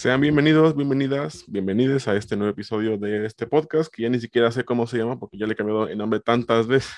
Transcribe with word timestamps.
Sean 0.00 0.22
bienvenidos, 0.22 0.74
bienvenidas, 0.74 1.44
bienvenidos 1.46 2.08
a 2.08 2.16
este 2.16 2.34
nuevo 2.34 2.52
episodio 2.52 2.96
de 2.96 3.26
este 3.26 3.46
podcast, 3.46 3.92
que 3.94 4.04
ya 4.04 4.08
ni 4.08 4.18
siquiera 4.18 4.50
sé 4.50 4.64
cómo 4.64 4.86
se 4.86 4.96
llama 4.96 5.18
porque 5.18 5.36
ya 5.36 5.44
le 5.46 5.52
he 5.52 5.56
cambiado 5.56 5.88
el 5.88 5.98
nombre 5.98 6.20
tantas 6.20 6.66
veces 6.68 6.90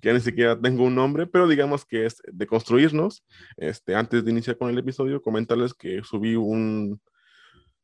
que 0.00 0.08
ya 0.08 0.12
ni 0.12 0.20
siquiera 0.20 0.56
tengo 0.56 0.84
un 0.84 0.94
nombre, 0.94 1.26
pero 1.26 1.48
digamos 1.48 1.84
que 1.84 2.06
es 2.06 2.22
de 2.32 2.46
construirnos. 2.46 3.24
Este, 3.56 3.96
antes 3.96 4.24
de 4.24 4.30
iniciar 4.30 4.56
con 4.56 4.70
el 4.70 4.78
episodio, 4.78 5.20
comentarles 5.20 5.74
que 5.74 6.00
subí 6.04 6.36
un, 6.36 7.00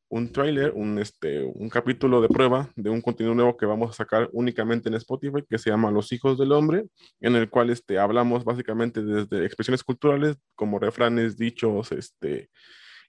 un 0.09 0.33
trailer, 0.33 0.71
un, 0.73 1.01
este, 1.01 1.43
un 1.43 1.69
capítulo 1.69 2.21
de 2.21 2.29
prueba 2.29 2.71
de 2.77 2.91
un 2.91 3.01
contenido 3.01 3.35
nuevo 3.35 3.57
que 3.57 3.67
vamos 3.67 3.91
a 3.91 3.95
sacar 3.95 4.31
únicamente 4.33 4.89
en 4.89 4.95
Spotify, 4.95 5.43
que 5.51 5.59
se 5.59 5.71
llama 5.71 5.91
Los 5.91 6.13
Hijos 6.13 6.39
del 6.39 6.53
Hombre, 6.53 6.85
en 7.21 7.35
el 7.35 7.51
cual 7.51 7.71
este, 7.71 7.99
hablamos 7.99 8.45
básicamente 8.45 9.03
desde 9.03 9.45
expresiones 9.45 9.83
culturales 9.83 10.37
como 10.55 10.79
refranes, 10.79 11.37
dichos, 11.37 11.91
este, 11.91 12.51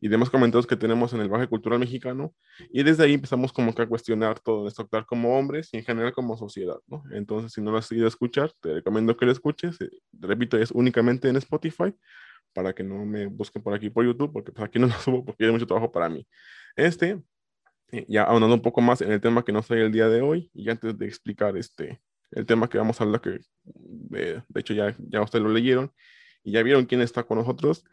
y 0.02 0.08
demás 0.08 0.30
comentarios 0.30 0.66
que 0.66 0.76
tenemos 0.76 1.14
en 1.14 1.22
el 1.22 1.30
baje 1.30 1.48
cultural 1.48 1.80
mexicano. 1.80 2.34
Y 2.72 2.84
desde 2.84 3.04
ahí 3.04 3.14
empezamos 3.14 3.52
como 3.52 3.76
que 3.76 3.82
a 3.82 3.88
cuestionar 3.88 4.40
todo 4.40 4.62
nuestro 4.62 4.84
actuar 4.86 5.06
como 5.06 5.38
hombres 5.38 5.70
y 5.74 5.78
en 5.78 5.84
general 5.84 6.14
como 6.14 6.38
sociedad, 6.38 6.78
¿no? 6.88 7.04
Entonces, 7.12 7.54
si 7.54 7.62
no 7.62 7.72
lo 7.72 7.78
has 7.78 7.86
seguido 7.86 8.06
a 8.06 8.10
escuchar, 8.10 8.52
te 8.62 8.76
recomiendo 8.76 9.16
que 9.18 9.26
lo 9.26 9.32
escuches. 9.32 9.80
Eh, 9.82 9.90
repito, 10.14 10.58
es 10.58 10.72
únicamente 10.72 11.28
en 11.30 11.36
Spotify 11.38 11.94
para 12.54 12.74
que 12.74 12.84
no 12.84 13.06
me 13.06 13.28
busquen 13.28 13.62
por 13.62 13.74
aquí 13.74 13.90
por 13.90 14.06
YouTube, 14.06 14.32
porque 14.32 14.52
pues 14.52 14.66
aquí 14.66 14.80
no 14.80 14.88
lo 14.88 14.94
subo 15.00 15.26
porque 15.26 15.46
hay 15.46 15.52
mucho 15.52 15.68
trabajo 15.68 15.92
para 15.92 16.10
mí. 16.10 16.26
Este, 16.76 17.22
eh, 17.92 18.06
ya 18.08 18.24
ahondando 18.24 18.56
un 18.56 18.62
poco 18.62 18.82
más 18.82 19.02
en 19.02 19.12
el 19.12 19.22
tema 19.22 19.44
que 19.44 19.52
nos 19.52 19.68
trae 19.68 19.84
el 19.86 19.92
día 19.92 20.08
de 20.08 20.22
hoy, 20.22 20.50
y 20.54 20.70
antes 20.70 20.98
de 20.98 21.06
explicar 21.08 21.58
este, 21.58 22.02
el 22.32 22.46
tema 22.46 22.70
que 22.70 22.78
vamos 22.78 23.02
a 23.02 23.04
hablar, 23.04 23.22
que 23.22 23.40
de 23.64 24.42
hecho 24.56 24.74
ya, 24.74 24.96
ya 25.00 25.22
ustedes 25.22 25.44
lo 25.44 25.52
leyeron 25.52 25.92
y 26.44 26.52
ya 26.54 26.64
vieron 26.64 26.86
quién 26.86 27.02
está 27.02 27.24
con 27.24 27.38
nosotros, 27.38 27.84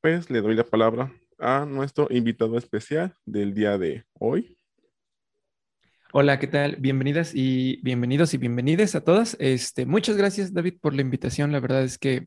pues 0.00 0.30
le 0.30 0.40
doy 0.40 0.56
la 0.56 0.64
palabra 0.64 1.12
a 1.42 1.66
nuestro 1.66 2.06
invitado 2.10 2.56
especial 2.56 3.14
del 3.26 3.52
día 3.52 3.76
de 3.76 4.04
hoy. 4.18 4.56
Hola, 6.14 6.38
¿qué 6.38 6.46
tal? 6.46 6.76
Bienvenidas 6.76 7.32
y 7.34 7.80
bienvenidos 7.82 8.34
y 8.34 8.38
bienvenidas 8.38 8.94
a 8.94 9.02
todas. 9.02 9.36
Este, 9.40 9.86
muchas 9.86 10.16
gracias, 10.16 10.52
David, 10.52 10.74
por 10.80 10.94
la 10.94 11.00
invitación. 11.00 11.52
La 11.52 11.60
verdad 11.60 11.82
es 11.82 11.96
que 11.96 12.26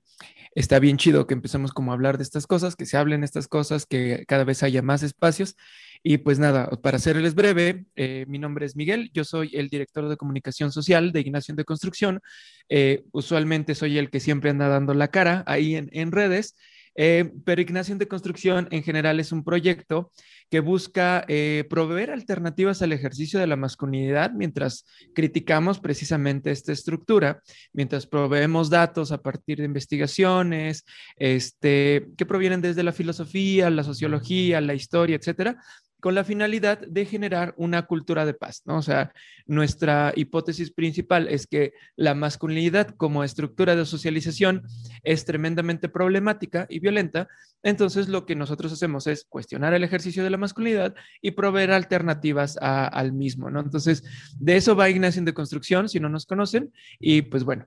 está 0.56 0.80
bien 0.80 0.98
chido 0.98 1.28
que 1.28 1.36
empecemos 1.36 1.72
como 1.72 1.92
a 1.92 1.94
hablar 1.94 2.18
de 2.18 2.24
estas 2.24 2.48
cosas, 2.48 2.76
que 2.76 2.88
se 2.88 2.98
hablen 2.98 3.24
estas 3.24 3.48
cosas, 3.48 3.86
que 3.86 4.26
cada 4.28 4.44
vez 4.44 4.64
haya 4.64 4.82
más 4.82 5.04
espacios. 5.04 5.56
Y 6.02 6.18
pues 6.18 6.40
nada, 6.40 6.68
para 6.82 6.98
serles 6.98 7.36
breve, 7.36 7.86
eh, 7.96 8.26
mi 8.28 8.40
nombre 8.40 8.66
es 8.66 8.76
Miguel, 8.76 9.12
yo 9.14 9.24
soy 9.24 9.52
el 9.54 9.70
director 9.70 10.10
de 10.10 10.18
comunicación 10.18 10.72
social 10.72 11.12
de 11.12 11.22
Ignación 11.22 11.56
de 11.56 11.64
Construcción. 11.64 12.22
Eh, 12.70 13.04
usualmente 13.12 13.76
soy 13.76 13.98
el 14.00 14.10
que 14.10 14.20
siempre 14.20 14.50
anda 14.50 14.68
dando 14.68 14.94
la 14.96 15.10
cara 15.10 15.44
ahí 15.46 15.76
en, 15.76 15.90
en 15.94 16.12
redes. 16.12 16.56
Eh, 16.96 17.32
pero 17.44 17.62
Ignación 17.62 17.98
de 17.98 18.08
Construcción 18.08 18.68
en 18.72 18.84
general 18.84 19.20
es 19.20 19.32
un 19.32 19.44
proyecto 19.44 20.12
que 20.50 20.60
busca 20.60 21.26
eh, 21.28 21.66
proveer 21.70 22.12
alternativas 22.12 22.82
al 22.82 22.94
ejercicio 22.94 23.40
de 23.40 23.48
la 23.48 23.56
masculinidad 23.56 24.32
mientras 24.32 24.86
criticamos 25.14 25.80
precisamente 25.80 26.52
esta 26.52 26.72
estructura, 26.72 27.42
mientras 27.74 28.06
proveemos 28.06 28.70
datos 28.70 29.12
a 29.12 29.22
partir 29.22 29.58
de 29.58 29.66
investigaciones 29.66 30.86
este, 31.18 32.08
que 32.18 32.26
provienen 32.26 32.62
desde 32.62 32.84
la 32.84 32.92
filosofía, 32.92 33.70
la 33.70 33.84
sociología, 33.84 34.62
la 34.62 34.76
historia, 34.76 35.16
etcétera, 35.16 35.58
con 36.06 36.14
la 36.14 36.24
finalidad 36.24 36.78
de 36.82 37.04
generar 37.08 37.56
una 37.58 37.88
cultura 37.88 38.28
de 38.28 38.36
paz, 38.36 38.62
¿no? 38.66 38.78
O 38.78 38.82
sea, 38.84 39.12
nuestra 39.48 40.14
hipótesis 40.16 40.70
principal 40.70 41.28
es 41.28 41.48
que 41.48 41.74
la 41.96 42.14
masculinidad 42.14 42.90
como 42.90 43.24
estructura 43.24 43.76
de 43.76 43.88
socialización 43.88 44.62
es 45.02 45.26
tremendamente 45.26 45.90
problemática 45.90 46.68
y 46.70 46.78
violenta, 46.78 47.28
entonces 47.64 48.08
lo 48.08 48.28
que 48.28 48.36
nosotros 48.36 48.72
hacemos 48.72 49.08
es 49.08 49.26
cuestionar 49.28 49.74
el 49.74 49.84
ejercicio 49.84 50.24
de 50.24 50.30
la 50.30 50.38
masculinidad 50.38 50.94
y 51.24 51.32
proveer 51.32 51.72
alternativas 51.72 52.56
al 52.62 53.12
mismo, 53.12 53.50
¿no? 53.50 53.62
Entonces, 53.62 54.04
de 54.40 54.58
eso 54.58 54.76
va 54.76 54.92
Ignacio 54.92 55.24
de 55.24 55.34
Construcción, 55.34 55.90
si 55.90 56.00
no 56.00 56.08
nos 56.08 56.28
conocen, 56.28 56.72
y 57.00 57.24
pues 57.24 57.44
bueno, 57.44 57.66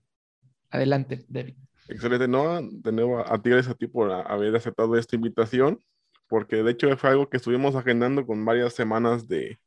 adelante, 0.70 1.24
David. 1.26 1.56
Excelente, 1.88 2.28
¿no? 2.28 2.62
De 2.62 2.92
nuevo, 2.92 3.18
a 3.18 3.42
ti 3.42 3.50
gracias 3.50 3.74
a 3.74 3.76
ti 3.76 3.88
por 3.88 4.12
haber 4.12 4.54
aceptado 4.54 4.96
esta 4.96 5.16
invitación 5.16 5.80
porque 6.28 6.62
de 6.62 6.72
hecho 6.72 6.96
fue 6.96 7.10
algo 7.10 7.28
que 7.28 7.38
estuvimos 7.38 7.74
agendando 7.74 8.26
con 8.26 8.44
varias 8.44 8.74
semanas 8.74 9.26
de, 9.28 9.58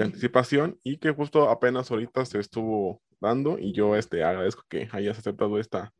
anticipación 0.00 0.78
y 0.84 0.98
que 0.98 1.12
justo 1.12 1.48
apenas 1.48 1.90
ahorita 1.90 2.24
se 2.26 2.38
estuvo 2.38 3.00
dando 3.20 3.58
y 3.58 3.72
yo 3.72 3.96
este, 3.96 4.22
agradezco 4.22 4.62
que 4.68 4.86
hayas 4.92 5.18
aceptado 5.18 5.58
esta 5.58 5.92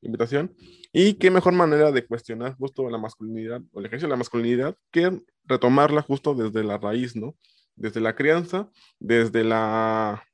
invitación. 0.00 0.54
Y 0.92 1.14
qué 1.14 1.30
mejor 1.30 1.52
manera 1.52 1.92
de 1.92 2.06
cuestionar 2.06 2.56
justo 2.56 2.88
la 2.88 2.98
masculinidad 2.98 3.60
o 3.72 3.80
el 3.80 3.86
ejercicio 3.86 4.08
de 4.08 4.12
la 4.12 4.18
masculinidad 4.18 4.76
que 4.90 5.20
retomarla 5.44 6.02
justo 6.02 6.34
desde 6.34 6.64
la 6.64 6.78
raíz, 6.78 7.16
¿no? 7.16 7.36
Desde 7.76 8.00
la 8.00 8.14
crianza, 8.14 8.70
desde 8.98 9.44
la 9.44 10.24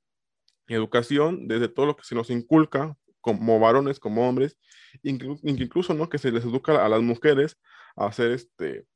educación, 0.68 1.48
desde 1.48 1.68
todo 1.68 1.86
lo 1.86 1.96
que 1.96 2.04
se 2.04 2.14
nos 2.14 2.30
inculca 2.30 2.96
como 3.20 3.58
varones, 3.58 3.98
como 3.98 4.28
hombres, 4.28 4.56
incluso, 5.02 5.40
incluso 5.44 5.94
¿no? 5.94 6.08
Que 6.08 6.18
se 6.18 6.30
les 6.30 6.44
educa 6.44 6.84
a 6.84 6.88
las 6.88 7.02
mujeres 7.02 7.58
a 7.96 8.06
hacer 8.06 8.30
este, 8.32 8.86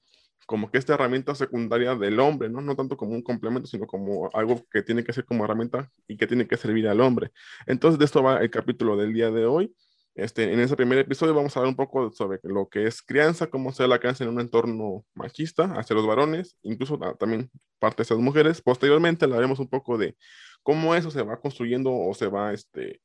como 0.47 0.71
que 0.71 0.79
esta 0.79 0.95
herramienta 0.95 1.35
secundaria 1.35 1.95
del 1.95 2.21
hombre, 2.21 2.49
¿no? 2.49 2.61
No 2.61 2.77
tanto 2.77 2.97
como 2.97 3.13
un 3.13 3.23
complemento, 3.23 3.67
sino 3.69 3.87
como 3.87 4.31
algo 4.35 4.63
que 4.71 4.83
tiene 4.83 5.05
que 5.05 5.13
ser 5.13 5.25
como 5.25 5.45
herramienta 5.45 5.91
y 6.07 6.17
que 6.17 6.27
tiene 6.27 6.47
que 6.47 6.57
servir 6.57 6.89
al 6.89 7.01
hombre. 7.01 7.31
Entonces, 7.67 7.99
de 7.99 8.05
esto 8.05 8.23
va 8.23 8.39
el 8.39 8.51
capítulo 8.51 8.97
del 8.97 9.13
día 9.13 9.31
de 9.31 9.47
hoy. 9.47 9.75
Este, 10.15 10.53
en 10.53 10.61
ese 10.61 10.77
primer 10.77 10.99
episodio 10.99 11.35
vamos 11.35 11.57
a 11.57 11.61
hablar 11.61 11.71
un 11.71 11.77
poco 11.77 12.13
sobre 12.13 12.39
lo 12.45 12.69
que 12.69 12.87
es 12.87 13.03
crianza, 13.03 13.49
cómo 13.49 13.73
sea 13.73 13.89
la 13.89 13.99
crianza 13.99 14.23
en 14.23 14.31
un 14.31 14.41
entorno 14.41 15.05
machista 15.15 15.65
hacia 15.77 15.97
los 15.97 16.07
varones, 16.07 16.57
incluso 16.63 16.99
también 17.19 17.51
parte 17.81 18.03
hacia 18.03 18.15
las 18.15 18.25
mujeres. 18.25 18.63
Posteriormente 18.63 19.25
hablaremos 19.25 19.59
un 19.59 19.69
poco 19.69 19.99
de 19.99 20.17
cómo 20.63 20.95
eso 20.95 21.11
se 21.11 21.23
va 21.23 21.41
construyendo 21.41 21.93
o 21.93 22.15
se 22.15 22.29
va 22.29 22.53
este, 22.53 23.01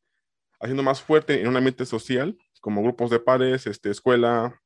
haciendo 0.60 0.84
más 0.84 1.02
fuerte 1.02 1.42
en 1.42 1.48
un 1.48 1.58
ambiente 1.58 1.86
social, 1.86 2.38
como 2.62 2.84
grupos 2.84 3.10
de 3.10 3.20
pares, 3.20 3.66
este, 3.66 3.90
escuela, 3.90 4.60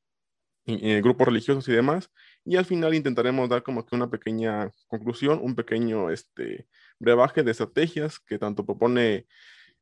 y, 0.66 1.00
grupos 1.00 1.28
religiosos 1.28 1.68
y 1.68 1.72
demás. 1.72 2.10
Y 2.44 2.56
al 2.56 2.64
final 2.64 2.94
intentaremos 2.94 3.48
dar 3.48 3.62
como 3.62 3.86
que 3.86 3.94
una 3.96 4.10
pequeña 4.10 4.70
conclusión, 4.88 5.40
un 5.42 5.54
pequeño 5.54 6.10
este, 6.10 6.66
brebaje 6.98 7.42
de 7.42 7.50
estrategias 7.50 8.18
que 8.20 8.38
tanto 8.38 8.66
propone 8.66 9.26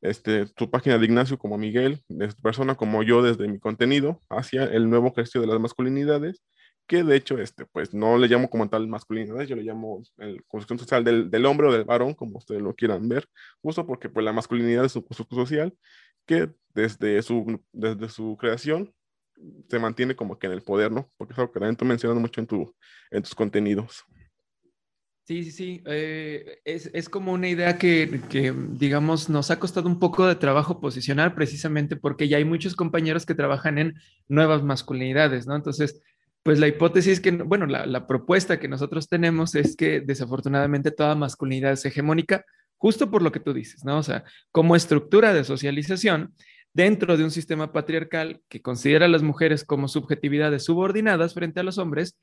este, 0.01 0.47
tu 0.47 0.71
página 0.71 0.99
de 0.99 1.05
Ignacio 1.07 1.39
como 1.39 1.59
Miguel, 1.59 2.03
de 2.09 2.29
persona 2.43 2.75
como 2.75 3.03
yo 3.03 3.23
desde 3.23 3.49
mi 3.49 3.59
contenido, 3.59 4.21
hacia 4.29 4.65
el 4.65 4.91
nuevo 4.91 5.09
ejercicio 5.09 5.41
de 5.41 5.47
las 5.49 5.61
masculinidades, 5.61 6.43
que 6.87 7.05
de 7.05 7.17
hecho, 7.17 7.39
este, 7.39 7.67
pues 7.67 7.95
no 7.95 8.19
le 8.19 8.29
llamo 8.29 8.51
como 8.51 8.69
tal 8.69 8.89
masculinidad, 8.89 9.43
yo 9.43 9.57
le 9.57 9.63
llamo 9.63 10.03
el 10.19 10.45
construcción 10.47 10.79
social 10.79 11.05
del, 11.05 11.31
del, 11.31 11.47
hombre 11.47 11.69
o 11.69 11.73
del 11.73 11.85
varón, 11.85 12.15
como 12.15 12.39
ustedes 12.39 12.63
lo 12.63 12.75
quieran 12.75 13.09
ver, 13.09 13.29
justo 13.63 13.87
porque 13.87 14.09
pues 14.09 14.25
la 14.25 14.33
masculinidad 14.33 14.85
es 14.85 14.97
un 14.97 15.03
constructo 15.03 15.37
social 15.37 15.75
que 16.27 16.51
desde 16.75 17.23
su, 17.23 17.63
desde 17.73 18.09
su 18.09 18.37
creación 18.39 18.93
se 19.69 19.79
mantiene 19.79 20.15
como 20.15 20.39
que 20.39 20.47
en 20.47 20.53
el 20.53 20.63
poder, 20.63 20.93
¿no? 20.93 21.11
Porque 21.17 21.33
es 21.33 21.39
algo 21.39 21.53
que 21.53 21.61
también 21.61 21.77
tú 21.77 21.85
mencionas 21.85 22.19
mucho 22.19 22.41
en, 22.41 22.47
tu, 22.47 22.75
en 23.11 23.23
tus 23.23 23.35
contenidos. 23.35 24.05
Sí, 25.25 25.45
sí, 25.45 25.51
sí. 25.53 25.83
Eh, 25.87 26.61
es, 26.65 26.91
es, 26.93 27.09
como 27.09 27.33
una 27.33 27.49
idea 27.49 27.79
que, 27.79 28.21
que, 28.29 28.53
digamos, 28.53 29.29
nos 29.31 29.53
ha 29.53 29.61
costado 29.61 29.89
un 29.89 30.01
poco 30.01 30.27
de 30.27 30.35
trabajo 30.35 30.81
posicionar 30.81 31.35
precisamente 31.35 31.95
porque 31.95 32.27
ya 32.27 32.39
hay 32.39 32.45
muchos 32.45 32.75
compañeros 32.75 33.25
que 33.25 33.37
trabajan 33.37 33.79
en 33.79 33.95
nuevas 34.29 34.65
masculinidades, 34.65 35.47
¿no? 35.47 35.55
Entonces, 35.55 36.03
pues 36.43 36.59
la 36.59 36.67
hipótesis 36.67 37.21
que, 37.21 37.31
bueno, 37.31 37.67
la, 37.67 37.87
la 37.87 38.09
propuesta 38.09 38.59
que 38.59 38.67
nosotros 38.67 39.09
tenemos 39.09 39.55
es 39.55 39.77
que 39.77 40.01
desafortunadamente 40.01 40.91
toda 40.91 41.15
masculinidad 41.15 41.73
es 41.73 41.85
hegemónica, 41.85 42.45
justo 42.77 43.09
por 43.09 43.23
lo 43.23 43.31
que 43.31 43.39
tú 43.39 43.53
dices, 43.53 43.85
¿no? 43.85 43.99
O 43.99 44.03
sea, 44.03 44.25
como 44.51 44.75
estructura 44.75 45.33
de 45.33 45.45
socialización, 45.45 46.35
dentro 46.75 47.17
de 47.17 47.25
un 47.25 47.31
sistema 47.31 47.73
patriarcal 47.73 48.41
que 48.49 48.63
considera 48.63 49.07
a 49.07 49.09
las 49.09 49.23
mujeres 49.23 49.65
como 49.65 49.89
subjetividades 49.89 50.65
subordinadas 50.65 51.35
frente 51.35 51.61
a 51.61 51.63
los 51.63 51.79
hombres, 51.79 52.17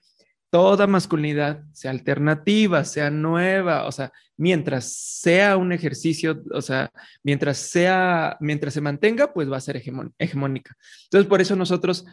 toda 0.50 0.88
masculinidad, 0.88 1.64
sea 1.74 1.92
alternativa, 1.92 2.84
sea 2.84 3.12
nueva, 3.12 3.86
o 3.86 3.92
sea, 3.92 4.12
mientras 4.36 4.92
sea 4.92 5.58
un 5.58 5.72
ejercicio, 5.72 6.42
o 6.52 6.62
sea, 6.62 6.92
mientras 7.24 7.58
sea, 7.58 8.38
mientras 8.40 8.74
se 8.74 8.82
mantenga, 8.82 9.32
pues 9.32 9.52
va 9.52 9.58
a 9.58 9.62
ser 9.62 9.78
hegemónica. 9.78 10.76
Entonces, 11.04 11.30
por 11.30 11.42
eso 11.42 11.56
nosotros 11.56 12.06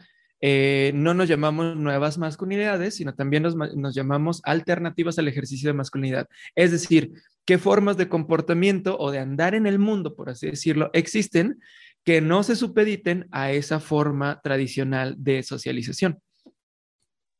eh, 0.43 0.93
no 0.95 1.15
nos 1.15 1.29
llamamos 1.29 1.77
nuevas 1.77 2.19
masculinidades, 2.19 2.97
sino 2.97 3.15
también 3.15 3.43
nos, 3.43 3.57
nos, 3.57 3.95
llamamos 3.95 4.43
alternativas 4.45 5.19
al 5.19 5.29
ejercicio 5.29 5.71
de 5.71 5.75
masculinidad. 5.75 6.29
Es 6.55 6.73
decir, 6.73 7.13
qué 7.47 7.57
formas 7.57 7.97
de 7.97 8.09
comportamiento 8.09 8.99
o 8.99 9.11
de 9.11 9.19
andar 9.19 9.55
en 9.55 9.67
el 9.67 9.79
mundo, 9.79 10.15
por 10.15 10.29
así 10.29 10.47
decirlo, 10.47 10.91
existen 10.93 11.59
que 12.07 12.21
no 12.21 12.45
se 12.45 12.55
supediten 12.55 13.27
a 13.33 13.51
esa 13.51 13.81
forma 13.81 14.41
tradicional 14.41 15.17
de 15.19 15.43
socialización. 15.43 16.23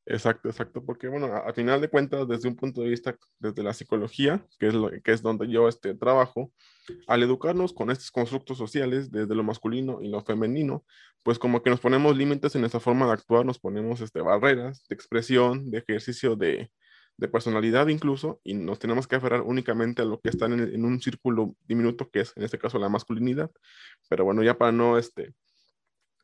Exacto, 0.05 0.49
exacto, 0.49 0.85
porque 0.85 1.07
bueno, 1.07 1.27
a, 1.27 1.53
final 1.53 1.81
de 1.81 1.89
cuentas, 1.89 2.27
desde 2.27 2.49
un 2.49 2.57
punto 2.57 2.81
de 2.81 2.89
vista, 2.89 3.17
desde 3.39 3.63
la 3.63 3.73
psicología, 3.73 4.45
que 4.59 4.67
es, 4.67 4.75
lo, 4.75 4.91
que 4.91 5.13
es 5.13 5.23
donde 5.23 5.49
yo 5.49 5.69
este, 5.69 5.95
trabajo, 5.95 6.53
al 7.07 7.23
educarnos 7.23 7.73
con 7.73 7.91
estos 7.91 8.11
constructos 8.11 8.59
sociales, 8.59 9.13
desde 9.13 9.35
lo 9.37 9.45
masculino 9.45 10.01
y 10.03 10.09
lo 10.09 10.21
femenino, 10.23 10.85
pues 11.23 11.39
como 11.39 11.63
que 11.63 11.71
nos 11.71 11.81
ponemos 11.81 12.17
límites 12.17 12.57
en 12.57 12.65
esa 12.65 12.81
forma 12.81 13.07
de 13.07 13.13
actuar, 13.13 13.47
nos 13.47 13.61
ponemos 13.61 14.01
este, 14.01 14.21
barreras 14.21 14.85
de 14.89 14.95
expresión, 14.95 15.71
de 15.71 15.79
ejercicio 15.79 16.35
de, 16.35 16.71
de 17.19 17.29
personalidad 17.29 17.89
incluso, 17.89 18.41
y 18.45 18.55
nos 18.55 18.79
tenemos 18.79 19.07
que 19.07 19.17
aferrar 19.17 19.43
únicamente 19.43 20.03
a 20.03 20.05
lo 20.05 20.21
que 20.21 20.29
está 20.29 20.47
en, 20.47 20.85
un 20.85 21.01
círculo 21.01 21.57
diminuto, 21.67 22.11
que 22.11 22.21
es 22.21 22.33
en 22.37 22.43
este 22.43 22.59
caso 22.59 22.79
la 22.79 22.89
masculinidad. 22.89 23.51
Pero 24.09 24.25
bueno, 24.25 24.43
ya 24.43 24.59
para 24.59 24.73
no 24.73 24.99
este, 24.99 25.33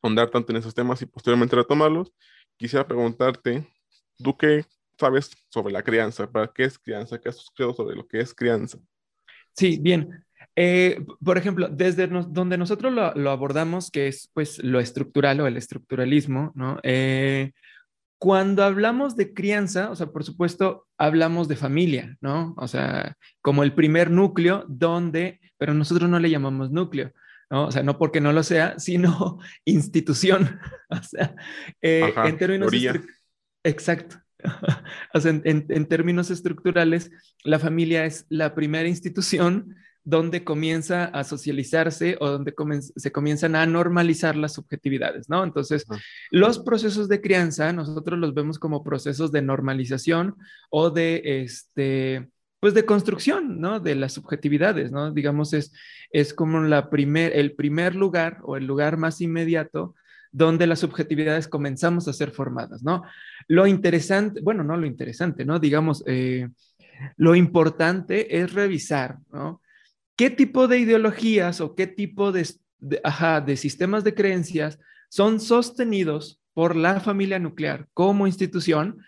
ahondar 0.03 0.31
tanto 0.31 0.53
en 0.53 0.59
esos 0.59 0.75
temas 0.75 1.01
y 1.03 1.07
posteriormente 1.07 1.57
retomarlos, 1.57 2.13
quisiera 2.57 2.87
preguntarte, 2.87 3.67
¿tú 4.23 4.37
qué 4.37 4.65
sabes 4.99 5.31
sobre 5.49 5.73
la 5.73 5.83
crianza? 5.83 6.31
¿Para 6.31 6.49
qué 6.49 6.65
es 6.65 6.79
crianza? 6.79 7.19
¿Qué 7.19 7.29
has 7.29 7.37
escuchado 7.37 7.75
sobre 7.75 7.97
lo 7.97 8.07
que 8.07 8.21
es 8.21 8.35
crianza? 8.35 8.79
Sí, 9.55 9.79
bien. 9.81 10.25
Eh, 10.55 11.05
por 11.25 11.39
ejemplo, 11.39 11.69
desde 11.69 12.07
donde 12.07 12.59
nosotros 12.59 12.93
lo, 12.93 13.31
abordamos, 13.31 13.91
que 13.91 14.09
es 14.09 14.31
pues 14.35 14.63
lo 14.63 14.81
estructural 14.81 15.41
o 15.41 15.47
el 15.47 15.57
estructuralismo, 15.57 16.53
¿no? 16.55 16.79
Eh, 16.83 17.53
cuando 18.23 18.63
hablamos 18.63 19.17
de 19.17 19.35
crianza, 19.35 19.91
o 19.91 19.97
sea, 19.97 20.13
por 20.13 20.23
supuesto, 20.23 20.87
hablamos 20.97 21.49
de 21.49 21.57
familia, 21.57 22.17
¿no? 22.21 22.55
O 22.57 22.69
sea, 22.69 23.17
como 23.41 23.65
el 23.65 23.75
primer 23.75 24.13
núcleo 24.13 24.65
donde, 24.69 25.41
pero 25.59 25.75
nosotros 25.75 26.09
no 26.09 26.21
le 26.21 26.31
llamamos 26.31 26.71
núcleo, 26.71 27.13
¿no? 27.51 27.67
O 27.67 27.73
sea, 27.73 27.83
no 27.83 27.99
porque 27.99 28.21
no 28.21 28.33
lo 28.33 28.45
sea, 28.45 28.79
sino 28.79 29.41
institución. 29.65 30.61
o 30.91 31.03
sea, 31.03 31.35
eh, 31.81 32.15
en 32.25 32.39
términos... 32.39 32.73
Exacto. 33.65 34.19
o 35.15 35.19
sea, 35.21 35.33
en, 35.33 35.67
en 35.69 35.87
términos 35.87 36.31
estructurales, 36.31 37.11
la 37.43 37.59
familia 37.59 38.05
es 38.05 38.25
la 38.29 38.55
primera 38.55 38.89
institución 38.89 39.75
donde 40.05 40.43
comienza 40.43 41.05
a 41.05 41.23
socializarse 41.25 42.17
o 42.21 42.29
donde 42.29 42.55
se 42.97 43.13
comienzan 43.13 43.55
a 43.55 43.67
normalizar 43.67 44.37
las 44.37 44.55
subjetividades, 44.55 45.29
¿no? 45.29 45.45
Entonces, 45.45 45.85
los 46.31 46.59
procesos 46.59 47.09
de 47.09 47.21
crianza, 47.21 47.73
nosotros 47.73 48.19
los 48.19 48.35
vemos 48.35 48.59
como 48.59 48.83
procesos 48.83 49.31
de 49.31 49.43
normalización 49.43 50.37
o 50.71 50.91
de, 50.91 51.23
este, 51.25 52.29
pues 52.59 52.75
de 52.75 52.85
construcción, 52.85 53.61
¿no? 53.61 53.79
De 53.79 53.95
las 53.95 54.13
subjetividades, 54.13 54.91
¿no? 54.91 55.13
Digamos, 55.13 55.53
es, 55.53 55.73
es 56.11 56.35
como 56.35 56.61
la 56.61 56.91
primer, 56.91 57.37
el 57.37 57.55
primer 57.55 57.95
lugar 57.95 58.39
o 58.43 58.57
el 58.57 58.67
lugar 58.67 58.97
más 58.97 59.21
inmediato 59.21 59.95
donde 60.33 60.67
las 60.67 60.81
subjetividades 60.81 61.47
comenzamos 61.47 62.09
a 62.09 62.13
ser 62.13 62.31
formadas, 62.31 62.83
¿no? 62.83 63.03
Lo 63.49 63.67
interesante, 63.67 64.41
bueno, 64.41 64.65
no 64.65 64.77
lo 64.77 64.87
interesante, 64.87 65.45
¿no? 65.45 65.59
Digamos, 65.59 66.03
eh, 66.07 66.49
lo 67.17 67.35
importante 67.35 68.41
es 68.41 68.53
revisar, 68.53 69.19
¿no? 69.31 69.61
Qué 70.17 70.31
tipo 70.31 70.69
de 70.69 70.79
ideologías 70.79 71.61
o 71.61 71.75
qué 71.75 71.87
tipo 71.87 72.33
de, 72.33 72.47
sistemas 73.57 74.05
de 74.05 74.15
creencias 74.15 74.79
son 75.09 75.41
sostenidos 75.41 76.41
por 76.55 76.77
la 76.77 77.01
familia 77.01 77.39
nuclear 77.39 77.89
como 77.95 78.27
institución 78.27 79.03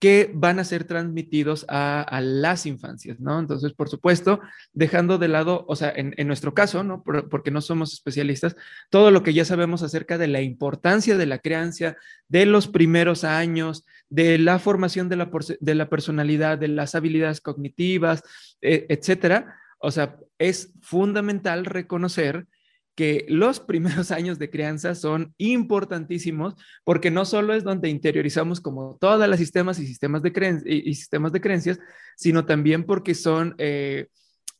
que 0.00 0.30
van 0.34 0.58
a 0.58 0.64
ser 0.64 0.84
transmitidos 0.84 1.64
a, 1.68 2.20
las 2.20 2.66
infancias, 2.66 3.20
¿no? 3.20 3.38
Entonces, 3.38 3.72
por 3.72 3.88
supuesto, 3.88 4.40
dejando 4.74 5.16
de 5.16 5.28
lado, 5.28 5.64
o 5.66 5.76
sea, 5.76 5.94
en, 5.96 6.26
nuestro 6.26 6.52
caso, 6.52 6.84
¿no? 6.84 7.02
porque 7.02 7.50
no 7.50 7.62
somos 7.62 7.94
especialistas, 7.94 8.54
todo 8.90 9.10
lo 9.10 9.22
que 9.22 9.32
ya 9.32 9.46
sabemos 9.46 9.82
acerca 9.82 10.18
de 10.18 10.28
la 10.28 10.42
importancia 10.42 11.16
de 11.16 11.24
la 11.24 11.38
crianza, 11.38 11.96
de 12.28 12.44
los 12.44 12.68
primeros 12.68 13.24
años, 13.24 13.86
de 14.10 14.36
la 14.36 14.58
formación 14.58 15.08
de 15.08 15.16
la, 15.16 15.88
personalidad, 15.88 16.58
de 16.58 16.68
las 16.68 16.94
habilidades 16.94 17.40
cognitivas, 17.40 18.22
e, 18.60 18.84
etcétera, 18.90 19.56
o 19.84 19.90
sea, 19.90 20.16
es 20.38 20.72
fundamental 20.80 21.64
reconocer 21.64 22.46
que 22.94 23.26
los 23.28 23.60
primeros 23.60 24.10
años 24.10 24.38
de 24.38 24.50
crianza 24.50 24.94
son 24.94 25.34
importantísimos 25.36 26.54
porque 26.84 27.10
no 27.10 27.24
solo 27.24 27.54
es 27.54 27.64
donde 27.64 27.88
interiorizamos 27.88 28.60
como 28.60 28.96
todas 29.00 29.28
las 29.28 29.38
sistemas 29.38 29.78
y 29.78 29.86
sistemas 29.86 30.22
de, 30.22 30.62
y 30.66 30.94
sistemas 30.94 31.32
de 31.32 31.40
creencias, 31.40 31.78
sino 32.16 32.46
también 32.46 32.84
porque 32.84 33.14
son 33.14 33.54
eh, 33.58 34.08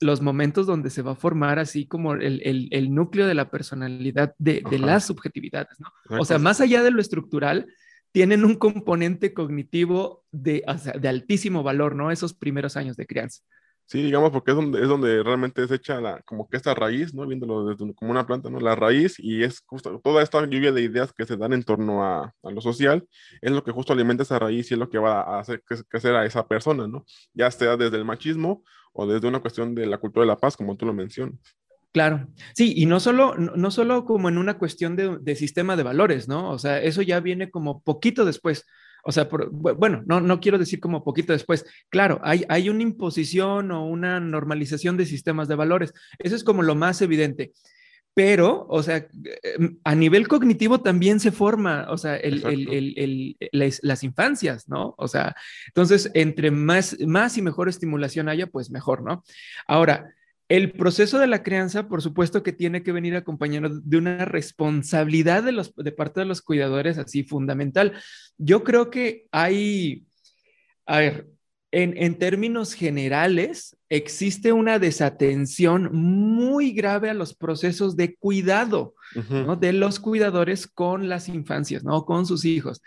los 0.00 0.20
momentos 0.20 0.66
donde 0.66 0.90
se 0.90 1.02
va 1.02 1.12
a 1.12 1.16
formar 1.16 1.58
así 1.58 1.86
como 1.86 2.14
el, 2.14 2.94
núcleo 2.94 3.26
de 3.26 3.34
la 3.34 3.50
personalidad 3.50 4.34
de, 4.38 4.62
las 4.78 5.06
subjetividades, 5.06 5.78
¿no? 5.78 6.18
O 6.18 6.24
sea, 6.24 6.38
más 6.38 6.60
allá 6.60 6.82
de 6.82 6.90
lo 6.90 7.00
estructural, 7.00 7.66
tienen 8.12 8.44
un 8.44 8.56
componente 8.56 9.32
cognitivo 9.32 10.24
de, 10.30 10.64
de 11.00 11.08
altísimo 11.08 11.62
valor, 11.62 11.94
¿no? 11.94 12.10
Esos 12.10 12.34
primeros 12.34 12.76
años 12.76 12.96
de 12.96 13.06
crianza. 13.06 13.42
Sí, 13.86 14.02
digamos, 14.02 14.30
porque 14.30 14.52
es 14.52 14.56
donde, 14.56 14.80
es 14.80 14.88
donde 14.88 15.22
realmente 15.22 15.66
se 15.68 15.74
echa 15.74 16.00
la, 16.00 16.22
como 16.22 16.48
que 16.48 16.56
esta 16.56 16.74
raíz, 16.74 17.12
¿no? 17.12 17.26
Viéndolo 17.26 17.76
como 17.94 18.10
una 18.10 18.26
planta, 18.26 18.48
¿no? 18.48 18.58
La 18.58 18.74
raíz 18.74 19.16
y 19.18 19.42
es 19.42 19.60
justo 19.66 20.00
toda 20.02 20.22
esta 20.22 20.40
lluvia 20.46 20.72
de 20.72 20.82
ideas 20.82 21.12
que 21.12 21.26
se 21.26 21.36
dan 21.36 21.52
en 21.52 21.62
torno 21.62 22.02
a, 22.02 22.32
a 22.42 22.50
lo 22.50 22.60
social, 22.62 23.06
es 23.42 23.52
lo 23.52 23.62
que 23.62 23.72
justo 23.72 23.92
alimenta 23.92 24.22
esa 24.22 24.38
raíz 24.38 24.70
y 24.70 24.74
es 24.74 24.80
lo 24.80 24.88
que 24.88 24.98
va 24.98 25.20
a 25.20 25.38
hacer 25.40 25.62
crecer 25.62 26.14
a 26.14 26.24
esa 26.24 26.46
persona, 26.48 26.88
¿no? 26.88 27.04
Ya 27.34 27.50
sea 27.50 27.76
desde 27.76 27.98
el 27.98 28.06
machismo 28.06 28.64
o 28.94 29.06
desde 29.06 29.28
una 29.28 29.40
cuestión 29.40 29.74
de 29.74 29.86
la 29.86 29.98
cultura 29.98 30.24
de 30.24 30.28
la 30.28 30.38
paz, 30.38 30.56
como 30.56 30.76
tú 30.76 30.86
lo 30.86 30.94
mencionas. 30.94 31.38
Claro, 31.92 32.26
sí, 32.54 32.72
y 32.76 32.86
no 32.86 32.98
solo, 32.98 33.36
no 33.36 33.70
solo 33.70 34.04
como 34.04 34.28
en 34.28 34.38
una 34.38 34.58
cuestión 34.58 34.96
de, 34.96 35.18
de 35.20 35.36
sistema 35.36 35.76
de 35.76 35.84
valores, 35.84 36.26
¿no? 36.26 36.50
O 36.50 36.58
sea, 36.58 36.82
eso 36.82 37.02
ya 37.02 37.20
viene 37.20 37.50
como 37.50 37.82
poquito 37.82 38.24
después. 38.24 38.64
O 39.04 39.12
sea, 39.12 39.28
bueno, 39.52 40.02
no, 40.06 40.20
no 40.20 40.40
quiero 40.40 40.58
decir 40.58 40.80
como 40.80 41.04
poquito 41.04 41.32
después. 41.32 41.64
Claro, 41.90 42.20
hay, 42.22 42.44
hay 42.48 42.68
una 42.68 42.82
imposición 42.82 43.70
o 43.70 43.86
una 43.86 44.20
normalización 44.20 44.96
de 44.96 45.06
sistemas 45.06 45.48
de 45.48 45.54
valores. 45.54 45.92
Eso 46.18 46.34
es 46.36 46.44
como 46.44 46.62
lo 46.62 46.74
más 46.74 47.02
evidente. 47.02 47.52
Pero, 48.14 48.66
o 48.68 48.82
sea, 48.82 49.08
em, 49.42 49.78
a 49.82 49.94
nivel 49.96 50.28
cognitivo 50.28 50.80
también 50.80 51.18
se 51.18 51.32
forma, 51.32 51.86
o 51.90 51.98
sea, 51.98 52.16
el, 52.16 52.44
el, 52.46 52.94
el, 52.96 53.36
las, 53.50 53.80
las, 53.82 54.04
infancias, 54.04 54.68
¿no? 54.68 54.94
O 54.98 55.08
sea, 55.08 55.34
entonces, 55.66 56.10
entre 56.14 56.52
más, 56.52 56.96
más 57.00 57.36
y 57.36 57.42
mejor 57.42 57.68
estimulación 57.68 58.28
haya, 58.28 58.46
pues 58.46 58.70
mejor, 58.70 59.02
¿no? 59.02 59.24
Ahora, 59.66 60.14
el 60.48 60.72
proceso 60.72 61.18
de 61.18 61.26
la 61.26 61.42
crianza, 61.42 61.88
por 61.88 62.02
supuesto 62.02 62.42
que 62.42 62.52
tiene 62.52 62.82
que 62.82 62.92
venir 62.92 63.16
acompañado 63.16 63.80
de 63.82 63.96
una 63.96 64.24
responsabilidad 64.24 65.42
de, 65.42 65.52
los, 65.52 65.74
de 65.74 65.92
parte 65.92 66.20
de 66.20 66.26
los 66.26 66.42
cuidadores 66.42 66.98
así 66.98 67.24
fundamental. 67.24 67.92
Yo 68.36 68.62
creo 68.62 68.90
que 68.90 69.26
hay, 69.32 70.04
a 70.86 70.98
ver, 70.98 71.28
en, 71.76 72.18
términos 72.18 72.72
generales, 72.74 73.76
existe 73.88 74.52
una 74.52 74.78
desatención 74.78 75.90
muy 75.92 76.72
grave 76.72 77.10
a 77.10 77.14
los 77.14 77.34
procesos 77.34 77.96
de 77.96 78.14
cuidado 78.14 78.94
de 79.58 79.72
los 79.72 79.98
cuidadores 79.98 80.68
con 80.68 81.08
las 81.08 81.28
infancias, 81.28 81.82
¿no? 81.82 82.04
Con 82.04 82.26
sus 82.26 82.44
hijos. 82.44 82.80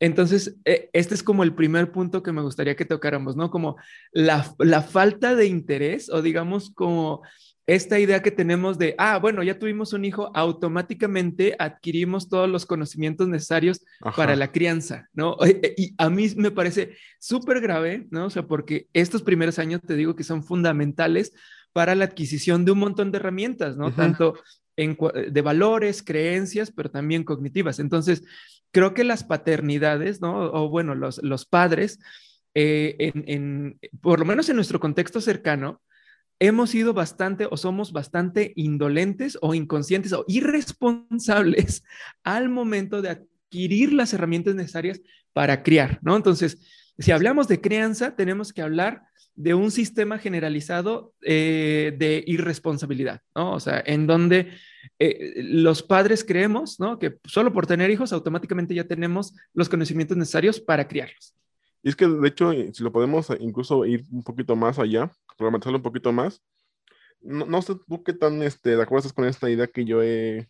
Entonces, 0.00 0.56
eh, 0.64 0.90
este 0.92 1.14
es 1.14 1.22
como 1.22 1.44
el 1.44 1.54
primer 1.54 1.92
punto 1.92 2.22
que 2.22 2.32
me 2.32 2.42
gustaría 2.42 2.76
que 2.76 2.84
tocáramos, 2.84 3.36
¿no? 3.36 3.50
Como 3.50 3.76
la, 4.12 4.42
falta 4.82 5.34
de 5.34 5.46
interés 5.46 6.10
o 6.10 6.20
digamos 6.20 6.70
como 6.70 7.22
esta 7.66 7.98
idea 7.98 8.22
que 8.22 8.30
tenemos 8.30 8.76
de, 8.76 8.94
ah, 8.98 9.18
bueno, 9.18 9.42
ya 9.42 9.58
tuvimos 9.58 9.94
un 9.94 10.04
hijo, 10.04 10.30
automáticamente 10.34 11.56
adquirimos 11.58 12.28
todos 12.28 12.48
los 12.48 12.66
conocimientos 12.66 13.28
necesarios 13.28 13.80
para 14.16 14.36
la 14.36 14.52
crianza, 14.52 15.08
¿no? 15.14 15.36
Eh, 15.44 15.74
y 15.76 15.94
a 15.96 16.10
mí 16.10 16.28
me 16.36 16.50
parece 16.50 16.96
súper 17.18 17.60
grave, 17.60 18.06
¿no? 18.10 18.26
O 18.26 18.30
sea, 18.30 18.46
porque 18.46 18.88
estos 18.92 19.22
primeros 19.22 19.58
años 19.58 19.80
te 19.86 19.94
digo 19.94 20.14
que 20.14 20.24
son 20.24 20.44
fundamentales 20.44 21.32
para 21.72 21.94
la 21.94 22.04
adquisición 22.04 22.64
de 22.64 22.72
un 22.72 22.78
montón 22.78 23.10
de 23.10 23.18
herramientas, 23.18 23.76
¿no? 23.76 23.92
Tanto 23.92 24.34
de 24.76 25.40
valores, 25.42 26.02
creencias, 26.02 26.70
pero 26.70 26.90
también 26.90 27.24
cognitivas. 27.24 27.78
Entonces, 27.78 28.24
creo 28.72 28.92
que 28.92 29.04
las 29.04 29.24
paternidades, 29.24 30.20
¿no? 30.20 30.50
O 30.52 30.68
bueno, 30.68 30.94
los, 30.94 31.22
los 31.22 31.46
padres, 31.46 32.00
eh, 32.54 33.12
en, 33.26 33.78
por 34.00 34.18
lo 34.18 34.24
menos 34.24 34.48
en 34.48 34.56
nuestro 34.56 34.80
contexto 34.80 35.20
cercano, 35.20 35.80
hemos 36.40 36.70
sido 36.70 36.92
bastante 36.92 37.46
o 37.50 37.56
somos 37.56 37.92
bastante 37.92 38.52
indolentes 38.56 39.38
o 39.40 39.54
inconscientes 39.54 40.12
o 40.12 40.24
irresponsables 40.26 41.84
al 42.24 42.48
momento 42.48 43.00
de 43.00 43.10
adquirir 43.10 43.92
las 43.92 44.12
herramientas 44.12 44.54
necesarias 44.54 45.00
para 45.32 45.62
criar, 45.62 46.00
¿no? 46.02 46.16
Entonces, 46.16 46.58
si 46.98 47.12
hablamos 47.12 47.48
de 47.48 47.60
crianza, 47.60 48.14
tenemos 48.16 48.52
que 48.52 48.62
hablar 48.62 49.02
de 49.34 49.54
un 49.54 49.70
sistema 49.70 50.18
generalizado 50.18 51.12
eh, 51.22 51.94
de 51.98 52.22
irresponsabilidad, 52.26 53.20
¿no? 53.34 53.52
O 53.52 53.60
sea, 53.60 53.82
en 53.84 54.06
donde 54.06 54.52
eh, 54.98 55.42
los 55.42 55.82
padres 55.82 56.24
creemos, 56.24 56.78
¿no? 56.78 56.98
Que 56.98 57.18
solo 57.24 57.52
por 57.52 57.66
tener 57.66 57.90
hijos 57.90 58.12
automáticamente 58.12 58.74
ya 58.74 58.84
tenemos 58.84 59.34
los 59.52 59.68
conocimientos 59.68 60.16
necesarios 60.16 60.60
para 60.60 60.86
criarlos. 60.86 61.34
Y 61.82 61.88
es 61.88 61.96
que, 61.96 62.06
de 62.06 62.28
hecho, 62.28 62.52
si 62.72 62.82
lo 62.82 62.92
podemos 62.92 63.28
incluso 63.40 63.84
ir 63.84 64.04
un 64.10 64.22
poquito 64.22 64.54
más 64.56 64.78
allá, 64.78 65.10
problematizarlo 65.36 65.78
un 65.78 65.82
poquito 65.82 66.12
más, 66.12 66.40
no, 67.20 67.44
no, 67.44 67.60
sé 67.60 67.74
tú 67.88 68.02
qué 68.04 68.12
tan 68.12 68.42
este, 68.42 68.76
de 68.76 68.82
acuerdo 68.82 69.00
estás 69.00 69.12
con 69.12 69.24
esta 69.24 69.50
idea 69.50 69.66
que 69.66 69.84
yo 69.84 70.02
he 70.02 70.48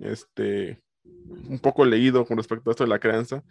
este, 0.00 0.82
un 1.04 1.58
poco 1.58 1.84
leído 1.84 2.24
con 2.26 2.36
respecto 2.36 2.70
a 2.70 2.72
esto 2.72 2.84
de 2.84 2.90
la 2.90 2.98
crianza, 2.98 3.44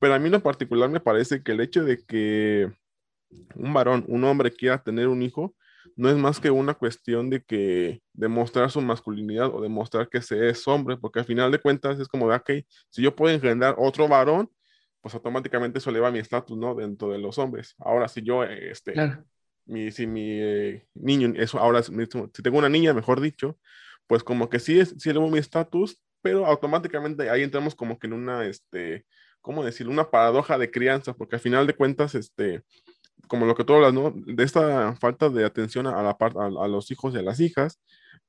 pero 0.00 0.14
a 0.14 0.18
mí 0.18 0.26
en 0.26 0.32
lo 0.32 0.42
particular 0.42 0.90
me 0.90 0.98
parece 0.98 1.42
que 1.42 1.52
el 1.52 1.60
hecho 1.60 1.84
de 1.84 2.04
que 2.04 2.72
un 3.54 3.72
varón, 3.72 4.04
un 4.08 4.24
hombre 4.24 4.50
quiera 4.50 4.82
tener 4.82 5.06
un 5.06 5.22
hijo, 5.22 5.54
no 5.96 6.08
es 6.08 6.16
más 6.16 6.40
que 6.40 6.50
una 6.50 6.74
cuestión 6.74 7.30
de 7.30 7.42
que 7.42 8.02
demostrar 8.12 8.70
su 8.70 8.80
masculinidad 8.80 9.54
o 9.54 9.60
demostrar 9.60 10.08
que 10.08 10.22
se 10.22 10.48
es 10.48 10.66
hombre, 10.66 10.96
porque 10.96 11.20
al 11.20 11.24
final 11.26 11.52
de 11.52 11.60
cuentas 11.60 12.00
es 12.00 12.08
como 12.08 12.28
de, 12.28 12.36
ok, 12.36 12.50
si 12.88 13.02
yo 13.02 13.14
puedo 13.14 13.34
engendrar 13.34 13.74
otro 13.78 14.08
varón, 14.08 14.50
pues 15.00 15.14
automáticamente 15.14 15.78
eso 15.78 15.90
eleva 15.90 16.10
mi 16.10 16.18
estatus, 16.18 16.56
¿no? 16.56 16.74
Dentro 16.74 17.10
de 17.10 17.18
los 17.18 17.38
hombres. 17.38 17.74
Ahora, 17.78 18.08
si 18.08 18.22
yo, 18.22 18.44
este, 18.44 18.94
mi, 19.66 19.90
si 19.90 20.06
mi 20.06 20.40
eh, 20.40 20.86
niño, 20.94 21.32
eso, 21.36 21.58
ahora, 21.58 21.82
si 21.82 21.92
tengo 22.42 22.58
una 22.58 22.68
niña, 22.68 22.92
mejor 22.92 23.20
dicho, 23.20 23.58
pues 24.06 24.22
como 24.22 24.50
que 24.50 24.58
sí, 24.58 24.78
es, 24.78 24.94
sí 24.98 25.10
elevo 25.10 25.30
mi 25.30 25.38
estatus, 25.38 26.02
pero 26.22 26.46
automáticamente 26.46 27.30
ahí 27.30 27.42
entramos 27.42 27.74
como 27.74 27.98
que 27.98 28.06
en 28.06 28.14
una, 28.14 28.44
este, 28.46 29.06
¿cómo 29.40 29.64
decirlo? 29.64 29.92
Una 29.92 30.10
paradoja 30.10 30.58
de 30.58 30.70
crianza, 30.70 31.14
porque 31.14 31.36
al 31.36 31.42
final 31.42 31.66
de 31.66 31.74
cuentas, 31.74 32.14
este, 32.14 32.62
como 33.28 33.46
lo 33.46 33.54
que 33.54 33.64
tú 33.64 33.74
hablas. 33.74 33.94
De 34.14 34.42
esta 34.44 34.94
falta 34.96 35.28
de 35.28 35.44
atención 35.44 35.86
a, 35.86 36.02
la 36.02 36.16
a, 36.18 36.64
a, 36.64 36.68
los 36.68 36.90
hijos 36.90 37.14
y 37.14 37.18
a 37.18 37.22
las 37.22 37.40
hijas, 37.40 37.80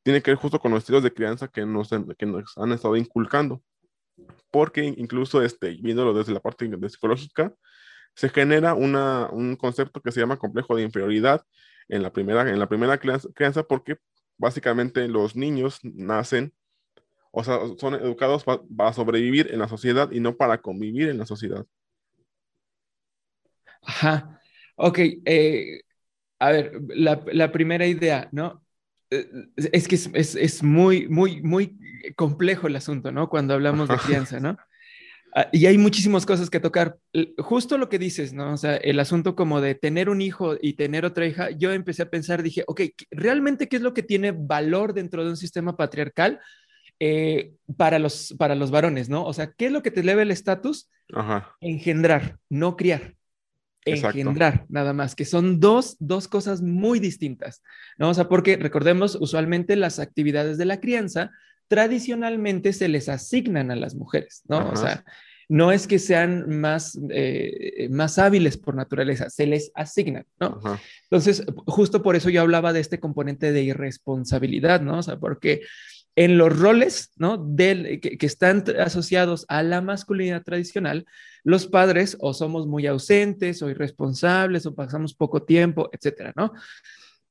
tiene 0.04 0.22
que 0.22 0.32
ver 0.32 0.38
justo 0.38 0.60
con 0.60 0.72
los 0.72 0.80
estilos 0.80 1.04
de 1.04 1.14
crianza 1.14 1.48
que 1.48 1.66
nos, 1.66 1.90
que 2.18 2.26
nos 2.26 2.58
han 2.58 2.72
estado 2.72 2.96
inculcando. 2.96 3.62
Porque 4.52 4.84
incluso 4.86 5.42
este, 5.42 5.78
viéndolo 5.82 6.14
desde 6.14 6.34
la 6.34 6.40
parte 6.40 6.68
de 6.68 6.90
psicológica, 6.90 7.54
se 8.16 8.30
genera 8.30 8.74
una, 8.74 9.30
un 9.32 9.56
concepto 9.56 10.02
que 10.02 10.12
se 10.12 10.20
llama 10.20 10.38
complejo 10.38 10.76
de 10.76 10.84
inferioridad 10.84 11.44
en 11.88 12.04
la 12.04 12.12
primera, 12.12 12.50
en 12.50 12.60
la 12.60 12.68
primera 12.68 13.00
crianza, 13.00 13.64
porque 13.64 13.98
básicamente 14.38 15.08
los 15.08 15.36
niños 15.36 15.80
nacen, 15.84 16.54
o 17.32 17.44
sea, 17.44 17.60
son 17.78 17.96
educados 17.96 18.44
para 18.44 18.94
sobrevivir 18.94 19.50
en 19.52 19.60
la 19.60 19.68
sociedad 19.68 20.12
y 20.12 20.20
no 20.20 20.36
para 20.36 20.62
convivir 20.62 21.10
en 21.10 21.18
la 21.18 21.26
sociedad. 21.26 21.66
Ajá. 23.82 24.40
Ok, 24.76 25.00
eh, 25.26 25.82
a 26.40 26.52
ver, 26.52 26.82
la, 26.90 27.24
la, 27.32 27.52
primera 27.52 27.86
idea, 27.86 28.28
¿no? 28.32 28.64
Eh, 29.10 29.28
es 29.56 29.88
que 29.88 29.96
es, 29.96 30.10
es, 30.14 30.36
es, 30.36 30.64
muy, 30.64 31.08
muy, 31.08 31.42
muy 31.42 31.78
complejo 32.16 32.68
el 32.68 32.76
asunto, 32.76 33.12
¿no? 33.12 33.30
Cuando 33.30 33.54
hablamos 33.54 33.88
de 33.90 33.98
crianza, 33.98 34.40
¿no? 34.40 34.58
Ah, 35.34 35.48
y 35.52 35.66
hay 35.66 35.78
muchísimas 35.78 36.26
cosas 36.26 36.50
que 36.50 36.60
tocar. 36.60 36.98
Justo 37.38 37.78
lo 37.78 37.90
que 37.90 38.00
dices, 38.00 38.34
¿no? 38.34 38.54
O 38.54 38.58
sea, 38.58 38.76
el 38.76 39.00
asunto 39.00 39.36
como 39.36 39.62
de 39.62 39.76
tener 39.76 40.10
un 40.10 40.22
hijo 40.22 40.58
y 40.62 40.74
tener 40.74 41.06
otra 41.06 41.26
hija, 41.26 41.52
yo 41.52 41.72
empecé 41.72 42.04
a 42.04 42.10
pensar, 42.10 42.44
dije, 42.44 42.64
ok, 42.68 42.82
¿realmente 43.12 43.70
qué 43.70 43.78
es 43.78 43.82
lo 43.82 43.94
que 43.94 44.04
tiene 44.04 44.32
valor 44.32 44.94
dentro 44.94 45.24
de 45.24 45.30
un 45.30 45.38
sistema 45.38 45.78
patriarcal 45.78 46.40
eh, 47.04 47.56
para, 47.78 47.98
los, 47.98 48.36
para 48.38 48.54
los 48.54 48.70
varones, 48.70 49.10
¿no? 49.10 49.26
O 49.26 49.34
sea, 49.34 49.52
¿qué 49.54 49.66
es 49.66 49.72
lo 49.72 49.82
que 49.82 49.90
te 49.90 50.02
eleva 50.02 50.22
el 50.22 50.30
estatus? 50.30 50.88
Engendrar, 51.60 52.38
no 52.48 52.78
criar 52.78 53.16
engendrar, 53.84 54.66
nada 54.70 54.94
más, 54.94 55.16
que 55.16 55.26
son 55.26 55.60
dos, 55.60 55.96
dos 56.00 56.28
cosas 56.28 56.62
muy 56.62 57.00
distintas, 57.00 57.64
¿no? 57.98 58.10
O 58.10 58.14
sea, 58.14 58.30
porque 58.30 58.56
recordemos, 58.56 59.18
usualmente 59.20 59.76
las 59.76 59.98
actividades 59.98 60.60
de 60.60 60.66
la 60.66 60.80
crianza 60.80 61.32
tradicionalmente 61.68 62.72
se 62.72 62.88
les 62.88 63.10
asignan 63.10 63.72
a 63.72 63.76
las 63.76 63.96
mujeres, 63.96 64.44
¿no? 64.48 64.70
O 64.70 64.76
sea, 64.76 65.04
no 65.50 65.72
es 65.72 65.88
que 65.88 65.98
sean 65.98 66.60
más, 66.60 67.00
eh, 67.10 67.88
más 67.90 68.20
hábiles 68.20 68.58
por 68.58 68.76
naturaleza, 68.76 69.32
se 69.32 69.48
les 69.48 69.72
asignan, 69.74 70.26
¿no? 70.40 70.62
Entonces, 71.10 71.44
justo 71.66 72.04
por 72.04 72.16
eso 72.16 72.30
yo 72.30 72.42
hablaba 72.42 72.74
de 72.74 72.82
este 72.82 73.00
componente 73.00 73.52
de 73.52 73.64
irresponsabilidad, 73.64 74.82
¿no? 74.82 75.00
O 75.00 75.04
sea, 75.04 75.18
porque 75.18 75.62
en 76.16 76.38
los 76.38 76.58
roles 76.58 77.12
¿no? 77.16 77.38
Del, 77.38 78.00
que, 78.00 78.26
están 78.26 78.64
asociados 78.80 79.46
a 79.48 79.64
la 79.64 79.82
masculinidad 79.82 80.44
tradicional, 80.44 81.06
los 81.44 81.68
padres 81.68 82.18
o 82.20 82.34
somos 82.34 82.68
muy 82.68 82.86
ausentes 82.88 83.62
o 83.62 83.70
irresponsables 83.70 84.66
o 84.66 84.76
pasamos 84.76 85.14
poco 85.14 85.44
tiempo, 85.44 85.90
etcétera, 85.92 86.34
¿no? 86.36 86.54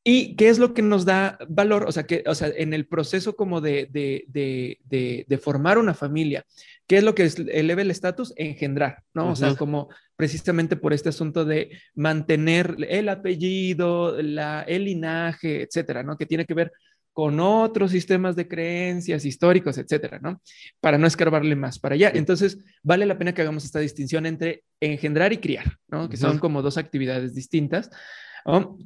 ¿Y 0.02 0.34
qué 0.36 0.48
es 0.48 0.58
lo 0.58 0.72
que 0.72 0.80
nos 0.80 1.04
da 1.04 1.38
valor? 1.48 1.84
O 1.86 1.92
sea, 1.92 2.04
que, 2.04 2.24
o 2.26 2.34
sea 2.34 2.48
en 2.56 2.72
el 2.72 2.86
proceso 2.86 3.36
como 3.36 3.60
de, 3.60 3.86
de, 3.90 4.24
de, 4.28 5.26
de, 5.28 5.38
formar 5.38 5.76
una 5.76 5.92
familia, 5.92 6.46
¿qué 6.86 6.96
es 6.96 7.04
lo 7.04 7.14
que 7.14 7.30
eleva 7.52 7.82
el 7.82 7.90
estatus? 7.90 8.32
Engendrar, 8.36 9.02
¿no? 9.12 9.32
O 9.32 9.36
sea, 9.36 9.54
como 9.56 9.90
precisamente 10.16 10.76
por 10.76 10.94
este 10.94 11.10
asunto 11.10 11.44
de 11.44 11.78
mantener 11.94 12.76
el 12.88 13.10
apellido, 13.10 14.22
la, 14.22 14.62
el 14.62 14.86
linaje, 14.86 15.62
etcétera, 15.62 16.02
¿no? 16.02 16.16
Que 16.16 16.26
tiene 16.26 16.46
que 16.46 16.54
ver 16.54 16.72
con 17.20 17.38
otros 17.38 17.90
sistemas 17.90 18.34
de 18.34 18.48
creencias 18.48 19.26
históricos, 19.26 19.76
etcétera, 19.76 20.18
¿no? 20.22 20.40
Para 20.80 20.96
no 20.96 21.06
escarbarle 21.06 21.54
más 21.54 21.78
para 21.78 21.94
allá. 21.94 22.10
Entonces, 22.14 22.60
vale 22.82 23.04
la 23.04 23.18
pena 23.18 23.34
que 23.34 23.42
hagamos 23.42 23.62
esta 23.66 23.78
distinción 23.78 24.24
entre 24.24 24.64
engendrar 24.80 25.30
y 25.30 25.36
criar, 25.36 25.76
¿no? 25.88 26.08
Que 26.08 26.16
son 26.16 26.38
como 26.38 26.62
dos 26.62 26.78
actividades 26.78 27.34
distintas. 27.34 27.90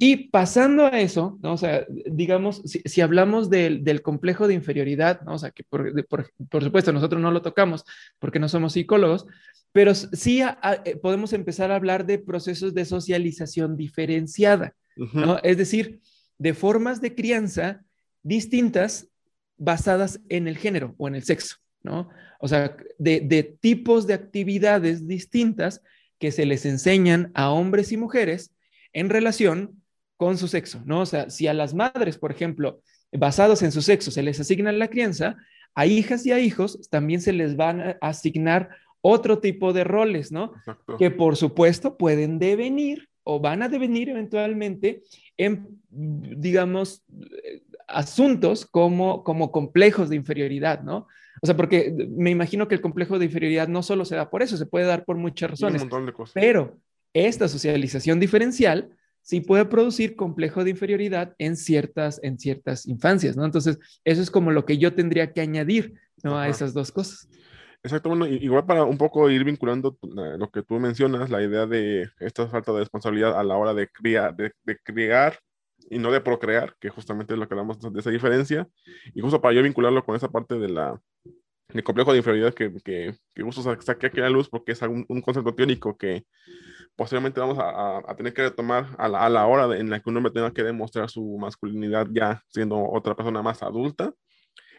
Y 0.00 0.30
pasando 0.30 0.84
a 0.84 1.00
eso, 1.00 1.38
¿no? 1.44 1.52
o 1.52 1.56
sea, 1.56 1.86
digamos, 2.06 2.60
si, 2.64 3.00
hablamos 3.00 3.50
del, 3.50 3.84
del, 3.84 4.02
complejo 4.02 4.48
de 4.48 4.54
inferioridad, 4.54 5.20
¿no? 5.20 5.34
o 5.34 5.38
sea, 5.38 5.52
que 5.52 5.62
por, 5.62 5.92
por, 6.50 6.64
supuesto 6.64 6.92
nosotros 6.92 7.22
no 7.22 7.30
lo 7.30 7.40
tocamos 7.40 7.84
porque 8.18 8.40
no 8.40 8.48
somos 8.48 8.72
psicólogos, 8.72 9.26
pero 9.70 9.94
sí 9.94 10.42
eh, 10.42 10.96
podemos 10.96 11.32
empezar 11.32 11.70
a 11.70 11.76
hablar 11.76 12.04
de 12.04 12.18
procesos 12.18 12.74
de 12.74 12.84
socialización 12.84 13.76
diferenciada, 13.76 14.74
¿no? 14.96 15.38
Es 15.44 15.56
decir, 15.56 16.00
de 16.36 16.52
formas 16.52 17.00
de 17.00 17.14
crianza 17.14 17.84
distintas 18.24 19.08
basadas 19.56 20.20
en 20.28 20.48
el 20.48 20.58
género 20.58 20.96
o 20.98 21.06
en 21.06 21.14
el 21.14 21.22
sexo, 21.22 21.58
¿no? 21.82 22.08
O 22.40 22.48
sea, 22.48 22.76
de, 22.98 23.56
tipos 23.60 24.06
de 24.06 24.14
actividades 24.14 25.06
distintas 25.06 25.80
que 26.18 26.32
se 26.32 26.46
les 26.46 26.66
enseñan 26.66 27.30
a 27.34 27.50
hombres 27.50 27.92
y 27.92 27.96
mujeres 27.96 28.52
en 28.92 29.08
relación 29.10 29.82
con 30.16 30.38
su 30.38 30.48
sexo, 30.48 30.82
¿no? 30.84 31.02
O 31.02 31.06
sea, 31.06 31.30
si 31.30 31.46
a 31.46 31.54
las 31.54 31.74
madres, 31.74 32.18
por 32.18 32.32
ejemplo, 32.32 32.80
basados 33.12 33.62
en 33.62 33.72
su 33.72 33.82
sexo, 33.82 34.10
se 34.10 34.22
les 34.22 34.40
asigna 34.40 34.72
la 34.72 34.88
crianza, 34.88 35.36
a 35.74 35.86
hijas 35.86 36.24
y 36.26 36.32
a 36.32 36.40
hijos 36.40 36.80
también 36.90 37.20
se 37.20 37.32
les 37.32 37.56
van 37.56 37.80
a 37.80 37.98
asignar 38.00 38.70
otro 39.00 39.38
tipo 39.38 39.72
de 39.72 39.84
roles, 39.84 40.32
¿no? 40.32 40.52
Que 40.98 41.10
por 41.10 41.36
supuesto 41.36 41.96
pueden 41.96 42.38
devenir 42.38 43.08
o 43.22 43.40
van 43.40 43.62
a 43.62 43.68
devenir 43.68 44.08
eventualmente 44.08 45.02
en, 45.36 45.80
digamos, 45.90 47.02
asuntos 47.88 48.66
como, 48.66 49.24
como 49.24 49.50
complejos 49.52 50.08
de 50.08 50.16
inferioridad, 50.16 50.82
¿no? 50.82 51.06
O 51.42 51.46
sea, 51.46 51.56
porque 51.56 51.94
me 52.10 52.30
imagino 52.30 52.68
que 52.68 52.74
el 52.74 52.80
complejo 52.80 53.18
de 53.18 53.26
inferioridad 53.26 53.68
no 53.68 53.82
solo 53.82 54.04
se 54.04 54.16
da 54.16 54.30
por 54.30 54.42
eso, 54.42 54.56
se 54.56 54.66
puede 54.66 54.86
dar 54.86 55.04
por 55.04 55.16
muchas 55.16 55.50
razones. 55.50 55.82
Un 55.82 55.88
montón 55.88 56.06
de 56.06 56.12
cosas. 56.12 56.34
Pero 56.34 56.78
esta 57.12 57.48
socialización 57.48 58.20
diferencial 58.20 58.90
sí 59.20 59.40
puede 59.40 59.64
producir 59.64 60.16
complejo 60.16 60.64
de 60.64 60.70
inferioridad 60.70 61.34
en 61.38 61.56
ciertas, 61.56 62.20
en 62.22 62.38
ciertas 62.38 62.86
infancias, 62.86 63.36
¿no? 63.36 63.44
Entonces, 63.44 63.78
eso 64.04 64.22
es 64.22 64.30
como 64.30 64.52
lo 64.52 64.64
que 64.64 64.78
yo 64.78 64.94
tendría 64.94 65.32
que 65.32 65.40
añadir, 65.40 65.94
¿no? 66.22 66.38
A 66.38 66.48
esas 66.48 66.74
dos 66.74 66.92
cosas. 66.92 67.28
Exacto, 67.82 68.08
bueno, 68.08 68.26
igual 68.26 68.64
para 68.64 68.84
un 68.84 68.96
poco 68.96 69.28
ir 69.28 69.44
vinculando 69.44 69.98
lo 70.02 70.50
que 70.50 70.62
tú 70.62 70.80
mencionas, 70.80 71.28
la 71.28 71.42
idea 71.42 71.66
de 71.66 72.08
esta 72.20 72.48
falta 72.48 72.72
de 72.72 72.80
responsabilidad 72.80 73.38
a 73.38 73.44
la 73.44 73.56
hora 73.56 73.74
de 73.74 73.88
criar, 73.88 74.34
de, 74.34 74.52
de 74.64 74.78
criar 74.78 75.38
y 75.90 75.98
no 75.98 76.10
de 76.10 76.20
procrear, 76.20 76.76
que 76.80 76.90
justamente 76.90 77.34
es 77.34 77.38
lo 77.38 77.48
que 77.48 77.54
hablamos 77.54 77.78
de 77.80 78.00
esa 78.00 78.10
diferencia. 78.10 78.68
Y 79.14 79.20
justo 79.20 79.40
para 79.40 79.54
yo 79.54 79.62
vincularlo 79.62 80.04
con 80.04 80.16
esa 80.16 80.28
parte 80.28 80.56
de 80.58 80.68
la, 80.68 81.00
del 81.68 81.84
complejo 81.84 82.12
de 82.12 82.18
inferioridad 82.18 82.54
que, 82.54 82.72
que, 82.84 83.14
que 83.34 83.42
justo 83.42 83.62
saqué 83.80 84.06
aquí 84.06 84.20
a 84.20 84.24
la 84.24 84.30
luz, 84.30 84.48
porque 84.48 84.72
es 84.72 84.82
un, 84.82 85.04
un 85.08 85.20
concepto 85.20 85.54
teórico 85.54 85.96
que 85.96 86.24
posteriormente 86.96 87.40
vamos 87.40 87.58
a, 87.58 87.98
a, 87.98 88.16
tener 88.16 88.32
que 88.32 88.42
retomar 88.42 88.94
a 88.98 89.08
la, 89.08 89.24
a 89.24 89.28
la 89.28 89.46
hora 89.46 89.76
en 89.76 89.90
la 89.90 90.00
que 90.00 90.10
un 90.10 90.16
hombre 90.16 90.32
tenga 90.32 90.52
que 90.52 90.62
demostrar 90.62 91.10
su 91.10 91.36
masculinidad 91.38 92.06
ya 92.12 92.42
siendo 92.48 92.78
otra 92.78 93.16
persona 93.16 93.42
más 93.42 93.62
adulta. 93.62 94.12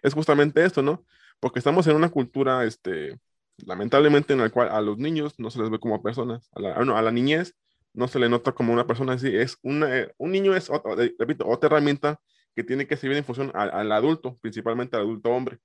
Es 0.01 0.13
justamente 0.13 0.63
esto, 0.63 0.81
¿no? 0.81 1.03
Porque 1.39 1.59
estamos 1.59 1.85
en 1.87 1.95
una 1.97 2.09
cultura, 2.09 2.63
este, 2.63 3.19
lamentablemente, 3.57 4.33
en 4.33 4.39
la 4.39 4.49
cual 4.49 4.69
a 4.69 4.81
los 4.81 4.97
niños 4.97 5.33
no 5.37 5.49
se 5.49 5.59
les 5.59 5.69
ve 5.69 5.79
como 5.79 6.01
personas, 6.01 6.49
a 6.53 6.61
la, 6.61 6.73
a 6.75 7.01
la 7.01 7.11
niñez 7.11 7.55
no 7.95 8.07
se 8.07 8.19
le 8.19 8.29
nota 8.29 8.51
como 8.51 8.73
una 8.73 8.85
persona 8.85 9.13
así. 9.13 9.35
Es 9.35 9.57
una, 9.61 9.97
eh, 9.97 10.13
un 10.17 10.31
niño 10.31 10.55
es, 10.55 10.69
repito, 11.17 11.47
otra 11.47 11.67
herramienta 11.67 12.19
que 12.55 12.63
tiene 12.63 12.87
que 12.87 12.97
servir 12.97 13.17
en 13.17 13.25
función 13.25 13.51
al, 13.53 13.91
adulto, 13.91 14.37
principalmente 14.41 14.95
al 14.95 15.03
adulto 15.03 15.29
hombre. 15.29 15.59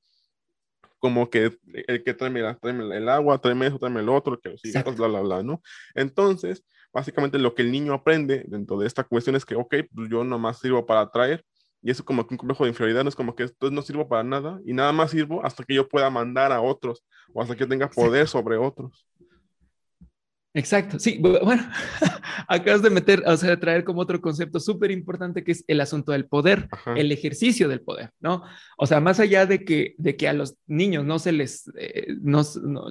Como 0.98 1.30
que 1.30 1.56
el 1.86 2.02
que 2.02 2.14
trae, 2.14 2.30
mira, 2.30 2.58
el 2.62 3.08
agua, 3.08 3.38
tráeme 3.38 3.66
eso, 3.66 3.78
tráeme 3.78 4.00
el 4.00 4.08
otro, 4.08 4.38
que 4.38 4.50
los 4.50 4.60
cigarros, 4.60 4.96
bla, 4.96 5.06
bla, 5.08 5.20
bla, 5.20 5.42
¿no? 5.42 5.62
Entonces, 5.94 6.64
básicamente 6.92 7.38
lo 7.38 7.54
que 7.54 7.62
el 7.62 7.70
niño 7.70 7.94
aprende 7.94 8.44
dentro 8.46 8.78
de 8.78 8.86
esta 8.86 9.04
cuestión 9.04 9.36
es 9.36 9.44
que, 9.44 9.54
ok, 9.54 9.74
pues 9.94 10.10
yo 10.10 10.24
nomás 10.24 10.58
sirvo 10.58 10.84
para 10.84 11.10
traer, 11.10 11.44
y 11.82 11.90
eso 11.90 12.04
como 12.04 12.26
que 12.26 12.34
un 12.34 12.38
complejo 12.38 12.64
de 12.64 12.70
inferioridad 12.70 13.04
no 13.04 13.08
es 13.08 13.16
como 13.16 13.34
que 13.34 13.44
entonces 13.44 13.74
no 13.74 13.82
sirvo 13.82 14.08
para 14.08 14.22
nada, 14.22 14.60
y 14.66 14.74
nada 14.74 14.92
más 14.92 15.12
sirvo 15.12 15.44
hasta 15.44 15.64
que 15.64 15.74
yo 15.74 15.88
pueda 15.88 16.10
mandar 16.10 16.52
a 16.52 16.60
otros, 16.60 17.04
o 17.32 17.40
hasta 17.40 17.54
que 17.54 17.60
yo 17.60 17.68
tenga 17.68 17.88
poder 17.88 18.28
sobre 18.28 18.56
otros. 18.56 19.06
Exacto, 20.52 20.98
sí, 20.98 21.18
bueno, 21.20 21.62
acabas 22.48 22.82
de 22.82 22.90
meter, 22.90 23.22
o 23.24 23.36
sea, 23.36 23.50
de 23.50 23.56
traer 23.56 23.84
como 23.84 24.00
otro 24.00 24.20
concepto 24.20 24.58
súper 24.58 24.90
importante 24.90 25.44
que 25.44 25.52
es 25.52 25.64
el 25.68 25.80
asunto 25.80 26.10
del 26.10 26.26
poder, 26.26 26.68
el 26.96 27.12
ejercicio 27.12 27.68
del 27.68 27.82
poder, 27.82 28.10
¿no? 28.18 28.42
O 28.76 28.86
sea, 28.86 29.00
más 29.00 29.20
allá 29.20 29.46
de 29.46 29.64
que, 29.64 29.94
de 29.98 30.16
que 30.16 30.28
a 30.28 30.32
los 30.32 30.56
niños 30.66 31.04
no 31.04 31.20
se 31.20 31.30
les, 31.30 31.70
eh, 31.78 32.16
no, 32.20 32.42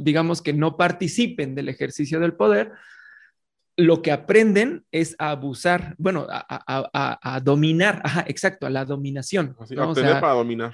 digamos 0.01 0.41
que 0.41 0.53
no 0.53 0.77
participen 0.77 1.53
del 1.53 1.67
ejercicio 1.67 2.21
del 2.21 2.33
poder, 2.33 2.71
lo 3.75 4.01
que 4.01 4.13
aprenden 4.13 4.85
es 4.91 5.15
a 5.19 5.31
abusar, 5.31 5.95
bueno, 5.97 6.27
a, 6.29 6.45
a, 6.47 7.35
a, 7.35 7.39
dominar, 7.41 8.01
ajá, 8.05 8.23
exacto, 8.27 8.67
a 8.67 8.69
la 8.69 8.85
dominación. 8.85 9.55
¿no? 9.59 9.93
para 9.93 10.33
dominar. 10.33 10.73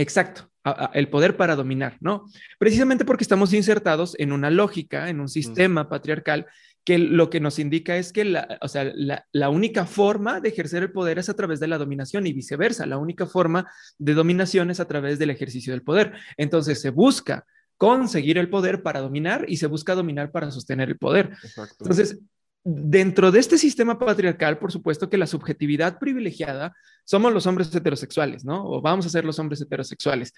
Exacto, 0.00 0.50
el 0.94 1.10
poder 1.10 1.36
para 1.36 1.56
dominar, 1.56 1.98
¿no? 2.00 2.24
Precisamente 2.58 3.04
porque 3.04 3.22
estamos 3.22 3.52
insertados 3.52 4.16
en 4.18 4.32
una 4.32 4.48
lógica, 4.48 5.10
en 5.10 5.20
un 5.20 5.28
sistema 5.28 5.90
patriarcal 5.90 6.46
que 6.84 6.96
lo 6.96 7.28
que 7.28 7.38
nos 7.38 7.58
indica 7.58 7.98
es 7.98 8.10
que 8.10 8.24
la, 8.24 8.58
o 8.62 8.68
sea, 8.68 8.90
la, 8.94 9.50
única 9.50 9.84
forma 9.84 10.40
de 10.40 10.48
ejercer 10.48 10.84
el 10.84 10.92
poder 10.92 11.18
es 11.18 11.28
a 11.28 11.34
través 11.34 11.60
de 11.60 11.66
la 11.66 11.76
dominación 11.76 12.26
y 12.26 12.32
viceversa. 12.32 12.86
La 12.86 12.96
única 12.96 13.26
forma 13.26 13.70
de 13.98 14.14
dominación 14.14 14.70
es 14.70 14.80
a 14.80 14.88
través 14.88 15.18
del 15.18 15.28
ejercicio 15.28 15.74
del 15.74 15.82
poder. 15.82 16.14
Entonces 16.38 16.80
se 16.80 16.88
busca 16.88 17.44
conseguir 17.76 18.38
el 18.38 18.48
poder 18.48 18.82
para 18.82 19.00
dominar 19.00 19.44
y 19.48 19.58
se 19.58 19.66
busca 19.66 19.94
dominar 19.94 20.30
para 20.30 20.50
sostener 20.50 20.88
el 20.88 20.96
poder. 20.96 21.32
Entonces, 21.78 22.20
dentro 22.64 23.32
de 23.32 23.40
este 23.40 23.58
sistema 23.58 23.98
patriarcal, 23.98 24.58
por 24.58 24.72
supuesto 24.72 25.08
que 25.08 25.18
la 25.18 25.26
subjetividad 25.26 25.98
privilegiada 25.98 26.74
somos 27.04 27.32
los 27.32 27.46
hombres 27.46 27.74
heterosexuales, 27.74 28.44
¿no? 28.44 28.64
O 28.64 28.80
vamos 28.80 29.06
a 29.06 29.10
ser 29.10 29.24
los 29.24 29.38
hombres 29.38 29.60
heterosexuales. 29.60 30.32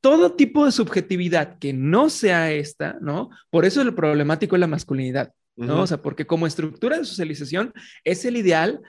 Todo 0.00 0.34
tipo 0.34 0.64
de 0.64 0.72
subjetividad 0.72 1.58
que 1.58 1.72
no 1.72 2.10
sea 2.10 2.52
esta, 2.52 2.98
¿no? 3.00 3.30
Por 3.50 3.64
eso 3.64 3.82
el 3.82 3.94
problemático 3.94 4.56
es 4.56 4.60
la 4.60 4.66
masculinidad. 4.66 5.32
¿no? 5.56 5.82
O 5.82 5.86
sea, 5.88 6.00
porque 6.00 6.24
como 6.24 6.46
estructura 6.46 6.98
de 6.98 7.04
socialización 7.04 7.72
es 8.04 8.24
el 8.24 8.36
ideal 8.36 8.80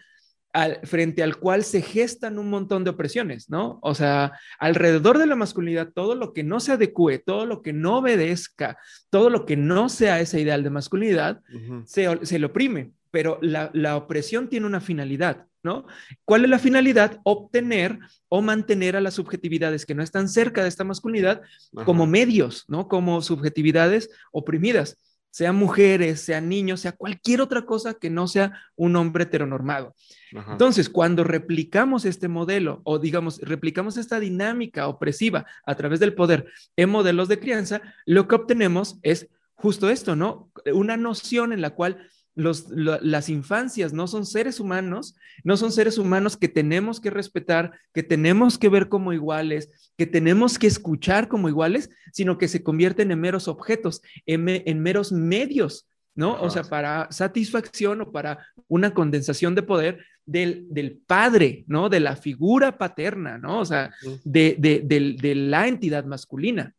frente 0.83 1.23
al 1.23 1.37
cual 1.37 1.63
se 1.63 1.81
gestan 1.81 2.39
un 2.39 2.49
montón 2.49 2.83
de 2.83 2.89
opresiones, 2.89 3.49
¿no? 3.49 3.79
O 3.81 3.95
sea, 3.95 4.33
alrededor 4.59 5.17
de 5.17 5.27
la 5.27 5.35
masculinidad, 5.35 5.91
todo 5.93 6.15
lo 6.15 6.33
que 6.33 6.43
no 6.43 6.59
se 6.59 6.71
adecue, 6.71 7.19
todo 7.19 7.45
lo 7.45 7.61
que 7.61 7.73
no 7.73 7.97
obedezca, 7.97 8.77
todo 9.09 9.29
lo 9.29 9.45
que 9.45 9.57
no 9.57 9.89
sea 9.89 10.19
ese 10.19 10.39
ideal 10.41 10.63
de 10.63 10.69
masculinidad, 10.69 11.41
se, 11.85 12.25
se, 12.25 12.39
le 12.39 12.45
oprime, 12.45 12.91
pero 13.11 13.39
la, 13.41 13.69
la 13.73 13.95
opresión 13.95 14.49
tiene 14.49 14.65
una 14.65 14.81
finalidad, 14.81 15.45
¿no? 15.63 15.85
¿Cuál 16.25 16.45
es 16.45 16.49
la 16.49 16.59
finalidad? 16.59 17.19
Obtener 17.23 17.99
o 18.27 18.41
mantener 18.41 18.95
a 18.95 19.01
las 19.01 19.15
subjetividades 19.15 19.85
que 19.85 19.95
no 19.95 20.03
están 20.03 20.29
cerca 20.29 20.63
de 20.63 20.69
esta 20.69 20.83
masculinidad 20.83 21.41
como 21.85 22.07
medios, 22.07 22.65
¿no? 22.67 22.87
Como 22.87 23.21
subjetividades 23.21 24.09
oprimidas 24.31 24.97
sean 25.31 25.55
mujeres, 25.55 26.21
sean 26.21 26.49
niños, 26.49 26.81
sea 26.81 26.91
cualquier 26.91 27.41
otra 27.41 27.65
cosa 27.65 27.93
que 27.93 28.09
no 28.09 28.27
sea 28.27 28.59
un 28.75 28.95
hombre 28.95 29.23
heteronormado. 29.23 29.95
Entonces, 30.31 30.89
cuando 30.89 31.23
replicamos 31.23 32.05
este 32.05 32.27
modelo 32.27 32.81
o 32.83 32.99
digamos, 32.99 33.39
replicamos 33.41 33.97
esta 33.97 34.19
dinámica 34.19 34.87
opresiva 34.87 35.45
a 35.65 35.75
través 35.75 35.99
del 35.99 36.13
poder 36.13 36.47
en 36.75 36.89
modelos 36.89 37.27
de 37.27 37.39
crianza, 37.39 37.81
lo 38.05 38.27
que 38.27 38.35
obtenemos 38.35 38.99
es 39.01 39.29
justo 39.55 39.89
esto, 39.89 40.15
¿no? 40.15 40.51
Una 40.73 40.97
noción 40.97 41.51
en 41.51 41.61
la 41.61 41.71
cual 41.71 42.09
las 42.35 43.29
infancias 43.29 43.93
no 43.93 44.07
son 44.07 44.25
seres 44.25 44.59
humanos, 44.59 45.15
no 45.43 45.57
son 45.57 45.71
seres 45.71 45.97
humanos 45.97 46.37
que 46.37 46.47
tenemos 46.47 46.99
que 46.99 47.09
respetar, 47.09 47.73
que 47.93 48.03
tenemos 48.03 48.57
que 48.57 48.69
ver 48.69 48.87
como 48.87 49.13
iguales, 49.13 49.91
que 49.97 50.05
tenemos 50.05 50.57
que 50.57 50.67
escuchar 50.67 51.27
como 51.27 51.49
iguales, 51.49 51.89
sino 52.13 52.37
que 52.37 52.47
se 52.47 52.63
convierten 52.63 53.11
en 53.11 53.19
meros 53.19 53.47
objetos, 53.47 54.01
en, 54.25 54.79
meros 54.81 55.11
medios, 55.11 55.87
¿no? 56.15 56.41
O 56.41 56.49
sea, 56.49 56.63
para 56.63 57.11
satisfacción 57.11 58.01
o 58.01 58.11
para 58.11 58.45
una 58.67 58.93
condensación 58.93 59.55
de 59.55 59.63
poder 59.63 60.05
del, 60.25 61.01
padre, 61.07 61.63
¿no? 61.67 61.89
De 61.89 61.99
la 61.99 62.15
figura 62.15 62.77
paterna, 62.77 63.37
¿no? 63.37 63.59
O 63.59 63.65
sea, 63.65 63.91
de, 64.23 65.33
la 65.35 65.67
entidad 65.67 66.05
masculina. 66.05 66.73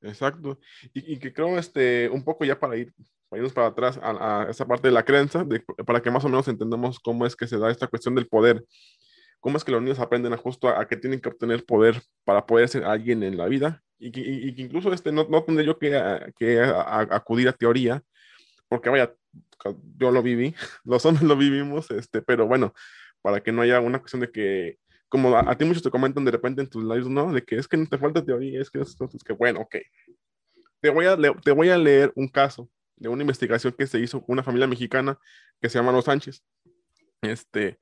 Exacto. 0.00 0.60
Y, 0.94 1.14
y, 1.14 1.18
que 1.18 1.32
creo, 1.32 1.58
este, 1.58 2.08
un 2.08 2.22
poco 2.22 2.44
ya 2.44 2.58
para 2.58 2.76
ir 2.76 2.94
para 3.28 3.40
irnos 3.40 3.52
para 3.52 3.68
atrás 3.68 3.98
a, 4.02 4.46
esa 4.48 4.66
parte 4.66 4.88
de 4.88 4.92
la 4.92 5.04
creencia, 5.04 5.46
para 5.86 6.00
que 6.00 6.10
más 6.10 6.24
o 6.24 6.28
menos 6.28 6.48
entendamos 6.48 6.98
cómo 6.98 7.26
es 7.26 7.36
que 7.36 7.46
se 7.46 7.58
da 7.58 7.70
esta 7.70 7.86
cuestión 7.86 8.14
del 8.14 8.26
poder, 8.26 8.64
cómo 9.40 9.56
es 9.56 9.64
que 9.64 9.72
los 9.72 9.82
niños 9.82 9.98
aprenden 9.98 10.32
a 10.32 10.36
justo 10.36 10.68
a, 10.68 10.86
que 10.86 10.96
tienen 10.96 11.20
que 11.20 11.28
obtener 11.28 11.64
poder 11.64 12.00
para 12.24 12.46
poder 12.46 12.68
ser 12.68 12.84
alguien 12.84 13.22
en 13.22 13.36
la 13.36 13.46
vida, 13.46 13.82
y 13.98 14.10
que, 14.10 14.20
incluso 14.62 14.92
este, 14.92 15.12
no, 15.12 15.26
no 15.28 15.42
tendré 15.42 15.66
yo 15.66 15.78
que, 15.78 15.90
que 16.38 16.60
acudir 16.60 17.48
a 17.48 17.52
teoría, 17.52 18.02
porque 18.68 18.90
vaya, 18.90 19.14
yo 19.96 20.10
lo 20.10 20.22
viví, 20.22 20.54
los 20.84 21.04
hombres 21.04 21.24
lo 21.24 21.36
vivimos, 21.36 21.90
este, 21.90 22.22
pero 22.22 22.46
bueno, 22.46 22.72
para 23.20 23.42
que 23.42 23.52
no 23.52 23.62
haya 23.62 23.80
una 23.80 23.98
cuestión 23.98 24.20
de 24.20 24.30
que, 24.30 24.78
como 25.08 25.36
a, 25.36 25.56
ti 25.56 25.64
muchos 25.64 25.82
te 25.82 25.90
comentan 25.90 26.24
de 26.24 26.30
repente 26.30 26.60
en 26.62 26.68
tus 26.68 26.84
lives, 26.84 27.08
¿no? 27.08 27.32
De 27.32 27.42
que 27.42 27.56
es 27.56 27.66
que 27.66 27.76
no 27.76 27.86
te 27.86 27.98
falta 27.98 28.24
teoría, 28.24 28.60
es 28.60 28.70
que 28.70 28.80
es, 28.80 28.96
es 29.14 29.24
que 29.24 29.32
bueno, 29.32 29.60
ok. 29.60 29.76
Te 30.80 30.90
voy, 30.90 31.06
a 31.06 31.16
te 31.42 31.50
voy 31.50 31.70
a 31.70 31.78
leer 31.78 32.12
un 32.14 32.28
caso 32.28 32.70
de 32.98 33.08
una 33.08 33.22
investigación 33.22 33.74
que 33.76 33.86
se 33.86 34.00
hizo 34.00 34.20
con 34.20 34.34
una 34.34 34.42
familia 34.42 34.66
mexicana 34.66 35.18
que 35.60 35.68
se 35.68 35.78
llama 35.78 35.92
Los 35.92 36.06
Sánchez. 36.06 36.42
Este, 37.22 37.78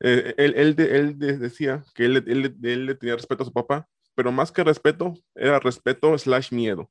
eh, 0.00 0.34
él, 0.36 0.54
él, 0.56 0.76
él, 0.78 1.18
decía 1.18 1.82
que 1.94 2.04
él, 2.04 2.16
él, 2.26 2.56
él, 2.62 2.86
le 2.86 2.94
tenía 2.94 3.16
respeto 3.16 3.42
a 3.42 3.46
su 3.46 3.52
papá, 3.52 3.88
pero 4.14 4.32
más 4.32 4.52
que 4.52 4.64
respeto, 4.64 5.14
era 5.34 5.58
respeto 5.58 6.16
slash 6.16 6.52
miedo. 6.52 6.90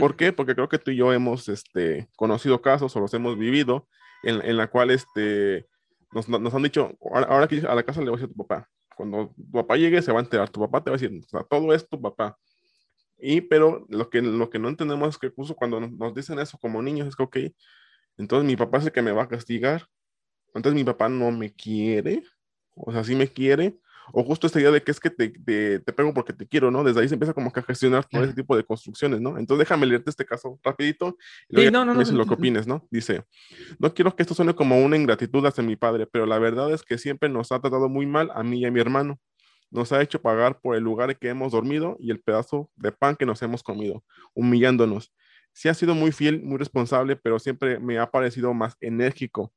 ¿Por 0.00 0.16
qué? 0.16 0.32
Porque 0.32 0.56
creo 0.56 0.68
que 0.68 0.78
tú 0.78 0.90
y 0.90 0.96
yo 0.96 1.12
hemos 1.12 1.48
este, 1.48 2.08
conocido 2.16 2.60
casos 2.60 2.96
o 2.96 3.00
los 3.00 3.14
hemos 3.14 3.38
vivido 3.38 3.86
en, 4.24 4.44
en 4.44 4.56
la 4.56 4.66
cual 4.66 4.90
este, 4.90 5.68
nos, 6.12 6.28
nos, 6.28 6.54
han 6.54 6.62
dicho, 6.62 6.96
ahora, 7.00 7.46
que 7.46 7.58
a 7.66 7.74
la 7.74 7.82
casa 7.82 8.00
le 8.00 8.10
voy 8.10 8.18
a 8.18 8.20
decir 8.20 8.30
a 8.30 8.36
tu 8.36 8.46
papá. 8.46 8.68
Cuando 8.96 9.32
tu 9.36 9.50
papá 9.52 9.76
llegue 9.76 10.02
se 10.02 10.10
va 10.10 10.18
a 10.18 10.22
enterar, 10.22 10.50
tu 10.50 10.60
papá 10.60 10.82
te 10.82 10.90
va 10.90 10.96
a 10.96 10.98
decir, 10.98 11.16
o 11.24 11.28
sea, 11.28 11.44
todo 11.44 11.72
es 11.72 11.88
tu 11.88 12.00
papá. 12.00 12.36
Y, 13.18 13.40
pero 13.40 13.86
lo 13.88 14.10
que, 14.10 14.22
lo 14.22 14.48
que 14.48 14.58
no 14.58 14.68
entendemos 14.68 15.08
es 15.08 15.18
que 15.18 15.30
justo 15.30 15.54
cuando 15.54 15.80
nos 15.80 16.14
dicen 16.14 16.38
eso 16.38 16.58
como 16.58 16.82
niños 16.82 17.08
es 17.08 17.16
que, 17.16 17.22
ok, 17.22 17.36
entonces 18.16 18.46
mi 18.46 18.56
papá 18.56 18.78
es 18.78 18.86
el 18.86 18.92
que 18.92 19.02
me 19.02 19.12
va 19.12 19.24
a 19.24 19.28
castigar, 19.28 19.88
entonces 20.54 20.74
mi 20.74 20.84
papá 20.84 21.08
no 21.08 21.30
me 21.32 21.52
quiere, 21.52 22.22
o 22.74 22.92
sea, 22.92 23.02
sí 23.02 23.14
me 23.14 23.28
quiere, 23.28 23.78
o 24.12 24.24
justo 24.24 24.46
esta 24.46 24.60
idea 24.60 24.70
de 24.70 24.82
que 24.82 24.90
es 24.90 25.00
que 25.00 25.10
te, 25.10 25.28
te, 25.28 25.80
te, 25.80 25.92
pego 25.92 26.14
porque 26.14 26.32
te 26.32 26.46
quiero, 26.46 26.70
¿no? 26.70 26.82
Desde 26.84 27.00
ahí 27.00 27.08
se 27.08 27.14
empieza 27.14 27.34
como 27.34 27.52
que 27.52 27.60
a 27.60 27.62
gestionar 27.62 28.04
todo 28.06 28.24
ese 28.24 28.34
tipo 28.34 28.56
de 28.56 28.64
construcciones, 28.64 29.20
¿no? 29.20 29.38
Entonces 29.38 29.66
déjame 29.66 29.86
leerte 29.86 30.10
este 30.10 30.24
caso 30.24 30.58
rapidito 30.62 31.16
y 31.48 31.56
luego 31.56 31.70
no, 31.70 31.84
no, 31.84 31.94
no, 31.94 32.12
lo 32.12 32.26
que 32.26 32.34
opines, 32.34 32.66
¿no? 32.66 32.86
Dice, 32.90 33.24
no 33.78 33.92
quiero 33.92 34.14
que 34.14 34.22
esto 34.22 34.34
suene 34.34 34.54
como 34.54 34.80
una 34.80 34.96
ingratitud 34.96 35.44
hacia 35.44 35.62
mi 35.62 35.76
padre, 35.76 36.06
pero 36.06 36.26
la 36.26 36.38
verdad 36.38 36.72
es 36.72 36.82
que 36.82 36.98
siempre 36.98 37.28
nos 37.28 37.52
ha 37.52 37.60
tratado 37.60 37.88
muy 37.88 38.06
mal 38.06 38.30
a 38.34 38.42
mí 38.42 38.60
y 38.60 38.64
a 38.64 38.70
mi 38.70 38.80
hermano 38.80 39.18
nos 39.70 39.92
ha 39.92 40.02
hecho 40.02 40.20
pagar 40.20 40.60
por 40.60 40.76
el 40.76 40.82
lugar 40.82 41.18
que 41.18 41.28
hemos 41.28 41.52
dormido 41.52 41.96
y 42.00 42.10
el 42.10 42.20
pedazo 42.20 42.70
de 42.76 42.92
pan 42.92 43.16
que 43.16 43.26
nos 43.26 43.42
hemos 43.42 43.62
comido, 43.62 44.04
humillándonos. 44.34 45.12
Sí 45.52 45.68
ha 45.68 45.74
sido 45.74 45.94
muy 45.94 46.12
fiel, 46.12 46.42
muy 46.42 46.58
responsable, 46.58 47.16
pero 47.16 47.38
siempre 47.38 47.78
me 47.78 47.98
ha 47.98 48.10
parecido 48.10 48.54
más 48.54 48.76
enérgico. 48.80 49.52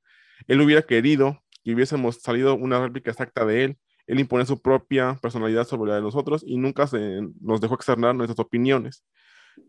Él 0.47 0.62
hubiera 0.62 0.82
querido 0.82 1.41
que 1.63 1.74
hubiésemos 1.74 2.21
salido 2.21 2.56
una 2.56 2.82
réplica 2.82 3.12
exacta 3.12 3.45
de 3.45 3.63
él. 3.63 3.78
Él 4.08 4.19
impone 4.19 4.45
su 4.45 4.62
propia 4.62 5.17
personalidad 5.21 5.67
sobre 5.67 5.91
la 5.91 5.97
de 5.97 6.02
nosotros 6.02 6.43
y 6.45 6.58
nunca 6.58 6.88
se 6.88 7.21
nos 7.39 7.62
dejó 7.62 7.76
externar 7.76 8.15
nuestras 8.15 8.39
opiniones. 8.39 9.06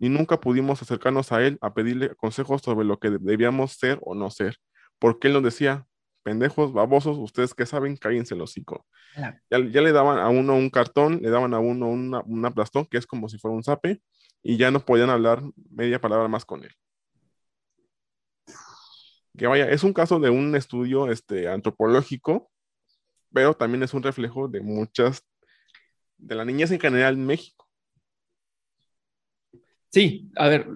Ni 0.01 0.09
nunca 0.09 0.41
pudimos 0.41 0.81
acercarnos 0.81 1.33
a 1.33 1.45
él 1.45 1.59
a 1.61 1.75
pedirle 1.75 2.15
consejos 2.17 2.63
sobre 2.63 2.87
lo 2.87 2.99
que 2.99 3.11
debíamos 3.11 3.73
ser 3.73 3.99
o 4.03 4.15
no 4.15 4.31
ser. 4.31 4.57
Porque 4.99 5.29
él 5.29 5.35
nos 5.35 5.43
decía, 5.43 5.87
pendejos, 6.23 6.73
babosos, 6.73 7.19
ustedes 7.19 7.55
que 7.55 7.67
saben, 7.67 7.97
cállense 7.97 8.35
el 8.35 8.41
hocico. 8.41 8.87
Ya, 9.51 9.59
le 9.59 9.93
daban 9.93 10.19
a 10.19 10.29
uno 10.29 10.55
un 10.55 10.71
cartón, 10.71 11.21
le 11.23 11.31
daban 11.31 11.55
a 11.55 11.59
uno 11.59 11.89
una, 11.89 12.21
un 12.21 12.45
aplastón, 12.45 12.87
que 12.87 12.99
es 12.99 13.07
como 13.07 13.29
si 13.29 13.39
fuera 13.39 13.57
un 13.57 13.65
zape, 13.65 14.01
y 14.43 14.57
ya 14.57 14.71
no 14.71 14.85
podían 14.85 15.11
hablar 15.11 15.43
media 15.71 16.01
palabra 16.01 16.29
más 16.29 16.45
con 16.45 16.65
él. 16.65 16.73
Que 19.37 19.47
vaya, 19.47 19.69
es 19.71 19.83
un 19.83 19.93
caso 19.93 20.21
de 20.21 20.31
un 20.31 20.55
estudio 20.57 21.11
este, 21.11 21.49
antropológico, 21.49 22.51
pero 23.33 23.55
también 23.55 23.83
es 23.83 23.95
un 23.95 24.03
reflejo 24.03 24.49
de 24.49 24.61
muchas, 24.61 25.25
de 26.19 26.35
la 26.35 26.45
niñez 26.45 26.71
en 26.71 26.81
general 26.81 27.15
en 27.15 27.27
México. 27.27 27.67
Sí, 29.89 30.31
a 30.37 30.49
ver, 30.49 30.69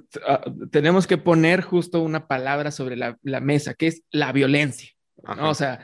tenemos 0.71 1.07
que 1.07 1.17
poner 1.17 1.63
justo 1.63 2.03
una 2.03 2.29
palabra 2.29 2.71
sobre 2.71 2.97
la, 2.97 3.19
la 3.23 3.41
mesa, 3.41 3.73
que 3.73 3.87
es 3.87 4.03
la 4.11 4.31
violencia. 4.33 4.91
O 5.25 5.55
sea, 5.55 5.81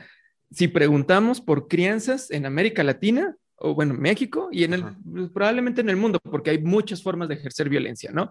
si 0.51 0.67
preguntamos 0.67 1.41
por 1.41 1.67
crianzas 1.67 2.31
en 2.31 2.45
América 2.45 2.83
Latina, 2.83 3.35
o 3.55 3.73
bueno, 3.73 3.93
México 3.93 4.49
y 4.51 4.63
en 4.63 4.73
el, 4.73 4.83
pues, 4.83 5.29
probablemente 5.31 5.81
en 5.81 5.89
el 5.89 5.95
mundo, 5.95 6.19
porque 6.19 6.51
hay 6.51 6.61
muchas 6.61 7.01
formas 7.01 7.29
de 7.29 7.35
ejercer 7.35 7.69
violencia, 7.69 8.11
¿no? 8.11 8.29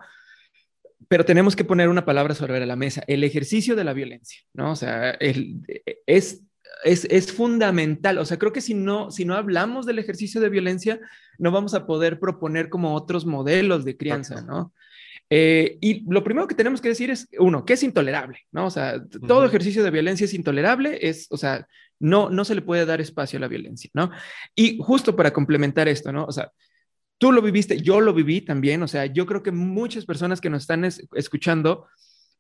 Pero 1.08 1.24
tenemos 1.24 1.56
que 1.56 1.64
poner 1.64 1.88
una 1.88 2.04
palabra 2.04 2.34
sobre 2.34 2.64
la 2.64 2.76
mesa, 2.76 3.02
el 3.06 3.24
ejercicio 3.24 3.74
de 3.74 3.84
la 3.84 3.92
violencia, 3.92 4.40
¿no? 4.52 4.72
O 4.72 4.76
sea, 4.76 5.10
el, 5.10 5.62
es, 6.06 6.42
es, 6.84 7.06
es, 7.10 7.32
fundamental. 7.32 8.18
O 8.18 8.24
sea, 8.24 8.38
creo 8.38 8.52
que 8.52 8.60
si 8.60 8.74
no, 8.74 9.10
si 9.10 9.24
no 9.24 9.34
hablamos 9.34 9.86
del 9.86 9.98
ejercicio 9.98 10.40
de 10.40 10.48
violencia, 10.48 11.00
no 11.38 11.50
vamos 11.50 11.74
a 11.74 11.86
poder 11.86 12.20
proponer 12.20 12.68
como 12.68 12.94
otros 12.94 13.26
modelos 13.26 13.84
de 13.84 13.96
crianza, 13.96 14.42
¿no? 14.42 14.72
Eh, 15.34 15.78
y 15.80 16.04
lo 16.12 16.22
primero 16.22 16.46
que 16.46 16.54
tenemos 16.54 16.82
que 16.82 16.90
decir 16.90 17.08
es, 17.10 17.26
uno, 17.38 17.64
que 17.64 17.72
es 17.72 17.82
intolerable, 17.82 18.40
¿no? 18.50 18.66
O 18.66 18.70
sea, 18.70 19.02
todo 19.26 19.46
ejercicio 19.46 19.82
de 19.82 19.90
violencia 19.90 20.26
es 20.26 20.34
intolerable, 20.34 20.98
es, 21.00 21.26
o 21.30 21.38
sea, 21.38 21.66
no, 21.98 22.28
no 22.28 22.44
se 22.44 22.54
le 22.54 22.60
puede 22.60 22.84
dar 22.84 23.00
espacio 23.00 23.38
a 23.38 23.40
la 23.40 23.48
violencia, 23.48 23.88
¿no? 23.94 24.10
Y 24.54 24.76
justo 24.78 25.16
para 25.16 25.32
complementar 25.32 25.88
esto, 25.88 26.12
¿no? 26.12 26.26
O 26.26 26.32
sea, 26.32 26.52
tú 27.16 27.32
lo 27.32 27.40
viviste, 27.40 27.80
yo 27.80 28.02
lo 28.02 28.12
viví 28.12 28.42
también, 28.42 28.82
o 28.82 28.88
sea, 28.88 29.06
yo 29.06 29.24
creo 29.24 29.42
que 29.42 29.52
muchas 29.52 30.04
personas 30.04 30.38
que 30.38 30.50
nos 30.50 30.64
están 30.64 30.84
escuchando, 30.84 31.86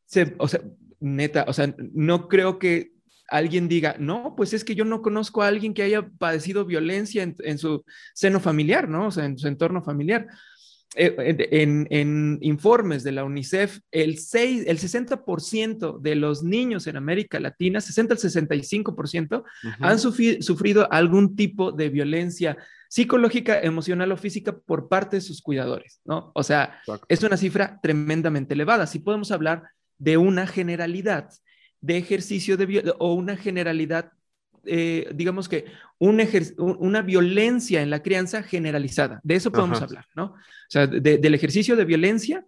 se, 0.04 0.34
o 0.36 0.46
sea, 0.46 0.60
neta, 1.00 1.46
o 1.48 1.54
sea, 1.54 1.74
no 1.94 2.28
creo 2.28 2.58
que 2.58 2.92
alguien 3.26 3.68
diga, 3.68 3.96
no, 3.98 4.34
pues 4.36 4.52
es 4.52 4.64
que 4.64 4.74
yo 4.74 4.84
no 4.84 5.00
conozco 5.00 5.42
a 5.42 5.48
alguien 5.48 5.72
que 5.72 5.82
haya 5.82 6.10
padecido 6.18 6.66
violencia 6.66 7.22
en, 7.22 7.58
su 7.58 7.86
seno 8.12 8.38
familiar, 8.38 8.86
¿no? 8.86 9.06
O 9.06 9.10
sea, 9.10 9.24
en 9.24 9.38
su 9.38 9.48
entorno 9.48 9.82
familiar. 9.82 10.26
Eh, 10.94 11.48
en, 11.52 12.38
informes 12.42 13.02
de 13.02 13.12
la 13.12 13.24
UNICEF, 13.24 13.80
el, 13.90 14.18
6, 14.18 14.64
el 14.66 14.78
60% 14.78 16.00
de 16.00 16.14
los 16.16 16.42
niños 16.42 16.86
en 16.86 16.96
América 16.96 17.40
Latina, 17.40 17.80
60 17.80 18.14
al 18.14 18.20
65%, 18.20 19.42
han 19.80 19.98
sufrido 19.98 20.92
algún 20.92 21.34
tipo 21.34 21.72
de 21.72 21.88
violencia 21.88 22.58
psicológica, 22.88 23.58
emocional 23.62 24.12
o 24.12 24.18
física 24.18 24.54
por 24.54 24.88
parte 24.88 25.16
de 25.16 25.22
sus 25.22 25.40
cuidadores, 25.40 26.02
¿no? 26.04 26.30
O 26.34 26.42
sea, 26.42 26.82
es 27.08 27.22
una 27.22 27.38
cifra 27.38 27.80
tremendamente 27.82 28.52
elevada. 28.52 28.86
Si 28.86 28.98
podemos 28.98 29.30
hablar 29.30 29.62
de 29.96 30.18
una 30.18 30.46
generalidad 30.46 31.30
de 31.80 31.96
ejercicio 31.96 32.58
de 32.58 32.94
o 32.98 33.14
una 33.14 33.36
generalidad, 33.38 34.12
eh, 34.64 35.10
digamos 35.14 35.48
que 35.48 35.66
una 35.98 37.02
violencia 37.02 37.82
en 37.82 37.90
la 37.90 38.02
crianza 38.02 38.42
generalizada. 38.42 39.20
De 39.22 39.36
eso 39.36 39.52
podemos 39.52 39.80
hablar, 39.80 40.06
¿no? 40.14 40.24
O 40.24 40.68
sea, 40.68 40.86
del 40.86 41.34
ejercicio 41.34 41.76
de 41.76 41.84
violencia 41.84 42.44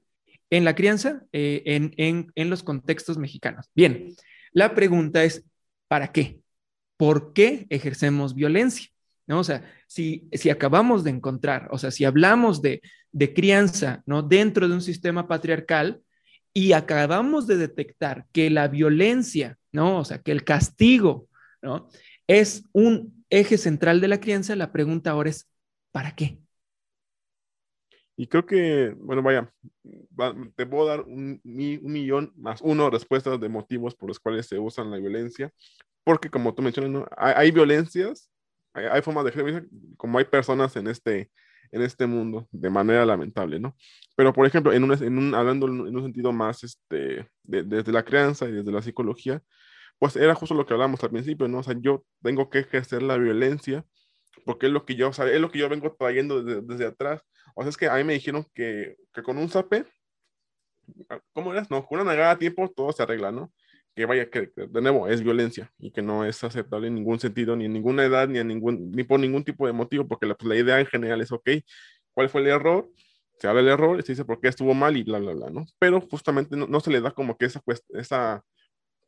en 0.51 0.65
la 0.65 0.75
crianza 0.75 1.23
eh, 1.33 1.63
en, 1.65 2.33
en 2.35 2.51
los 2.51 2.63
contextos 2.63 3.19
mexicanos. 3.19 3.71
Bien, 3.75 4.15
la 4.53 4.75
pregunta 4.75 5.25
es, 5.25 5.45
¿para 5.89 6.13
qué? 6.13 6.41
¿Por 6.97 7.33
qué 7.33 7.67
ejercemos 7.71 8.35
violencia? 8.35 8.89
¿no? 9.27 9.41
O 9.41 9.45
sea, 9.45 9.65
si, 9.87 10.29
si 10.33 10.51
acabamos 10.51 11.05
de 11.05 11.11
encontrar, 11.11 11.69
o 11.71 11.79
sea, 11.79 11.91
si 11.91 12.05
hablamos 12.05 12.63
de, 12.63 12.83
crianza, 13.35 14.03
¿no? 14.07 14.23
Dentro 14.23 14.69
de 14.69 14.75
un 14.75 14.83
sistema 14.83 15.29
patriarcal 15.29 16.03
y 16.53 16.73
acabamos 16.73 17.47
de 17.47 17.57
detectar 17.57 18.27
que 18.33 18.51
la 18.51 18.69
violencia, 18.69 19.57
¿no? 19.73 19.99
O 19.99 20.05
sea, 20.05 20.19
que 20.19 20.33
el 20.33 20.45
castigo, 20.45 21.29
¿no? 21.65 21.89
Es 22.27 22.65
un 22.73 23.25
eje 23.31 23.59
central 23.59 24.01
de 24.01 24.09
la 24.09 24.21
crianza, 24.21 24.55
la 24.55 24.71
pregunta 24.71 25.11
ahora 25.11 25.31
es, 25.31 25.49
¿para 25.91 26.15
qué? 26.15 26.39
Y 28.17 28.29
creo 28.29 28.47
que, 28.47 28.95
bueno, 28.99 29.23
vaya, 29.23 29.53
te 30.55 30.67
puedo 30.67 30.87
dar 30.87 31.01
un, 31.01 31.41
millón 31.43 32.33
más 32.37 32.61
uno 32.63 32.89
respuestas 32.89 33.41
de 33.41 33.49
motivos 33.49 33.97
por 33.97 34.09
los 34.09 34.21
cuales 34.21 34.47
se 34.47 34.59
usan 34.59 34.91
la 34.91 34.99
violencia, 34.99 35.51
porque 36.05 36.31
como 36.31 36.55
tú 36.55 36.63
mencionas, 36.63 37.09
hay, 37.17 37.51
violencias 37.51 38.31
hay, 38.73 39.03
formas 39.03 39.25
de 39.25 39.31
ejercer 39.31 39.67
como 39.97 40.19
hay 40.19 40.27
personas 40.27 40.77
en 40.77 40.87
este, 40.87 41.31
en 41.73 41.83
este 41.83 42.07
mundo, 42.07 42.47
de 42.53 42.71
manera 42.71 43.05
lamentable, 43.05 43.59
¿no? 43.59 43.75
Pero, 44.15 44.33
por 44.33 44.47
ejemplo, 44.47 44.73
en 44.73 44.85
un, 44.85 44.93
en 44.93 45.19
un, 45.19 45.35
hablando 45.35 45.67
en 45.67 45.97
un 45.97 46.03
sentido 46.03 46.33
más 46.33 46.63
este, 46.63 47.29
desde 47.43 47.91
la 47.91 48.05
crianza 48.05 48.49
y 48.49 48.53
desde 48.53 48.71
la 48.71 48.83
psicología, 48.83 49.43
pues 49.99 50.17
era 50.17 50.35
justo 50.35 50.55
lo 50.55 50.67
que 50.67 50.75
hablamos 50.75 51.03
al 51.03 51.11
principio, 51.11 51.49
¿no? 51.49 51.59
O 51.59 51.63
sea, 51.63 51.75
yo 51.79 52.05
tengo 52.23 52.51
que 52.51 52.61
ejercer 52.61 53.03
la 53.03 53.17
violencia 53.17 53.85
porque 54.45 54.67
es 54.67 54.73
lo 54.73 54.85
que 54.85 54.97
yo, 54.97 55.09
o 55.11 55.13
sea, 55.13 55.31
es 55.31 55.41
lo 55.41 55.51
que 55.51 55.59
yo 55.59 55.69
vengo 55.69 55.95
trayendo 55.99 56.43
desde, 56.43 56.87
atrás. 56.87 57.23
O 57.55 57.63
sea, 57.63 57.71
es 57.71 57.77
que 57.77 57.89
a 57.89 57.95
mí 57.97 58.05
me 58.05 58.15
dijeron 58.15 58.47
que, 58.55 58.97
que 59.13 59.23
con 59.23 59.39
un 59.39 59.49
zape, 59.49 59.87
¿cómo 61.33 61.53
eras? 61.53 61.71
No, 61.71 61.87
con 61.87 62.01
una 62.01 62.11
nagada 62.13 62.33
a 62.33 62.39
tiempo 62.39 62.71
todo 62.75 62.93
se 62.93 63.03
arregla, 63.03 63.33
¿no? 63.33 63.53
que 63.95 64.07
vaya, 64.07 64.29
que 64.29 64.51
de 64.57 64.81
nuevo 64.83 65.09
es 65.09 65.23
violencia 65.23 65.73
y 65.79 65.93
que 65.93 66.03
no 66.03 66.25
es 66.25 66.43
aceptable 66.43 66.89
en 66.89 66.95
ningún 66.95 67.21
sentido, 67.21 67.55
ni 67.57 67.67
en 67.67 67.73
ninguna 67.73 68.05
edad, 68.05 68.29
ni, 68.29 68.39
en 68.39 68.49
ningún, 68.49 68.91
ni 68.91 69.05
por 69.05 69.21
ningún 69.21 69.45
tipo 69.45 69.67
de 69.67 69.73
motivo, 69.73 70.07
porque 70.09 70.27
la, 70.27 70.35
pues, 70.35 70.49
la 70.49 70.57
idea 70.57 70.81
en 70.81 70.87
general 70.87 71.21
es, 71.21 71.31
ok, 71.31 71.49
¿cuál 72.13 72.29
fue 72.29 72.41
el 72.41 72.49
error? 72.49 72.91
Se 73.39 73.47
habla 73.47 73.63
del 73.63 73.71
error, 73.71 74.03
se 74.03 74.13
dice 74.13 74.25
por 74.25 74.41
qué 74.41 74.49
estuvo 74.49 74.75
mal 74.75 74.97
y 74.97 75.05
bla, 75.05 75.19
bla, 75.19 75.33
bla, 75.33 75.51
¿no? 75.51 75.67
Pero 75.79 76.01
justamente 76.01 76.57
no, 76.57 76.67
no 76.67 76.81
se 76.81 76.91
le 76.91 77.01
da 77.01 77.13
como 77.13 77.37
que 77.37 77.47
esa, 77.47 77.63
esa, 77.91 78.45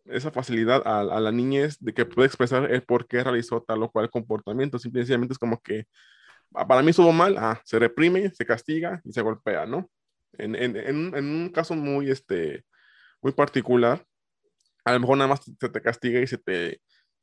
esa 0.09 0.31
facilidad 0.31 0.83
a, 0.87 1.01
a, 1.01 1.21
la 1.21 1.33
niñez 1.33 1.79
de 1.81 1.95
que 1.95 2.05
puede 2.05 2.27
expresar 2.27 2.71
el 2.73 2.83
por 2.83 3.07
qué 3.07 3.23
realizó 3.23 3.62
tal 3.62 3.83
o 3.83 3.90
cual 3.90 4.11
comportamiento. 4.11 4.79
Simplemente 4.79 5.33
es 5.33 5.38
como 5.38 5.61
que 5.61 5.87
ah, 6.55 6.66
para 6.66 6.83
mí 6.83 6.90
estuvo 6.90 7.12
mal, 7.12 7.37
ah, 7.38 7.61
se 7.64 7.79
reprime, 7.79 8.31
se 8.31 8.47
castiga 8.47 9.01
y 9.05 9.12
se 9.12 9.23
golpea, 9.23 9.66
¿no? 9.66 9.90
En, 10.38 10.55
en, 10.55 10.77
en, 10.77 11.16
en 11.16 11.25
un 11.25 11.49
caso 11.51 11.75
muy, 11.75 12.11
este, 12.11 12.64
muy 13.23 13.33
particular, 13.33 14.05
a 14.85 14.92
lo 14.92 15.01
mejor 15.01 15.19
nada 15.19 15.29
más 15.29 15.40
se 15.45 15.69
te 15.69 15.83
castiga 15.83 16.21
y 16.21 16.27
se 16.27 16.38
te, 16.38 16.81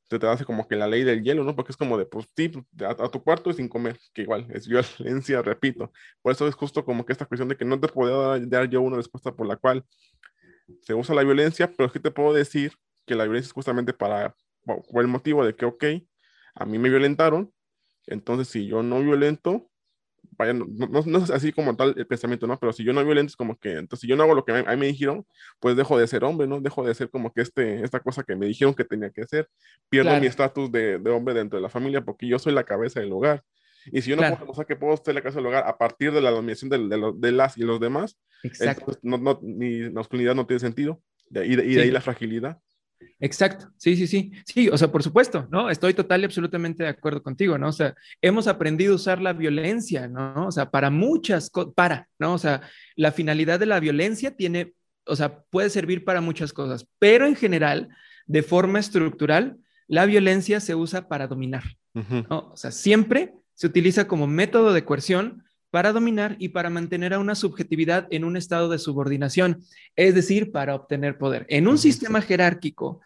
se 0.09 0.19
te 0.19 0.27
hace 0.27 0.45
como 0.45 0.67
que 0.67 0.75
la 0.75 0.87
ley 0.87 1.03
del 1.03 1.23
hielo, 1.23 1.43
¿no? 1.43 1.55
Porque 1.55 1.71
es 1.71 1.77
como 1.77 1.97
de, 1.97 2.05
pues 2.05 2.27
sí, 2.35 2.49
pues, 2.49 2.65
a, 2.87 3.09
tu 3.09 3.23
cuarto 3.23 3.49
y 3.49 3.53
sin 3.53 3.69
comer, 3.69 3.97
que 4.13 4.23
igual 4.23 4.47
es 4.51 4.67
violencia, 4.67 5.41
repito. 5.41 5.91
Por 6.21 6.33
eso 6.33 6.47
es 6.47 6.55
justo 6.55 6.85
como 6.85 7.05
que 7.05 7.13
esta 7.13 7.25
cuestión 7.25 7.49
de 7.49 7.57
que 7.57 7.65
no 7.65 7.79
te 7.79 7.87
puedo 7.87 8.37
dar 8.47 8.69
yo 8.69 8.81
una 8.81 8.97
respuesta 8.97 9.33
por 9.33 9.47
la 9.47 9.55
cual 9.55 9.85
se 10.81 10.93
usa 10.93 11.15
la 11.15 11.23
violencia, 11.23 11.71
pero 11.71 11.87
es 11.87 11.93
que 11.93 11.99
te 11.99 12.11
puedo 12.11 12.33
decir 12.33 12.73
que 13.05 13.15
la 13.15 13.23
violencia 13.23 13.47
es 13.47 13.53
justamente 13.53 13.93
para, 13.93 14.35
por 14.65 15.01
el 15.01 15.07
motivo 15.07 15.45
de 15.45 15.55
que, 15.55 15.65
ok, 15.65 15.83
a 16.55 16.65
mí 16.65 16.77
me 16.77 16.89
violentaron, 16.89 17.51
entonces 18.07 18.47
si 18.47 18.67
yo 18.67 18.83
no 18.83 19.01
violento, 19.01 19.69
vaya, 20.37 20.53
no, 20.53 20.65
no, 20.67 21.17
es 21.19 21.29
así 21.29 21.51
como 21.51 21.75
tal 21.75 21.93
el 21.97 22.07
pensamiento, 22.07 22.47
¿no? 22.47 22.59
Pero 22.59 22.73
si 22.73 22.83
yo 22.83 22.93
no 22.93 23.03
violento, 23.03 23.31
es 23.31 23.35
como 23.35 23.57
que, 23.57 23.73
entonces 23.73 24.01
si 24.01 24.07
yo 24.07 24.15
no 24.15 24.23
hago 24.23 24.35
lo 24.35 24.45
que 24.45 24.51
a 24.51 24.63
mí 24.63 24.77
me 24.77 24.87
dijeron, 24.87 25.25
pues 25.59 25.75
dejo 25.75 25.97
de 25.97 26.07
ser 26.07 26.23
hombre, 26.23 26.47
¿no? 26.47 26.59
Dejo 26.61 26.85
de 26.85 26.93
ser 26.95 27.09
como 27.09 27.33
que 27.33 27.41
este, 27.41 27.83
esta 27.83 27.99
cosa 27.99 28.23
que 28.23 28.35
me 28.35 28.45
dijeron 28.45 28.73
que 28.73 28.85
tenía 28.85 29.09
que 29.09 29.21
hacer. 29.21 29.49
Pierdo 29.89 30.19
mi 30.19 30.27
estatus 30.27 30.71
de, 30.71 30.99
de, 30.99 31.09
hombre 31.11 31.33
dentro 31.33 31.57
de 31.57 31.63
la 31.63 31.69
familia 31.69 32.01
porque 32.01 32.27
yo 32.27 32.39
soy 32.39 32.53
la 32.53 32.63
cabeza 32.63 32.99
del 32.99 33.11
hogar. 33.11 33.43
Y 33.85 34.01
si 34.01 34.11
yo 34.11 34.15
no 34.15 34.21
puedo 34.21 34.37
demostrar 34.37 34.65
que 34.65 34.75
puedo 34.75 34.95
ser 34.97 35.15
la 35.15 35.21
cabeza 35.21 35.39
del 35.39 35.47
hogar 35.47 35.67
a 35.67 35.77
partir 35.77 36.11
de 36.13 36.21
la 36.21 36.31
dominación 36.31 36.69
de, 36.69 36.77
de, 36.77 37.13
de 37.15 37.31
las 37.31 37.57
y 37.57 37.63
los 37.63 37.79
demás, 37.79 38.17
Exacto. 38.43 38.97
no, 39.01 39.17
no, 39.17 39.39
mi 39.41 39.89
masculinidad 39.89 40.35
no 40.35 40.45
tiene 40.45 40.59
sentido. 40.59 41.01
y 41.29 41.55
de, 41.55 41.65
y 41.65 41.75
de 41.75 41.81
ahí 41.81 41.91
la 41.91 42.01
fragilidad. 42.01 42.59
Exacto, 43.19 43.71
sí, 43.77 43.95
sí, 43.95 44.07
sí, 44.07 44.31
sí, 44.45 44.69
o 44.69 44.77
sea, 44.77 44.91
por 44.91 45.03
supuesto, 45.03 45.47
¿no? 45.51 45.69
Estoy 45.69 45.93
total 45.93 46.21
y 46.21 46.25
absolutamente 46.25 46.83
de 46.83 46.89
acuerdo 46.89 47.21
contigo, 47.23 47.57
¿no? 47.57 47.69
O 47.69 47.71
sea, 47.71 47.95
hemos 48.21 48.47
aprendido 48.47 48.93
a 48.93 48.95
usar 48.95 49.21
la 49.21 49.33
violencia, 49.33 50.07
¿no? 50.07 50.47
O 50.47 50.51
sea, 50.51 50.71
para 50.71 50.89
muchas 50.89 51.49
cosas, 51.49 51.73
para, 51.75 52.09
¿no? 52.19 52.33
O 52.33 52.37
sea, 52.37 52.61
la 52.95 53.11
finalidad 53.11 53.59
de 53.59 53.65
la 53.65 53.79
violencia 53.79 54.35
tiene, 54.35 54.73
o 55.05 55.15
sea, 55.15 55.43
puede 55.49 55.69
servir 55.69 56.03
para 56.03 56.21
muchas 56.21 56.53
cosas, 56.53 56.87
pero 56.99 57.25
en 57.25 57.35
general, 57.35 57.89
de 58.25 58.43
forma 58.43 58.79
estructural, 58.79 59.57
la 59.87 60.05
violencia 60.05 60.59
se 60.59 60.75
usa 60.75 61.07
para 61.07 61.27
dominar, 61.27 61.63
¿no? 61.93 62.51
O 62.51 62.57
sea, 62.57 62.71
siempre 62.71 63.33
se 63.55 63.67
utiliza 63.67 64.07
como 64.07 64.27
método 64.27 64.73
de 64.73 64.85
coerción 64.85 65.43
para 65.73 65.91
dominar 65.91 66.35
y 66.37 66.49
para 66.49 66.69
mantener 66.69 67.15
a 67.15 67.19
una 67.19 67.33
subjetividad 67.33 68.05
en 68.11 68.25
un 68.25 68.37
estado 68.37 68.69
de 68.69 68.77
subordinación, 68.77 69.63
es 69.95 70.13
decir, 70.13 70.51
para 70.51 70.75
obtener 70.75 71.17
poder. 71.17 71.47
En 71.49 71.67
un 71.67 71.79
sistema 71.79 72.21
jerárquico 72.21 73.01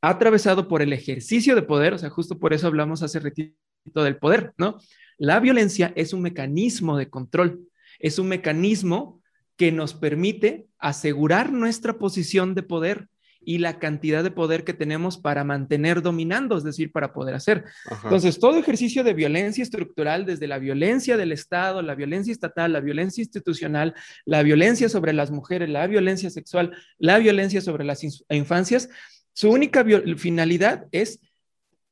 atravesado 0.00 0.68
por 0.68 0.82
el 0.82 0.92
ejercicio 0.92 1.56
de 1.56 1.62
poder, 1.62 1.94
o 1.94 1.98
sea, 1.98 2.10
justo 2.10 2.38
por 2.38 2.52
eso 2.52 2.68
hablamos 2.68 3.02
hace 3.02 3.18
ratito 3.18 3.56
del 4.04 4.18
poder, 4.18 4.52
¿no? 4.56 4.78
La 5.18 5.40
violencia 5.40 5.92
es 5.96 6.12
un 6.12 6.22
mecanismo 6.22 6.96
de 6.96 7.10
control, 7.10 7.66
es 7.98 8.20
un 8.20 8.28
mecanismo 8.28 9.20
que 9.56 9.72
nos 9.72 9.92
permite 9.92 10.68
asegurar 10.78 11.52
nuestra 11.52 11.98
posición 11.98 12.54
de 12.54 12.62
poder 12.62 13.08
y 13.44 13.58
la 13.58 13.78
cantidad 13.78 14.22
de 14.22 14.30
poder 14.30 14.64
que 14.64 14.74
tenemos 14.74 15.18
para 15.18 15.44
mantener 15.44 16.02
dominando, 16.02 16.56
es 16.56 16.64
decir, 16.64 16.92
para 16.92 17.12
poder 17.12 17.34
hacer. 17.34 17.64
Entonces, 18.02 18.38
todo 18.38 18.58
ejercicio 18.58 19.04
de 19.04 19.14
violencia 19.14 19.62
estructural, 19.62 20.26
desde 20.26 20.46
la 20.46 20.58
violencia 20.58 21.16
del 21.16 21.32
Estado, 21.32 21.82
la 21.82 21.94
violencia 21.94 22.32
estatal, 22.32 22.72
la 22.72 22.80
violencia 22.80 23.22
institucional, 23.22 23.94
la 24.24 24.42
violencia 24.42 24.88
sobre 24.88 25.12
las 25.12 25.30
mujeres, 25.30 25.68
la 25.68 25.86
violencia 25.86 26.30
sexual, 26.30 26.76
la 26.98 27.18
violencia 27.18 27.60
sobre 27.60 27.84
las 27.84 28.02
infancias, 28.30 28.88
su 29.32 29.50
única 29.50 29.84
finalidad 30.16 30.86
es 30.92 31.20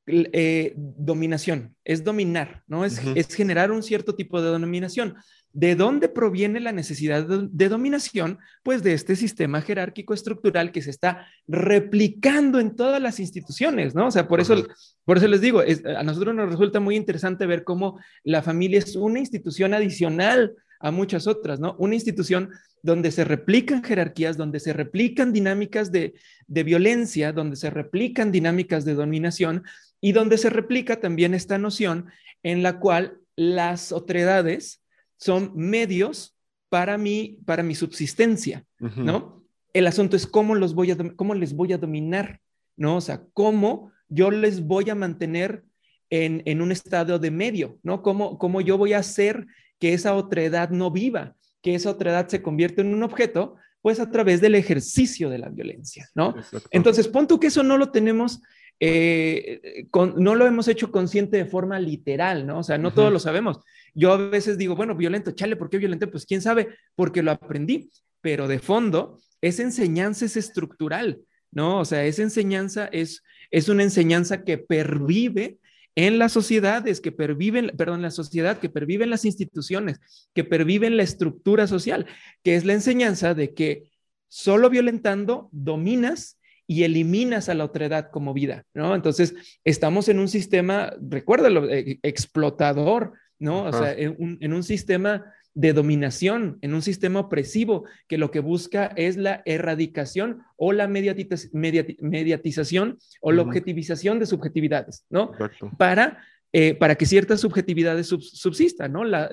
eh, 0.06 0.74
dominación, 0.76 1.76
es 1.84 2.02
dominar, 2.02 2.62
¿no? 2.66 2.84
Es, 2.84 3.00
es 3.14 3.34
generar 3.34 3.70
un 3.70 3.82
cierto 3.82 4.14
tipo 4.14 4.42
de 4.42 4.48
dominación. 4.48 5.16
¿De 5.52 5.74
dónde 5.74 6.08
proviene 6.08 6.60
la 6.60 6.70
necesidad 6.70 7.26
de, 7.26 7.68
dominación? 7.68 8.38
Pues 8.62 8.84
de 8.84 8.92
este 8.92 9.16
sistema 9.16 9.60
jerárquico 9.60 10.14
estructural 10.14 10.70
que 10.70 10.80
se 10.80 10.90
está 10.90 11.26
replicando 11.48 12.60
en 12.60 12.76
todas 12.76 13.02
las 13.02 13.18
instituciones, 13.18 13.94
¿no? 13.94 14.06
O 14.06 14.10
sea, 14.12 14.28
por 14.28 14.40
eso, 14.40 14.64
por 15.04 15.18
eso 15.18 15.26
les 15.26 15.40
digo, 15.40 15.60
a 15.60 16.02
nosotros 16.04 16.36
nos 16.36 16.50
resulta 16.50 16.78
muy 16.78 16.94
interesante 16.94 17.46
ver 17.46 17.64
cómo 17.64 17.98
la 18.22 18.42
familia 18.42 18.78
es 18.78 18.94
una 18.94 19.18
institución 19.18 19.74
adicional 19.74 20.54
a 20.78 20.92
muchas 20.92 21.26
otras, 21.26 21.58
¿no? 21.58 21.74
Una 21.78 21.94
institución 21.94 22.50
donde 22.82 23.10
se 23.10 23.24
replican 23.24 23.82
jerarquías, 23.82 24.36
donde 24.36 24.60
se 24.60 24.72
replican 24.72 25.32
dinámicas 25.32 25.90
de, 25.90 26.14
de 26.46 26.62
violencia, 26.62 27.32
donde 27.32 27.56
se 27.56 27.70
replican 27.70 28.30
dinámicas 28.30 28.84
de 28.84 28.94
dominación 28.94 29.64
y 30.00 30.12
donde 30.12 30.38
se 30.38 30.48
replica 30.48 31.00
también 31.00 31.34
esta 31.34 31.58
noción 31.58 32.06
en 32.42 32.62
la 32.62 32.78
cual 32.78 33.18
las 33.36 33.92
otredades, 33.92 34.79
son 35.20 35.52
medios 35.54 36.34
para 36.68 36.96
mi, 36.98 37.38
para 37.44 37.62
mi 37.62 37.74
subsistencia, 37.74 38.64
¿no? 38.78 39.44
El 39.72 39.86
asunto 39.86 40.16
es 40.16 40.26
cómo, 40.26 40.54
los 40.54 40.74
voy 40.74 40.90
a, 40.90 40.96
cómo 41.14 41.34
les 41.34 41.54
voy 41.54 41.72
a 41.72 41.78
dominar, 41.78 42.40
¿no? 42.76 42.96
O 42.96 43.00
sea, 43.00 43.22
cómo 43.34 43.92
yo 44.08 44.30
les 44.30 44.64
voy 44.64 44.90
a 44.90 44.94
mantener 44.94 45.64
en, 46.08 46.42
en 46.46 46.62
un 46.62 46.72
estado 46.72 47.18
de 47.18 47.30
medio, 47.30 47.78
¿no? 47.82 48.02
Cómo, 48.02 48.38
cómo 48.38 48.60
yo 48.60 48.78
voy 48.78 48.94
a 48.94 48.98
hacer 48.98 49.46
que 49.78 49.92
esa 49.92 50.14
otredad 50.14 50.70
no 50.70 50.90
viva, 50.90 51.36
que 51.62 51.74
esa 51.74 51.90
otredad 51.90 52.28
se 52.28 52.42
convierta 52.42 52.80
en 52.80 52.94
un 52.94 53.02
objeto 53.02 53.56
Pues 53.82 54.00
a 54.00 54.10
través 54.10 54.40
del 54.40 54.54
ejercicio 54.54 55.30
de 55.30 55.38
la 55.38 55.48
violencia, 55.48 56.08
¿no? 56.14 56.34
Entonces, 56.70 57.08
pon 57.08 57.26
tú 57.26 57.38
que 57.38 57.48
eso 57.48 57.62
no 57.62 57.78
lo 57.78 57.90
tenemos 57.90 58.40
eh, 58.82 59.86
no 60.16 60.34
lo 60.34 60.46
hemos 60.46 60.66
hecho 60.66 60.90
consciente 60.90 61.36
de 61.36 61.44
forma 61.44 61.78
literal, 61.78 62.46
¿no? 62.46 62.60
O 62.60 62.62
sea, 62.62 62.78
no 62.78 62.94
todos 62.94 63.12
lo 63.12 63.18
sabemos. 63.18 63.60
Yo 63.94 64.12
a 64.12 64.16
veces 64.16 64.58
digo, 64.58 64.76
bueno, 64.76 64.94
violento, 64.94 65.32
chale, 65.32 65.56
¿por 65.56 65.70
qué 65.70 65.78
violento? 65.78 66.10
Pues 66.10 66.26
quién 66.26 66.42
sabe, 66.42 66.68
porque 66.94 67.22
lo 67.22 67.30
aprendí, 67.30 67.90
pero 68.20 68.48
de 68.48 68.58
fondo, 68.58 69.18
esa 69.40 69.62
enseñanza 69.62 70.24
es 70.24 70.36
estructural, 70.36 71.20
¿no? 71.50 71.80
O 71.80 71.84
sea, 71.84 72.04
esa 72.04 72.22
enseñanza 72.22 72.88
es, 72.92 73.22
es 73.50 73.68
una 73.68 73.82
enseñanza 73.82 74.44
que 74.44 74.58
pervive 74.58 75.58
en 75.96 76.18
las 76.18 76.32
sociedades, 76.32 77.00
que 77.00 77.12
perviven, 77.12 77.72
perdón, 77.76 78.02
la 78.02 78.10
sociedad, 78.10 78.58
que 78.58 78.68
perviven 78.68 79.10
las 79.10 79.24
instituciones, 79.24 80.00
que 80.34 80.44
perviven 80.44 80.96
la 80.96 81.02
estructura 81.02 81.66
social, 81.66 82.06
que 82.42 82.54
es 82.54 82.64
la 82.64 82.74
enseñanza 82.74 83.34
de 83.34 83.54
que 83.54 83.90
solo 84.28 84.70
violentando 84.70 85.48
dominas 85.52 86.38
y 86.66 86.84
eliminas 86.84 87.48
a 87.48 87.54
la 87.54 87.64
otredad 87.64 88.10
como 88.12 88.32
vida, 88.32 88.64
¿no? 88.74 88.94
Entonces, 88.94 89.34
estamos 89.64 90.08
en 90.08 90.20
un 90.20 90.28
sistema, 90.28 90.92
recuérdalo, 91.00 91.68
eh, 91.68 91.98
explotador, 92.02 93.14
¿no? 93.40 93.64
O 93.64 93.72
sea, 93.72 93.92
en 93.92 94.52
un, 94.52 94.62
sistema 94.62 95.24
de 95.54 95.72
dominación, 95.72 96.58
en 96.60 96.74
un 96.74 96.82
sistema 96.82 97.18
opresivo 97.20 97.84
que 98.06 98.18
lo 98.18 98.30
que 98.30 98.40
busca 98.40 98.92
es 98.96 99.16
la 99.16 99.42
erradicación 99.46 100.42
o 100.56 100.72
la 100.72 100.86
mediatización 100.86 102.98
o 103.20 103.32
la 103.32 103.42
objetivización 103.42 104.20
de 104.20 104.26
subjetividades, 104.26 105.06
¿no? 105.10 105.32
Para, 105.78 106.22
eh, 106.52 106.74
para 106.74 106.94
que 106.94 107.06
ciertas 107.06 107.40
subjetividades 107.40 108.06
subsistan, 108.06 108.92
¿no? 108.92 109.02
La, 109.04 109.28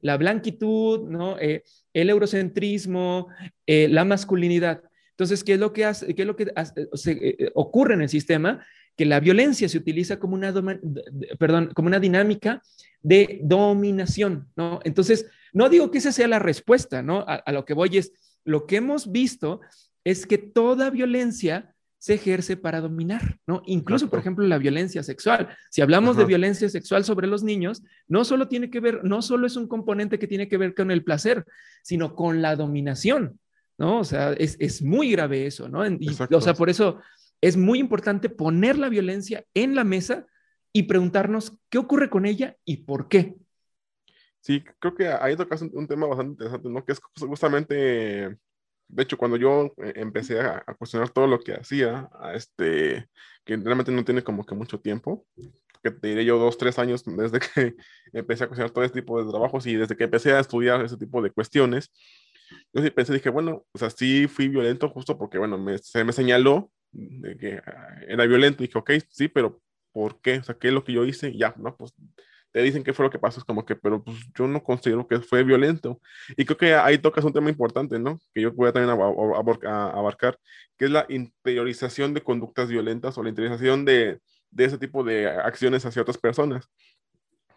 la, 0.00 0.16
blanquitud, 0.16 1.08
¿no? 1.08 1.38
Eh, 1.38 1.62
el 1.92 2.10
eurocentrismo, 2.10 3.28
la 3.66 4.04
masculinidad. 4.04 4.82
Entonces, 5.20 5.44
¿qué 5.44 5.52
es 5.52 5.60
lo 5.60 5.74
que, 5.74 5.84
hace, 5.84 6.14
qué 6.14 6.22
es 6.22 6.26
lo 6.26 6.34
que 6.34 6.44
eh, 6.44 6.50
eh, 7.04 7.50
ocurre 7.54 7.92
en 7.92 8.00
el 8.00 8.08
sistema? 8.08 8.64
Que 8.96 9.04
la 9.04 9.20
violencia 9.20 9.68
se 9.68 9.76
utiliza 9.76 10.18
como 10.18 10.32
una, 10.32 10.50
perdón, 11.38 11.72
como 11.74 11.88
una 11.88 12.00
dinámica 12.00 12.62
de 13.02 13.38
dominación, 13.42 14.48
¿no? 14.56 14.80
Entonces, 14.82 15.26
no 15.52 15.68
digo 15.68 15.90
que 15.90 15.98
esa 15.98 16.10
sea 16.10 16.26
la 16.26 16.38
respuesta, 16.38 17.02
¿no? 17.02 17.22
A, 17.28 17.52
lo 17.52 17.66
que 17.66 17.74
voy 17.74 17.98
es, 17.98 18.14
lo 18.46 18.66
que 18.66 18.76
hemos 18.76 19.12
visto 19.12 19.60
es 20.04 20.24
que 20.24 20.38
toda 20.38 20.88
violencia 20.88 21.74
se 21.98 22.14
ejerce 22.14 22.56
para 22.56 22.80
dominar, 22.80 23.40
¿no? 23.46 23.60
Incluso, 23.66 24.08
por 24.08 24.20
ejemplo, 24.20 24.46
la 24.46 24.56
violencia 24.56 25.02
sexual. 25.02 25.50
Si 25.68 25.82
hablamos 25.82 26.16
de 26.16 26.24
violencia 26.24 26.70
sexual 26.70 27.04
sobre 27.04 27.26
los 27.26 27.42
niños, 27.42 27.82
no 28.08 28.24
solo 28.24 28.48
tiene 28.48 28.70
que 28.70 28.80
ver, 28.80 29.04
no 29.04 29.20
solo 29.20 29.46
es 29.46 29.56
un 29.56 29.68
componente 29.68 30.18
que 30.18 30.26
tiene 30.26 30.48
que 30.48 30.56
ver 30.56 30.74
con 30.74 30.90
el 30.90 31.04
placer, 31.04 31.44
sino 31.82 32.14
con 32.14 32.40
la 32.40 32.56
dominación, 32.56 33.38
¿no? 33.80 33.98
O 33.98 34.04
sea, 34.04 34.34
es, 34.34 34.82
muy 34.82 35.10
grave 35.10 35.46
eso, 35.46 35.66
¿no? 35.66 35.80
o 35.80 36.40
sea, 36.42 36.52
por 36.52 36.68
eso 36.68 37.00
es 37.40 37.56
muy 37.56 37.78
importante 37.78 38.28
poner 38.28 38.78
la 38.78 38.90
violencia 38.90 39.46
en 39.54 39.74
la 39.74 39.84
mesa 39.84 40.26
y 40.70 40.82
preguntarnos 40.82 41.58
qué 41.70 41.78
ocurre 41.78 42.10
con 42.10 42.26
ella 42.26 42.58
y 42.66 42.84
por 42.84 43.08
qué. 43.08 43.36
Sí, 44.40 44.62
creo 44.78 44.94
que 44.94 45.08
ahí 45.08 45.34
tocas 45.34 45.62
un, 45.62 45.88
tema 45.88 46.06
bastante 46.06 46.32
interesante, 46.32 46.68
¿no? 46.68 46.84
Que 46.84 46.92
es 46.92 47.00
justamente, 47.00 48.36
de 48.88 49.02
hecho, 49.02 49.16
cuando 49.16 49.38
yo 49.38 49.72
eh, 49.78 49.94
empecé 49.96 50.40
a, 50.40 50.62
cuestionar 50.78 51.08
todo 51.08 51.26
lo 51.26 51.40
que 51.40 51.54
hacía, 51.54 52.10
este, 52.34 53.08
que 53.44 53.56
realmente 53.56 53.92
no 53.92 54.04
tiene 54.04 54.22
como 54.22 54.44
que 54.44 54.54
mucho 54.54 54.78
tiempo, 54.78 55.24
que 55.82 55.90
te 55.90 56.08
diré 56.08 56.26
yo 56.26 56.38
dos, 56.38 56.58
tres 56.58 56.78
años 56.78 57.02
desde 57.06 57.40
que 57.40 57.76
empecé 58.12 58.44
a 58.44 58.46
cuestionar 58.46 58.72
todo 58.72 58.84
este 58.84 59.00
tipo 59.00 59.24
de 59.24 59.30
trabajos 59.30 59.66
y 59.66 59.76
desde 59.76 59.96
que 59.96 60.04
empecé 60.04 60.34
a 60.34 60.40
estudiar 60.40 60.84
ese 60.84 60.98
tipo 60.98 61.22
de 61.22 61.30
cuestiones, 61.30 61.90
yo 62.72 62.82
sí 62.82 62.90
pensé, 62.90 63.12
dije, 63.12 63.30
bueno, 63.30 63.64
o 63.72 63.78
sea, 63.78 63.90
sí 63.90 64.26
fui 64.28 64.48
violento 64.48 64.88
justo 64.88 65.18
porque, 65.18 65.38
bueno, 65.38 65.58
me, 65.58 65.78
se 65.78 66.04
me 66.04 66.12
señaló 66.12 66.70
de 66.92 67.36
que 67.36 67.60
ah, 67.64 68.00
era 68.08 68.26
violento. 68.26 68.62
Dije, 68.62 68.78
ok, 68.78 68.90
sí, 69.08 69.28
pero 69.28 69.60
¿por 69.92 70.20
qué? 70.20 70.38
O 70.38 70.44
sea, 70.44 70.56
¿qué 70.56 70.68
es 70.68 70.74
lo 70.74 70.84
que 70.84 70.92
yo 70.92 71.04
hice? 71.04 71.36
Ya, 71.36 71.54
¿no? 71.58 71.76
Pues 71.76 71.94
te 72.52 72.62
dicen 72.62 72.82
qué 72.82 72.92
fue 72.92 73.04
lo 73.04 73.10
que 73.10 73.18
pasó, 73.18 73.38
es 73.40 73.44
como 73.44 73.64
que, 73.64 73.76
pero 73.76 74.02
pues 74.02 74.18
yo 74.36 74.48
no 74.48 74.62
considero 74.62 75.06
que 75.06 75.20
fue 75.20 75.44
violento. 75.44 76.00
Y 76.36 76.44
creo 76.44 76.56
que 76.56 76.74
ahí 76.74 76.98
tocas 76.98 77.24
un 77.24 77.32
tema 77.32 77.48
importante, 77.50 77.98
¿no? 77.98 78.18
Que 78.34 78.42
yo 78.42 78.52
voy 78.52 78.68
a 78.68 78.72
también 78.72 78.90
abarcar, 78.90 80.38
que 80.76 80.86
es 80.86 80.90
la 80.90 81.06
interiorización 81.08 82.12
de 82.14 82.22
conductas 82.22 82.68
violentas 82.68 83.16
o 83.18 83.22
la 83.22 83.28
interiorización 83.28 83.84
de, 83.84 84.20
de 84.50 84.64
ese 84.64 84.78
tipo 84.78 85.04
de 85.04 85.28
acciones 85.28 85.84
hacia 85.86 86.02
otras 86.02 86.18
personas. 86.18 86.68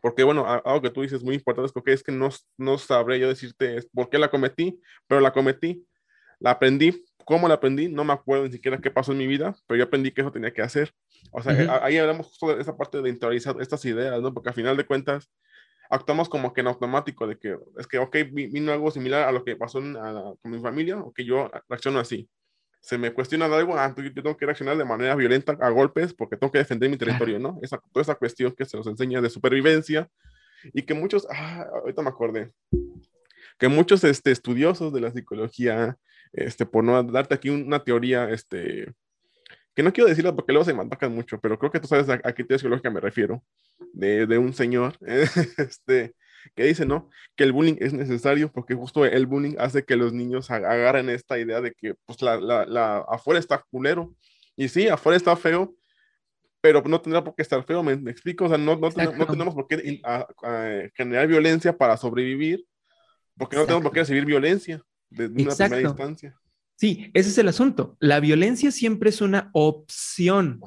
Porque, 0.03 0.23
bueno, 0.23 0.45
algo 0.45 0.81
que 0.81 0.89
tú 0.89 1.01
dices 1.01 1.23
muy 1.23 1.35
importante 1.35 1.71
es 1.73 1.81
que 1.81 1.93
es 1.93 2.03
que 2.03 2.11
no, 2.11 2.27
no 2.57 2.77
sabré 2.77 3.19
yo 3.19 3.29
decirte 3.29 3.79
por 3.93 4.09
qué 4.09 4.17
la 4.17 4.29
cometí, 4.29 4.77
pero 5.07 5.21
la 5.21 5.31
cometí, 5.31 5.87
la 6.39 6.51
aprendí. 6.51 7.05
¿Cómo 7.23 7.47
la 7.47 7.53
aprendí? 7.53 7.87
No 7.87 8.03
me 8.03 8.11
acuerdo 8.11 8.43
ni 8.43 8.51
siquiera 8.51 8.79
qué 8.79 8.91
pasó 8.91 9.13
en 9.13 9.19
mi 9.19 9.27
vida, 9.27 9.55
pero 9.65 9.77
yo 9.77 9.85
aprendí 9.85 10.11
que 10.11 10.19
eso 10.19 10.31
tenía 10.33 10.53
que 10.53 10.61
hacer. 10.61 10.93
O 11.31 11.41
sea, 11.41 11.79
ahí 11.81 11.97
hablamos 11.97 12.27
justo 12.27 12.53
de 12.53 12.61
esa 12.61 12.75
parte 12.75 13.01
de 13.01 13.09
interiorizar 13.09 13.55
estas 13.61 13.85
ideas, 13.85 14.21
¿no? 14.21 14.33
Porque 14.33 14.49
al 14.49 14.55
final 14.55 14.75
de 14.75 14.85
cuentas, 14.85 15.31
actuamos 15.89 16.27
como 16.27 16.51
que 16.51 16.59
en 16.59 16.67
automático, 16.67 17.25
de 17.25 17.39
que 17.39 17.57
es 17.77 17.87
que, 17.87 17.97
ok, 17.97 18.17
vino 18.33 18.73
algo 18.73 18.91
similar 18.91 19.23
a 19.23 19.31
lo 19.31 19.45
que 19.45 19.55
pasó 19.55 19.79
con 19.79 20.51
mi 20.51 20.59
familia, 20.59 20.97
o 20.97 21.13
que 21.13 21.23
yo 21.23 21.49
reacciono 21.69 21.99
así 21.99 22.29
se 22.83 22.97
me 22.97 23.13
cuestiona 23.13 23.45
algo, 23.45 23.77
ah, 23.77 23.95
yo 23.95 24.13
tengo 24.13 24.35
que 24.35 24.45
reaccionar 24.45 24.77
de 24.77 24.83
manera 24.83 25.15
violenta 25.15 25.57
a 25.61 25.69
golpes 25.69 26.13
porque 26.13 26.35
tengo 26.35 26.51
que 26.51 26.57
defender 26.57 26.89
mi 26.89 26.97
territorio, 26.97 27.39
¿no? 27.39 27.57
Esa, 27.61 27.81
toda 27.93 28.01
esa 28.01 28.15
cuestión 28.15 28.51
que 28.51 28.65
se 28.65 28.75
nos 28.75 28.85
enseña 28.87 29.21
de 29.21 29.29
supervivencia 29.29 30.09
y 30.73 30.81
que 30.81 30.93
muchos, 30.93 31.25
ah, 31.31 31.65
ahorita 31.81 32.01
me 32.01 32.09
acordé, 32.09 32.51
que 33.57 33.69
muchos 33.69 34.03
este, 34.03 34.31
estudiosos 34.31 34.91
de 34.91 34.99
la 34.99 35.11
psicología, 35.13 35.95
este, 36.33 36.65
por 36.65 36.83
no 36.83 37.01
darte 37.03 37.35
aquí 37.35 37.49
una 37.49 37.85
teoría, 37.85 38.29
este, 38.29 38.93
que 39.73 39.81
no 39.81 39.93
quiero 39.93 40.09
decirla 40.09 40.35
porque 40.35 40.51
luego 40.51 40.65
se 40.65 40.73
me 40.73 40.83
atacan 40.83 41.15
mucho, 41.15 41.39
pero 41.39 41.57
creo 41.57 41.71
que 41.71 41.79
tú 41.79 41.87
sabes 41.87 42.09
a, 42.09 42.15
a 42.15 42.33
qué 42.33 42.43
teoría 42.43 42.57
psicológica 42.57 42.89
me 42.89 42.99
refiero, 42.99 43.41
de, 43.93 44.27
de 44.27 44.37
un 44.37 44.53
señor, 44.53 44.97
este, 45.57 46.15
que 46.55 46.63
dice, 46.63 46.85
¿no? 46.85 47.09
Que 47.35 47.43
el 47.43 47.51
bullying 47.51 47.75
es 47.79 47.93
necesario 47.93 48.51
porque 48.51 48.75
justo 48.75 49.05
el 49.05 49.25
bullying 49.25 49.55
hace 49.57 49.83
que 49.83 49.95
los 49.95 50.13
niños 50.13 50.51
agarren 50.51 51.09
esta 51.09 51.39
idea 51.39 51.61
de 51.61 51.73
que, 51.73 51.95
pues, 52.05 52.21
la, 52.21 52.37
la, 52.39 52.97
afuera 53.09 53.39
está 53.39 53.63
culero. 53.69 54.13
Y 54.55 54.67
sí, 54.67 54.87
afuera 54.87 55.17
está 55.17 55.35
feo, 55.35 55.75
pero 56.61 56.81
no 56.83 57.01
tendrá 57.01 57.23
por 57.23 57.35
qué 57.35 57.41
estar 57.41 57.63
feo, 57.65 57.83
¿me, 57.83 57.93
explico? 58.09 58.45
O 58.45 58.49
sea, 58.49 58.57
no, 58.57 58.75
no, 58.75 58.91
tenemos, 58.91 59.53
por 59.53 59.67
qué 59.67 60.01
generar 60.95 61.27
violencia 61.27 61.75
para 61.77 61.97
sobrevivir, 61.97 62.65
porque 63.37 63.55
no 63.55 63.63
tenemos 63.63 63.83
por 63.83 63.91
qué 63.91 63.99
recibir 64.01 64.25
violencia 64.25 64.81
de 65.09 65.27
una 65.27 65.55
primera 65.55 65.81
instancia. 65.81 66.39
Sí, 66.75 67.11
ese 67.13 67.29
es 67.29 67.37
el 67.37 67.47
asunto. 67.47 67.97
La 67.99 68.19
violencia 68.19 68.71
siempre 68.71 69.09
es 69.09 69.21
una 69.21 69.49
opción. 69.53 70.59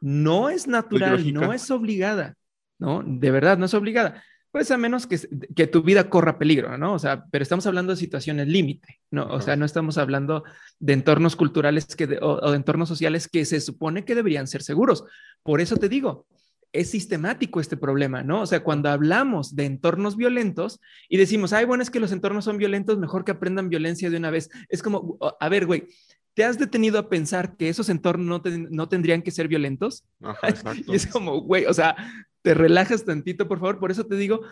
No 0.00 0.50
es 0.50 0.66
natural, 0.66 1.32
no 1.32 1.52
es 1.52 1.70
obligada, 1.70 2.36
¿no? 2.78 3.02
De 3.04 3.30
verdad, 3.30 3.56
no 3.56 3.66
es 3.66 3.74
obligada. 3.74 4.22
Pues 4.54 4.70
a 4.70 4.76
menos 4.76 5.08
que, 5.08 5.18
que, 5.56 5.66
tu 5.66 5.82
vida 5.82 6.08
corra 6.08 6.38
peligro, 6.38 6.78
¿no? 6.78 6.94
O 6.94 6.98
sea, 7.00 7.26
pero 7.32 7.42
estamos 7.42 7.66
hablando 7.66 7.92
de 7.92 7.96
situaciones 7.96 8.46
límite, 8.46 9.00
¿no? 9.10 9.26
O 9.26 9.40
sea, 9.40 9.56
no 9.56 9.64
estamos 9.64 9.98
hablando 9.98 10.44
de 10.78 10.92
entornos 10.92 11.34
culturales 11.34 11.86
que 11.96 12.20
o, 12.22 12.52
de 12.52 12.56
entornos 12.56 12.88
sociales 12.88 13.26
que 13.26 13.44
se 13.46 13.60
supone 13.60 14.04
que 14.04 14.14
deberían 14.14 14.46
ser 14.46 14.62
seguros. 14.62 15.02
Por 15.42 15.60
eso 15.60 15.76
te 15.76 15.88
digo, 15.88 16.28
es 16.72 16.88
sistemático 16.88 17.58
este 17.58 17.76
problema, 17.76 18.22
¿no? 18.22 18.42
O 18.42 18.46
sea, 18.46 18.62
cuando 18.62 18.90
hablamos 18.90 19.56
de 19.56 19.64
entornos 19.64 20.16
violentos 20.16 20.78
y 21.08 21.16
decimos, 21.16 21.52
ay, 21.52 21.64
bueno, 21.64 21.82
es 21.82 21.90
que 21.90 21.98
los 21.98 22.12
entornos 22.12 22.44
son 22.44 22.56
violentos, 22.56 22.96
mejor 22.96 23.24
que 23.24 23.32
aprendan 23.32 23.68
violencia 23.68 24.08
de 24.08 24.18
una 24.18 24.30
vez. 24.30 24.50
Es 24.68 24.84
como, 24.84 25.18
a 25.40 25.48
ver, 25.48 25.66
güey, 25.66 25.88
¿te 26.34 26.44
has 26.44 26.60
detenido 26.60 27.00
a 27.00 27.08
pensar 27.08 27.56
que 27.56 27.68
esos 27.68 27.88
entornos 27.88 28.40
no, 28.44 28.50
no 28.70 28.88
tendrían 28.88 29.22
que 29.22 29.32
ser 29.32 29.48
violentos? 29.48 30.04
Ajá, 30.22 30.46
y 30.86 30.94
es 30.94 31.08
como, 31.08 31.40
güey, 31.40 31.66
o 31.66 31.74
sea, 31.74 31.96
te 32.44 32.52
relajas 32.52 33.04
tantito, 33.04 33.48
por 33.48 33.58
favor. 33.58 33.80
Por 33.80 33.90
eso 33.90 34.04
te 34.04 34.16
digo, 34.16 34.42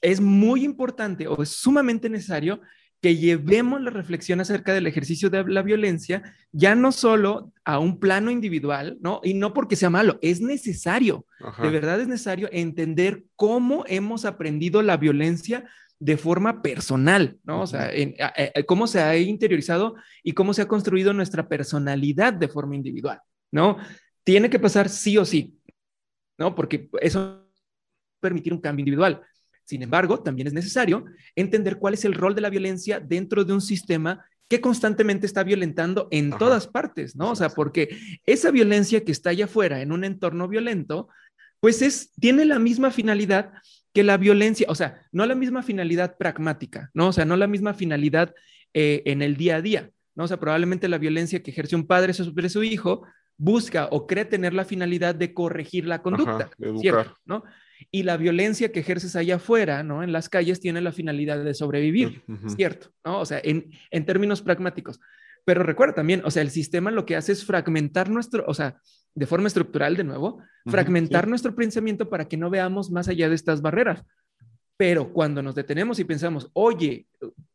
es 0.00 0.20
muy 0.20 0.64
importante 0.64 1.28
o 1.28 1.40
es 1.42 1.50
sumamente 1.50 2.10
necesario 2.10 2.60
que 3.00 3.16
llevemos 3.16 3.80
la 3.80 3.90
reflexión 3.90 4.40
acerca 4.40 4.74
del 4.74 4.86
ejercicio 4.86 5.30
de 5.30 5.44
la 5.44 5.62
violencia 5.62 6.22
ya 6.52 6.74
no 6.74 6.92
solo 6.92 7.52
a 7.64 7.78
un 7.78 7.98
plano 7.98 8.30
individual, 8.30 8.98
¿no? 9.00 9.20
Y 9.22 9.34
no 9.34 9.54
porque 9.54 9.76
sea 9.76 9.88
malo, 9.88 10.18
es 10.20 10.40
necesario, 10.40 11.24
de 11.62 11.70
verdad 11.70 12.00
es 12.00 12.08
necesario 12.08 12.50
entender 12.52 13.24
cómo 13.36 13.84
hemos 13.86 14.26
aprendido 14.26 14.82
la 14.82 14.98
violencia 14.98 15.64
de 15.98 16.16
forma 16.16 16.60
personal, 16.62 17.38
¿no? 17.44 17.62
O 17.62 17.66
sea, 17.66 17.90
cómo 18.66 18.86
se 18.86 19.00
ha 19.00 19.16
interiorizado 19.16 19.94
y 20.22 20.32
cómo 20.32 20.52
se 20.52 20.62
ha 20.62 20.68
construido 20.68 21.14
nuestra 21.14 21.48
personalidad 21.48 22.34
de 22.34 22.48
forma 22.48 22.74
individual, 22.74 23.20
¿no? 23.50 23.78
Tiene 24.24 24.50
que 24.50 24.58
pasar 24.58 24.90
sí 24.90 25.16
o 25.16 25.24
sí. 25.24 25.56
¿No? 26.40 26.54
Porque 26.54 26.88
eso 27.00 27.46
permitir 28.18 28.52
un 28.52 28.60
cambio 28.60 28.82
individual. 28.82 29.22
Sin 29.64 29.82
embargo, 29.82 30.20
también 30.20 30.48
es 30.48 30.52
necesario 30.52 31.04
entender 31.36 31.76
cuál 31.76 31.94
es 31.94 32.04
el 32.04 32.14
rol 32.14 32.34
de 32.34 32.40
la 32.40 32.50
violencia 32.50 32.98
dentro 32.98 33.44
de 33.44 33.52
un 33.52 33.60
sistema 33.60 34.24
que 34.48 34.60
constantemente 34.60 35.26
está 35.26 35.44
violentando 35.44 36.08
en 36.10 36.30
todas 36.30 36.66
partes, 36.66 37.14
¿no? 37.14 37.30
O 37.30 37.36
sea, 37.36 37.50
porque 37.50 37.96
esa 38.26 38.50
violencia 38.50 39.04
que 39.04 39.12
está 39.12 39.30
allá 39.30 39.44
afuera 39.44 39.80
en 39.80 39.92
un 39.92 40.02
entorno 40.02 40.48
violento, 40.48 41.08
pues 41.60 41.82
es, 41.82 42.12
tiene 42.14 42.44
la 42.46 42.58
misma 42.58 42.90
finalidad 42.90 43.52
que 43.92 44.02
la 44.02 44.16
violencia, 44.16 44.66
o 44.68 44.74
sea, 44.74 45.02
no 45.12 45.24
la 45.26 45.36
misma 45.36 45.62
finalidad 45.62 46.16
pragmática, 46.16 46.90
¿no? 46.94 47.08
O 47.08 47.12
sea, 47.12 47.24
no 47.24 47.36
la 47.36 47.46
misma 47.46 47.74
finalidad 47.74 48.34
eh, 48.74 49.02
en 49.04 49.22
el 49.22 49.36
día 49.36 49.56
a 49.56 49.62
día, 49.62 49.90
¿no? 50.16 50.24
O 50.24 50.28
sea, 50.28 50.40
probablemente 50.40 50.88
la 50.88 50.98
violencia 50.98 51.42
que 51.42 51.52
ejerce 51.52 51.76
un 51.76 51.86
padre 51.86 52.12
sobre 52.12 52.48
su 52.48 52.64
hijo 52.64 53.06
busca 53.40 53.88
o 53.90 54.06
cree 54.06 54.26
tener 54.26 54.52
la 54.52 54.66
finalidad 54.66 55.14
de 55.14 55.32
corregir 55.32 55.86
la 55.86 56.02
conducta, 56.02 56.50
¿cierto? 56.78 57.16
¿no? 57.24 57.42
Y 57.90 58.02
la 58.02 58.18
violencia 58.18 58.70
que 58.70 58.80
ejerces 58.80 59.16
allá 59.16 59.36
afuera, 59.36 59.82
¿no? 59.82 60.02
En 60.02 60.12
las 60.12 60.28
calles 60.28 60.60
tiene 60.60 60.82
la 60.82 60.92
finalidad 60.92 61.42
de 61.42 61.54
sobrevivir, 61.54 62.22
¿cierto? 62.54 62.92
¿no? 63.02 63.18
O 63.18 63.24
sea, 63.24 63.40
en, 63.42 63.70
en 63.90 64.04
términos 64.04 64.42
pragmáticos. 64.42 65.00
Pero 65.46 65.62
recuerda 65.62 65.94
también, 65.94 66.20
o 66.26 66.30
sea, 66.30 66.42
el 66.42 66.50
sistema 66.50 66.90
lo 66.90 67.06
que 67.06 67.16
hace 67.16 67.32
es 67.32 67.46
fragmentar 67.46 68.10
nuestro, 68.10 68.44
o 68.46 68.52
sea, 68.52 68.78
de 69.14 69.26
forma 69.26 69.48
estructural 69.48 69.96
de 69.96 70.04
nuevo, 70.04 70.42
fragmentar 70.66 71.26
nuestro 71.26 71.54
pensamiento 71.54 72.10
para 72.10 72.28
que 72.28 72.36
no 72.36 72.50
veamos 72.50 72.90
más 72.90 73.08
allá 73.08 73.30
de 73.30 73.36
estas 73.36 73.62
barreras. 73.62 74.04
Pero 74.80 75.12
cuando 75.12 75.42
nos 75.42 75.54
detenemos 75.54 75.98
y 75.98 76.04
pensamos, 76.04 76.48
oye, 76.54 77.06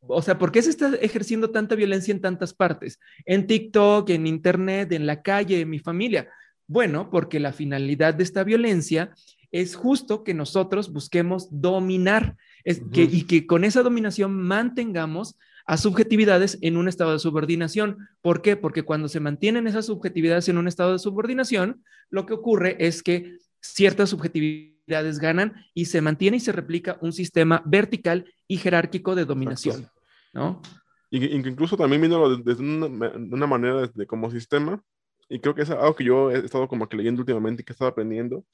o 0.01 0.21
sea, 0.21 0.38
¿por 0.38 0.51
qué 0.51 0.61
se 0.61 0.69
está 0.69 0.93
ejerciendo 1.01 1.49
tanta 1.49 1.73
violencia 1.73 2.11
en 2.11 2.21
tantas 2.21 2.53
partes? 2.53 2.99
En 3.25 3.47
TikTok, 3.47 4.11
en 4.11 4.27
Internet, 4.27 4.91
en 4.91 5.07
la 5.07 5.23
calle, 5.23 5.61
en 5.61 5.71
mi 5.71 5.79
familia. 5.79 6.29
Bueno, 6.67 7.09
porque 7.09 7.39
la 7.39 7.51
finalidad 7.51 8.13
de 8.13 8.23
esta 8.23 8.43
violencia 8.43 9.11
es 9.49 9.75
justo 9.75 10.23
que 10.23 10.35
nosotros 10.35 10.93
busquemos 10.93 11.47
dominar 11.49 12.38
es 12.63 12.83
que, 12.93 13.01
y 13.01 13.23
que 13.23 13.47
con 13.47 13.63
esa 13.63 13.81
dominación 13.81 14.39
mantengamos 14.39 15.35
a 15.65 15.77
subjetividades 15.77 16.59
en 16.61 16.77
un 16.77 16.88
estado 16.88 17.13
de 17.13 17.17
subordinación. 17.17 18.07
¿Por 18.21 18.43
qué? 18.43 18.55
Porque 18.55 18.83
cuando 18.83 19.07
se 19.07 19.19
mantienen 19.19 19.65
esas 19.65 19.88
subjetividades 19.88 20.47
en 20.47 20.59
un 20.59 20.67
estado 20.67 20.91
de 20.93 20.99
subordinación, 20.99 21.83
lo 22.11 22.27
que 22.27 22.35
ocurre 22.35 22.75
es 22.85 23.01
que 23.01 23.39
ciertas 23.61 24.11
subjetividades 24.11 24.74
ganan 24.88 25.54
y 25.74 25.86
se 25.86 26.02
mantiene 26.02 26.38
y 26.38 26.39
se 26.39 26.52
replica 26.52 26.98
un 27.02 27.13
sistema 27.13 27.62
vertical 27.65 28.26
y 28.48 28.58
jerárquico 28.58 29.15
de 29.15 29.26
dominación, 29.26 29.88
¿no? 30.34 30.62
Y 31.10 31.26
incluso 31.36 31.78
también 31.78 32.02
viéndolo 32.02 32.38
desde 32.38 32.62
una, 32.62 32.88
una 32.88 33.48
manera 33.48 33.88
de, 33.88 34.08
como 34.08 34.32
sistema, 34.32 34.82
y 35.30 35.39
creo 35.39 35.56
que 35.56 35.63
es 35.63 35.69
algo 35.69 35.95
que 35.95 36.04
yo 36.04 36.30
he 36.30 36.39
estado 36.39 36.67
como 36.67 36.88
que 36.88 36.98
leyendo 36.98 37.21
últimamente 37.21 37.62
y 37.62 37.65
que 37.65 37.71
he 37.71 37.76
estado 37.76 37.91
aprendiendo, 37.91 38.45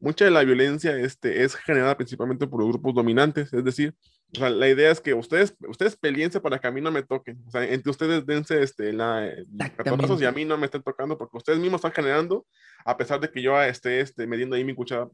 mucha 0.00 0.24
de 0.24 0.30
la 0.30 0.44
violencia 0.44 0.96
este, 0.98 1.44
es 1.44 1.54
generada 1.54 1.96
principalmente 1.96 2.46
por 2.46 2.60
los 2.60 2.68
grupos 2.70 2.94
dominantes, 2.94 3.52
es 3.52 3.64
decir, 3.64 3.94
o 4.34 4.38
sea, 4.38 4.50
la 4.50 4.68
idea 4.68 4.90
es 4.90 5.00
que 5.00 5.14
ustedes, 5.14 5.54
ustedes 5.68 5.96
peleense 5.96 6.40
para 6.40 6.58
que 6.58 6.66
a 6.66 6.70
mí 6.70 6.82
no 6.82 6.90
me 6.90 7.02
toquen. 7.02 7.42
O 7.46 7.50
sea, 7.50 7.64
entre 7.64 7.90
ustedes 7.90 8.26
dense 8.26 8.62
este, 8.62 8.92
la, 8.92 9.26
y 9.26 10.24
a 10.24 10.32
mí 10.32 10.44
no 10.44 10.58
me 10.58 10.66
estén 10.66 10.82
tocando 10.82 11.16
porque 11.16 11.38
ustedes 11.38 11.58
mismos 11.58 11.78
están 11.78 11.92
generando, 11.92 12.46
a 12.84 12.96
pesar 12.96 13.20
de 13.20 13.30
que 13.30 13.40
yo 13.40 13.60
esté 13.62 14.00
este, 14.00 14.26
mediendo 14.26 14.54
ahí 14.54 14.64
mi 14.64 14.74
cuchara 14.74 15.08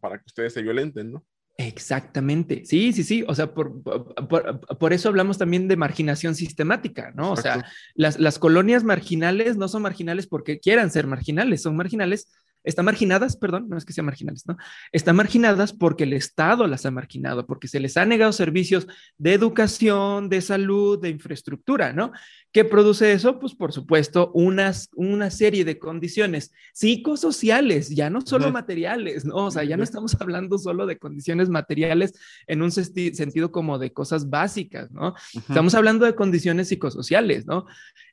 para 0.00 0.18
que 0.18 0.24
ustedes 0.26 0.52
se 0.52 0.62
violenten, 0.62 1.12
¿no? 1.12 1.24
Exactamente, 1.58 2.66
sí, 2.66 2.92
sí, 2.92 3.02
sí, 3.02 3.24
o 3.26 3.34
sea, 3.34 3.54
por, 3.54 3.82
por, 3.82 4.60
por, 4.60 4.92
eso 4.92 5.08
hablamos 5.08 5.38
también 5.38 5.68
de 5.68 5.76
marginación 5.76 6.34
sistemática, 6.34 7.12
¿no? 7.14 7.32
O 7.32 7.36
sea, 7.36 7.64
las, 7.94 8.18
las 8.20 8.38
colonias 8.38 8.84
marginales 8.84 9.56
no 9.56 9.66
son 9.66 9.80
marginales 9.80 10.26
porque 10.26 10.60
quieran 10.60 10.90
ser 10.90 11.06
marginales, 11.06 11.62
son 11.62 11.74
marginales 11.74 12.30
están 12.66 12.84
marginadas, 12.84 13.36
perdón, 13.36 13.68
no 13.68 13.78
es 13.78 13.84
que 13.84 13.92
sean 13.92 14.06
marginales, 14.06 14.46
¿no? 14.46 14.56
Están 14.92 15.16
marginadas 15.16 15.72
porque 15.72 16.04
el 16.04 16.12
Estado 16.12 16.66
las 16.66 16.84
ha 16.84 16.90
marginado, 16.90 17.46
porque 17.46 17.68
se 17.68 17.80
les 17.80 17.96
ha 17.96 18.04
negado 18.04 18.32
servicios 18.32 18.88
de 19.16 19.32
educación, 19.34 20.28
de 20.28 20.40
salud, 20.42 21.00
de 21.00 21.10
infraestructura, 21.10 21.92
¿no? 21.92 22.12
¿Qué 22.52 22.64
produce 22.64 23.12
eso? 23.12 23.38
Pues 23.38 23.54
por 23.54 23.72
supuesto, 23.72 24.32
unas, 24.34 24.90
una 24.94 25.30
serie 25.30 25.64
de 25.64 25.78
condiciones 25.78 26.52
psicosociales, 26.72 27.90
ya 27.90 28.10
no 28.10 28.20
solo 28.20 28.50
materiales, 28.50 29.24
¿no? 29.24 29.46
O 29.46 29.50
sea, 29.50 29.62
ya 29.62 29.76
no 29.76 29.84
estamos 29.84 30.16
hablando 30.20 30.58
solo 30.58 30.86
de 30.86 30.98
condiciones 30.98 31.48
materiales 31.48 32.14
en 32.48 32.62
un 32.62 32.72
sentido 32.72 33.52
como 33.52 33.78
de 33.78 33.92
cosas 33.92 34.28
básicas, 34.28 34.90
¿no? 34.90 35.14
Estamos 35.34 35.74
hablando 35.74 36.04
de 36.04 36.16
condiciones 36.16 36.68
psicosociales, 36.68 37.46
¿no? 37.46 37.66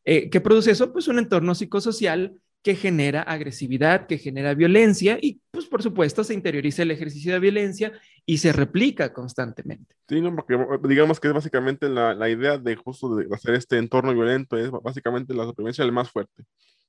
Eh, 0.05 0.29
¿Qué 0.29 0.41
produce 0.41 0.71
eso? 0.71 0.93
Pues 0.93 1.07
un 1.07 1.17
entorno 1.17 1.55
psicosocial 1.55 2.35
que 2.63 2.75
genera 2.75 3.21
agresividad, 3.21 4.07
que 4.07 4.17
genera 4.17 4.53
violencia 4.53 5.17
y 5.21 5.41
pues 5.51 5.65
por 5.65 5.83
supuesto 5.83 6.23
se 6.23 6.33
interioriza 6.33 6.81
el 6.83 6.91
ejercicio 6.91 7.33
de 7.33 7.39
violencia 7.39 7.91
y 8.25 8.37
se 8.37 8.53
replica 8.53 9.11
constantemente. 9.11 9.95
Sí, 10.07 10.21
porque 10.33 10.57
digamos 10.87 11.19
que 11.19 11.27
es 11.27 11.33
básicamente 11.33 11.89
la, 11.89 12.13
la 12.13 12.29
idea 12.29 12.57
de 12.57 12.75
justo 12.77 13.15
de 13.15 13.27
hacer 13.35 13.55
este 13.55 13.77
entorno 13.77 14.13
violento, 14.13 14.57
es 14.57 14.71
básicamente 14.71 15.33
la 15.33 15.43
supervivencia 15.43 15.83
del 15.83 15.91
más 15.91 16.09
fuerte, 16.09 16.45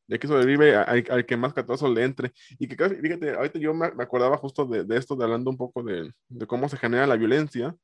de 0.06 0.18
que 0.20 0.28
sobrevive 0.28 0.76
al, 0.76 1.04
al 1.10 1.26
que 1.26 1.36
más 1.36 1.52
catoso 1.52 1.92
le 1.92 2.04
entre. 2.04 2.32
Y 2.60 2.68
que 2.68 2.76
fíjate, 2.76 3.34
ahorita 3.34 3.58
yo 3.58 3.74
me, 3.74 3.86
acordaba 3.86 4.36
justo 4.36 4.66
de, 4.66 4.84
de, 4.84 4.96
esto, 4.96 5.16
de 5.16 5.24
hablando 5.24 5.50
un 5.50 5.56
poco 5.56 5.82
de, 5.82 6.12
de, 6.28 6.46
cómo 6.46 6.68
se 6.68 6.76
genera 6.76 7.08
la 7.08 7.16
violencia. 7.16 7.74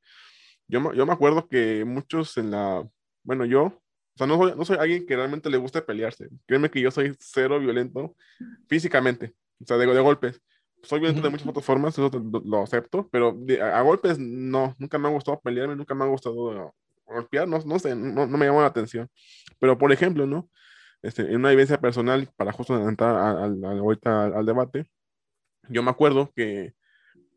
Yo, 0.69 0.93
yo 0.93 1.05
me 1.05 1.11
acuerdo 1.11 1.49
que 1.49 1.83
muchos 1.83 2.37
en 2.37 2.51
la, 2.51 2.87
bueno, 3.23 3.43
yo 3.43 3.80
o 4.15 4.17
sea, 4.17 4.27
no 4.27 4.37
soy, 4.37 4.53
no 4.55 4.65
soy 4.65 4.77
alguien 4.77 5.05
que 5.05 5.15
realmente 5.15 5.49
le 5.49 5.57
guste 5.57 5.81
pelearse. 5.81 6.29
Créeme 6.45 6.69
que 6.69 6.81
yo 6.81 6.91
soy 6.91 7.15
cero 7.19 7.59
violento 7.59 8.15
físicamente, 8.67 9.33
o 9.61 9.65
sea, 9.65 9.77
de, 9.77 9.85
de 9.87 9.99
golpes. 9.99 10.41
Soy 10.83 10.99
violento 10.99 11.23
de 11.23 11.29
muchas 11.29 11.47
otras 11.47 11.65
formas, 11.65 11.97
eso 11.97 12.09
lo, 12.43 12.63
acepto, 12.63 13.07
pero 13.11 13.37
a, 13.61 13.81
golpes 13.81 14.17
no, 14.17 14.75
nunca 14.79 14.97
me 14.97 15.07
ha 15.07 15.11
gustado 15.11 15.39
pelearme, 15.39 15.75
nunca 15.75 15.93
me 15.93 16.03
ha 16.03 16.07
gustado 16.07 16.73
golpear, 17.05 17.47
no, 17.47 17.59
no 17.59 17.77
sé, 17.77 17.95
no, 17.95 18.25
no, 18.25 18.37
me 18.37 18.45
llamó 18.47 18.61
la 18.61 18.67
atención. 18.67 19.07
Pero, 19.59 19.77
por 19.77 19.91
ejemplo, 19.91 20.25
¿no? 20.25 20.49
Este, 21.03 21.21
en 21.23 21.37
una 21.37 21.51
vivencia 21.51 21.79
personal, 21.79 22.27
para 22.35 22.51
justo 22.51 22.75
entrar 22.87 23.15
al, 23.15 23.63
ahorita 23.63 24.25
al, 24.25 24.33
al 24.33 24.45
debate, 24.45 24.87
yo 25.69 25.83
me 25.83 25.91
acuerdo 25.91 26.31
que 26.35 26.73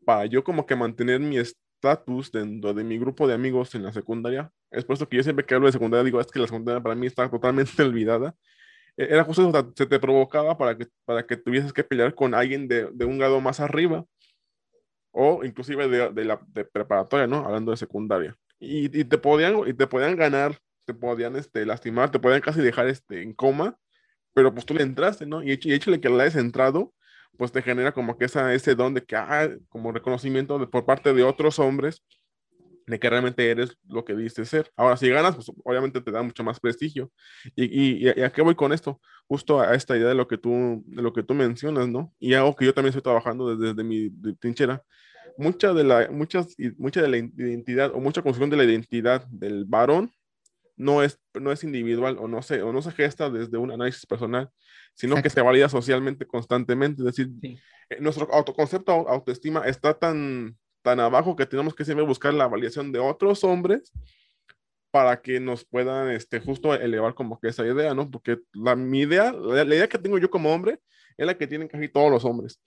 para 0.05 0.25
yo 0.25 0.43
como 0.43 0.65
que 0.65 0.75
mantener 0.75 1.19
mi, 1.19 1.37
estatus 1.85 2.31
dentro 2.31 2.73
de 2.73 2.83
mi 2.83 2.97
grupo 2.97 3.27
de 3.27 3.35
amigos 3.35 3.75
en 3.75 3.83
la 3.83 3.93
secundaria. 3.93 4.51
Es 4.75 4.85
por 4.85 4.95
eso 4.95 5.07
que 5.07 5.17
yo 5.17 5.23
siempre 5.23 5.45
que 5.45 5.55
hablo 5.55 5.67
de 5.67 5.73
secundaria 5.73 6.03
digo, 6.03 6.19
es 6.21 6.27
que 6.27 6.39
la 6.39 6.47
secundaria 6.47 6.81
para 6.81 6.95
mí 6.95 7.07
está 7.07 7.29
totalmente 7.29 7.71
olvidada. 7.83 8.35
E, 8.97 9.05
era 9.05 9.23
justo 9.23 9.47
eso, 9.49 9.73
se 9.75 9.85
te 9.85 9.99
provocaba 9.99 10.57
para 10.57 10.77
que, 10.77 10.87
para 11.05 11.25
que 11.25 11.37
tuvieses 11.37 11.73
que 11.73 11.83
pelear 11.83 12.15
con 12.15 12.33
alguien 12.33 12.67
de, 12.67 12.89
de 12.91 13.05
un 13.05 13.17
grado 13.17 13.41
más 13.41 13.59
arriba 13.59 14.05
o 15.11 15.43
inclusive 15.45 15.87
de, 15.87 16.11
de 16.11 16.25
la 16.25 16.39
de 16.47 16.65
preparatoria, 16.65 17.27
¿no? 17.27 17.37
Hablando 17.45 17.71
de 17.71 17.77
secundaria. 17.77 18.37
Y, 18.59 18.85
y, 18.99 19.05
te, 19.05 19.17
podían, 19.17 19.67
y 19.67 19.73
te 19.73 19.87
podían 19.87 20.15
ganar, 20.17 20.57
te 20.85 20.93
podían 20.93 21.35
este, 21.37 21.65
lastimar, 21.65 22.11
te 22.11 22.19
podían 22.19 22.41
casi 22.41 22.61
dejar 22.61 22.87
este, 22.87 23.21
en 23.21 23.33
coma, 23.33 23.77
pero 24.33 24.53
pues 24.53 24.65
tú 24.65 24.73
le 24.73 24.83
entraste, 24.83 25.25
¿no? 25.25 25.41
Y, 25.41 25.51
hecho, 25.51 25.69
y 25.69 25.73
échale 25.73 26.01
que 26.01 26.09
le 26.09 26.21
hayas 26.21 26.35
entrado, 26.35 26.93
pues 27.37 27.51
te 27.51 27.61
genera 27.61 27.93
como 27.93 28.17
que 28.17 28.25
esa, 28.25 28.53
ese 28.53 28.75
don 28.75 28.93
de 28.93 29.03
que, 29.03 29.15
ah, 29.15 29.49
como 29.69 29.91
reconocimiento 29.91 30.59
de, 30.59 30.67
por 30.67 30.85
parte 30.85 31.13
de 31.13 31.23
otros 31.23 31.59
hombres 31.59 32.03
de 32.87 32.99
que 32.99 33.09
realmente 33.09 33.49
eres 33.49 33.77
lo 33.87 34.05
que 34.05 34.15
dices 34.15 34.47
ser. 34.47 34.71
Ahora, 34.75 34.97
si 34.97 35.09
ganas, 35.09 35.35
pues 35.35 35.51
obviamente 35.63 36.01
te 36.01 36.11
da 36.11 36.21
mucho 36.21 36.43
más 36.43 36.59
prestigio. 36.59 37.11
¿Y, 37.55 37.65
y, 37.65 38.09
y 38.15 38.21
a 38.21 38.29
qué 38.31 38.41
voy 38.41 38.55
con 38.55 38.73
esto? 38.73 39.01
Justo 39.27 39.59
a 39.59 39.73
esta 39.73 39.97
idea 39.97 40.09
de 40.09 40.15
lo 40.15 40.27
que 40.27 40.37
tú, 40.37 40.83
de 40.85 41.01
lo 41.01 41.11
que 41.13 41.23
tú 41.23 41.33
mencionas, 41.33 41.87
¿no? 41.87 42.13
Y 42.19 42.33
algo 42.33 42.55
que 42.55 42.65
yo 42.65 42.73
también 42.73 42.89
estoy 42.89 43.01
trabajando 43.01 43.55
desde, 43.55 43.73
desde 43.73 43.83
mi 43.83 44.11
trinchera. 44.35 44.83
Mucha 45.37 45.73
de, 45.73 45.83
la, 45.83 46.09
muchas, 46.11 46.55
mucha 46.77 47.01
de 47.01 47.07
la 47.09 47.17
identidad 47.17 47.91
o 47.93 47.99
mucha 47.99 48.21
construcción 48.21 48.49
de 48.49 48.57
la 48.57 48.63
identidad 48.63 49.25
del 49.27 49.65
varón 49.65 50.11
no 50.77 51.03
es, 51.03 51.19
no 51.33 51.51
es 51.51 51.63
individual 51.63 52.17
o 52.19 52.27
no, 52.27 52.41
se, 52.41 52.61
o 52.61 52.71
no 52.71 52.81
se 52.81 52.91
gesta 52.91 53.29
desde 53.29 53.57
un 53.57 53.71
análisis 53.71 54.05
personal, 54.05 54.49
sino 54.93 55.21
que 55.21 55.29
se 55.29 55.41
valida 55.41 55.69
socialmente 55.69 56.25
constantemente. 56.25 57.01
Es 57.01 57.05
decir, 57.05 57.29
eh, 57.89 57.97
nuestro 57.99 58.31
autoconcepto, 58.33 58.91
autoestima 58.91 59.65
está 59.65 59.93
tan, 59.93 60.57
tan 60.85 60.99
abajo 60.99 61.35
que 61.35 61.47
tenemos 61.47 61.73
que 61.73 61.83
siempre 61.83 62.05
buscar 62.05 62.33
la 62.33 62.47
validación 62.47 62.91
de 62.91 62.99
otros 62.99 63.43
hombres 63.43 63.91
para 64.91 65.19
que 65.21 65.39
nos 65.39 65.65
puedan 65.65 66.11
este, 66.11 66.39
justo 66.39 66.73
elevar 66.73 67.15
como 67.15 67.39
que 67.39 67.49
esa 67.49 67.65
idea, 67.65 67.93
¿no? 67.93 68.09
Porque 68.09 68.37
la, 68.53 68.75
mi 68.75 68.99
idea, 68.99 69.33
la, 69.33 69.65
la 69.65 69.75
idea 69.75 69.89
que 69.89 69.97
tengo 69.97 70.19
yo 70.19 70.29
como 70.29 70.53
hombre 70.53 70.79
es 71.17 71.25
la 71.25 71.37
que 71.37 71.47
tienen 71.47 71.67
casi 71.67 71.89
todos 71.89 72.11
los 72.11 72.23
hombres. 72.23 72.61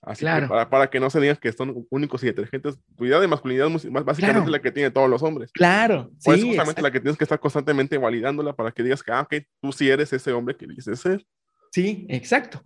Así 0.00 0.20
claro. 0.20 0.46
que 0.46 0.48
para, 0.48 0.70
para, 0.70 0.90
que 0.90 0.98
no 0.98 1.10
se 1.10 1.20
digan 1.20 1.36
que 1.36 1.52
son 1.52 1.86
únicos 1.90 2.22
y 2.22 2.26
detergentes, 2.26 2.78
tu 2.96 3.04
idea 3.04 3.20
de 3.20 3.28
masculinidad 3.28 3.68
más 3.68 3.84
básicamente 3.84 4.22
claro. 4.22 4.44
es 4.44 4.50
la 4.50 4.58
que 4.60 4.72
tiene 4.72 4.90
todos 4.90 5.10
los 5.10 5.22
hombres. 5.22 5.52
Claro. 5.52 6.10
Pues 6.24 6.40
sí, 6.40 6.48
es 6.48 6.56
justamente 6.56 6.80
exacto. 6.80 6.82
la 6.82 6.90
que 6.90 7.00
tienes 7.00 7.18
que 7.18 7.24
estar 7.24 7.38
constantemente 7.38 7.98
validándola 7.98 8.54
para 8.54 8.70
que 8.72 8.82
digas 8.82 9.02
que, 9.02 9.12
ah, 9.12 9.20
ok, 9.20 9.34
tú 9.60 9.72
sí 9.72 9.90
eres 9.90 10.12
ese 10.12 10.32
hombre 10.32 10.56
que 10.56 10.66
dices 10.66 10.98
ser. 10.98 11.24
Sí, 11.70 12.06
exacto. 12.08 12.62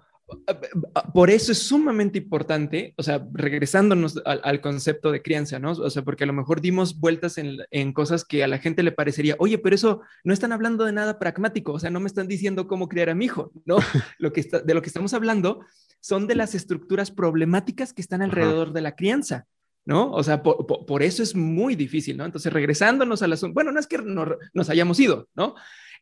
Por 1.12 1.30
eso 1.30 1.52
es 1.52 1.58
sumamente 1.58 2.18
importante, 2.18 2.94
o 2.96 3.02
sea, 3.02 3.26
regresándonos 3.32 4.20
al, 4.24 4.40
al, 4.44 4.60
concepto 4.60 5.12
de 5.12 5.20
crianza, 5.20 5.58
¿no? 5.58 5.72
O 5.72 5.90
sea, 5.90 6.02
porque 6.02 6.24
a 6.24 6.26
lo 6.26 6.32
mejor 6.32 6.60
dimos 6.60 6.98
vueltas 6.98 7.38
en, 7.38 7.58
en, 7.70 7.92
cosas 7.92 8.24
que 8.24 8.42
a 8.42 8.48
la 8.48 8.58
gente 8.58 8.82
le 8.82 8.92
parecería, 8.92 9.36
oye, 9.38 9.58
pero 9.58 9.74
eso 9.74 10.00
no 10.24 10.32
están 10.32 10.52
hablando 10.52 10.84
de 10.84 10.92
nada 10.92 11.18
pragmático, 11.18 11.72
o 11.72 11.78
sea, 11.78 11.90
no 11.90 12.00
me 12.00 12.06
están 12.06 12.28
diciendo 12.28 12.66
cómo 12.66 12.88
criar 12.88 13.10
a 13.10 13.14
mi 13.14 13.26
hijo, 13.26 13.52
¿no? 13.66 13.76
lo 14.18 14.32
que 14.32 14.40
está, 14.40 14.60
de 14.60 14.74
lo 14.74 14.80
que 14.80 14.88
estamos 14.88 15.12
hablando 15.12 15.64
son 16.00 16.26
de 16.26 16.34
las 16.34 16.54
estructuras 16.54 17.10
problemáticas 17.10 17.92
que 17.92 18.02
están 18.02 18.22
alrededor 18.22 18.68
Ajá. 18.68 18.74
de 18.74 18.80
la 18.80 18.96
crianza. 18.96 19.46
¿no? 19.84 20.12
O 20.12 20.22
sea, 20.22 20.44
por, 20.44 20.64
por, 20.64 20.86
por, 20.86 21.02
eso 21.02 21.24
es 21.24 21.34
muy 21.34 21.74
difícil, 21.74 22.16
¿no? 22.16 22.24
Entonces, 22.24 22.52
regresándonos 22.52 23.20
al 23.22 23.32
asunto, 23.32 23.54
bueno, 23.54 23.72
no 23.72 23.80
es 23.80 23.88
que 23.88 23.98
no, 23.98 24.36
nos 24.54 24.70
hayamos 24.70 25.00
ido, 25.00 25.28
¿no? 25.34 25.56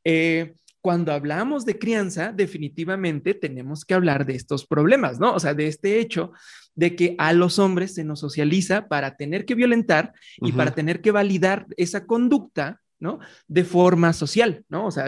Eh, 0.04 0.54
cuando 0.80 1.12
hablamos 1.12 1.64
de 1.64 1.78
crianza, 1.78 2.32
definitivamente 2.32 3.34
tenemos 3.34 3.84
que 3.84 3.94
hablar 3.94 4.24
de 4.24 4.34
estos 4.34 4.66
problemas, 4.66 5.20
¿no? 5.20 5.34
O 5.34 5.40
sea, 5.40 5.54
de 5.54 5.66
este 5.66 6.00
hecho 6.00 6.32
de 6.74 6.96
que 6.96 7.14
a 7.18 7.32
los 7.32 7.58
hombres 7.58 7.94
se 7.94 8.04
nos 8.04 8.20
socializa 8.20 8.88
para 8.88 9.16
tener 9.16 9.44
que 9.44 9.54
violentar 9.54 10.12
y 10.38 10.46
uh 10.46 10.48
-huh. 10.48 10.56
para 10.56 10.70
tener 10.74 11.00
que 11.00 11.10
validar 11.10 11.66
esa 11.76 12.06
conducta, 12.06 12.80
¿no? 12.98 13.18
De 13.48 13.64
forma 13.64 14.12
social, 14.12 14.64
¿no? 14.68 14.86
O 14.86 14.90
sea, 14.90 15.06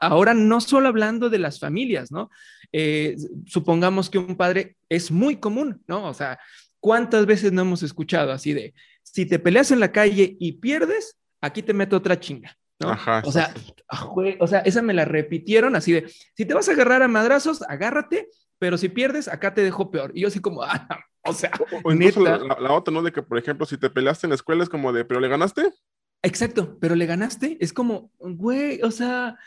ahora 0.00 0.34
no 0.34 0.60
solo 0.60 0.88
hablando 0.88 1.28
de 1.28 1.38
las 1.38 1.58
familias, 1.58 2.10
¿no? 2.10 2.30
Eh, 2.72 3.16
supongamos 3.46 4.08
que 4.08 4.18
un 4.18 4.36
padre 4.36 4.76
es 4.88 5.10
muy 5.10 5.36
común, 5.36 5.82
¿no? 5.86 6.04
O 6.06 6.14
sea, 6.14 6.38
¿cuántas 6.78 7.26
veces 7.26 7.52
no 7.52 7.62
hemos 7.62 7.82
escuchado 7.82 8.32
así 8.32 8.52
de, 8.54 8.74
si 9.02 9.26
te 9.26 9.38
peleas 9.38 9.70
en 9.70 9.80
la 9.80 9.92
calle 9.92 10.36
y 10.38 10.52
pierdes, 10.52 11.16
aquí 11.40 11.62
te 11.62 11.74
meto 11.74 11.96
otra 11.96 12.20
chinga, 12.20 12.56
¿no? 12.80 12.96
o 13.24 13.32
sea, 13.32 13.54
ah, 13.88 14.08
o 14.38 14.46
sea, 14.46 14.60
esa 14.60 14.82
me 14.82 14.94
la 14.94 15.04
repitieron 15.04 15.76
así 15.76 15.92
de, 15.92 16.10
si 16.34 16.44
te 16.44 16.54
vas 16.54 16.68
a 16.68 16.72
agarrar 16.72 17.02
a 17.02 17.08
madrazos, 17.08 17.62
agárrate, 17.68 18.28
pero 18.58 18.78
si 18.78 18.88
pierdes, 18.88 19.28
acá 19.28 19.54
te 19.54 19.62
dejo 19.62 19.90
peor. 19.90 20.12
Y 20.14 20.22
yo 20.22 20.28
así 20.28 20.40
como, 20.40 20.62
ah, 20.64 20.86
o 21.24 21.32
sea, 21.32 21.50
o, 21.84 21.92
incluso 21.92 22.20
la, 22.20 22.38
la, 22.38 22.72
otra, 22.72 22.92
¿no? 22.92 23.02
De 23.02 23.12
que, 23.12 23.22
por 23.22 23.38
ejemplo, 23.38 23.66
si 23.66 23.76
te 23.76 23.90
peleaste 23.90 24.26
en 24.26 24.30
la 24.30 24.36
escuela 24.36 24.62
es 24.62 24.68
como 24.68 24.92
de, 24.92 25.04
pero 25.04 25.20
le 25.20 25.28
ganaste. 25.28 25.72
Exacto, 26.22 26.78
pero 26.80 26.94
le 26.94 27.06
ganaste. 27.06 27.56
Es 27.60 27.72
como, 27.72 28.10
güey, 28.18 28.80
o 28.82 28.90
sea, 28.90 29.38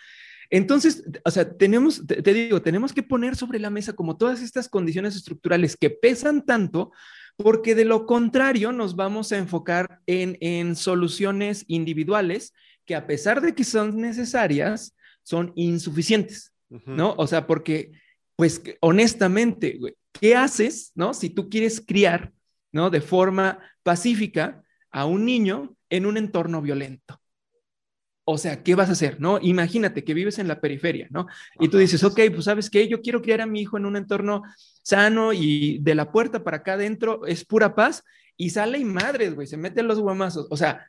entonces, 0.50 1.04
o 1.26 1.32
sea, 1.32 1.58
tenemos, 1.58 2.06
te, 2.06 2.22
digo, 2.34 2.62
tenemos 2.62 2.94
que 2.94 3.04
poner 3.04 3.36
sobre 3.36 3.60
la 3.60 3.70
mesa 3.70 3.94
como 3.94 4.18
todas 4.18 4.42
estas 4.42 4.70
condiciones 4.70 5.16
estructurales 5.16 5.76
que 5.76 5.90
pesan 5.90 6.46
tanto, 6.46 6.92
porque 7.38 7.74
de 7.74 7.86
lo 7.86 8.06
contrario 8.06 8.72
nos 8.72 8.96
vamos 8.96 9.32
a 9.32 9.38
enfocar 9.38 10.02
en, 10.06 10.38
en 10.42 10.76
soluciones 10.76 11.66
individuales 11.68 12.54
que 12.86 12.96
a 12.96 13.08
pesar 13.08 13.42
de 13.42 13.54
que 13.56 13.64
son 13.64 14.00
necesarias, 14.00 14.96
son 15.24 15.54
insuficientes, 15.56 16.54
¿no? 16.86 17.14
O 17.18 17.28
sea, 17.28 17.48
porque, 17.48 17.92
pues, 18.36 18.62
honestamente, 18.82 19.78
güey, 19.80 19.96
¿qué 20.12 20.36
haces, 20.36 20.92
no? 20.96 21.14
Si 21.14 21.30
tú 21.30 21.50
quieres 21.50 21.82
criar, 21.86 22.32
¿no? 22.72 22.90
De 22.90 23.02
forma 23.02 23.60
pacífica 23.84 24.64
a 24.92 25.06
un 25.06 25.26
niño 25.26 25.76
en 25.90 26.06
un 26.06 26.18
entorno 26.18 26.62
violento. 26.62 27.20
O 28.26 28.38
sea, 28.38 28.64
¿qué 28.64 28.74
vas 28.74 28.88
a 28.90 28.94
hacer? 28.94 29.20
¿No? 29.20 29.38
Imagínate 29.42 30.04
que 30.04 30.14
vives 30.14 30.40
en 30.40 30.48
la 30.48 30.62
periferia, 30.62 31.08
¿no? 31.10 31.28
Y 31.60 31.68
tú 31.68 31.78
dices, 31.78 32.04
ok, 32.04 32.20
pues 32.34 32.46
sabes 32.46 32.70
qué, 32.70 32.88
yo 32.88 33.02
quiero 33.02 33.22
criar 33.22 33.42
a 33.42 33.46
mi 33.46 33.62
hijo 33.62 33.78
en 33.78 33.86
un 33.86 33.98
entorno 33.98 34.44
sano 34.82 35.34
y 35.34 35.80
de 35.80 35.94
la 35.94 36.12
puerta 36.12 36.44
para 36.44 36.58
acá 36.58 36.74
adentro 36.74 37.26
es 37.26 37.44
pura 37.44 37.76
paz 37.76 38.04
y 38.38 38.52
sale 38.52 38.78
y 38.80 38.86
madres, 38.86 39.36
güey, 39.36 39.46
se 39.46 39.58
meten 39.58 39.88
los 39.88 40.00
guamazos. 40.00 40.48
O 40.50 40.56
sea, 40.56 40.88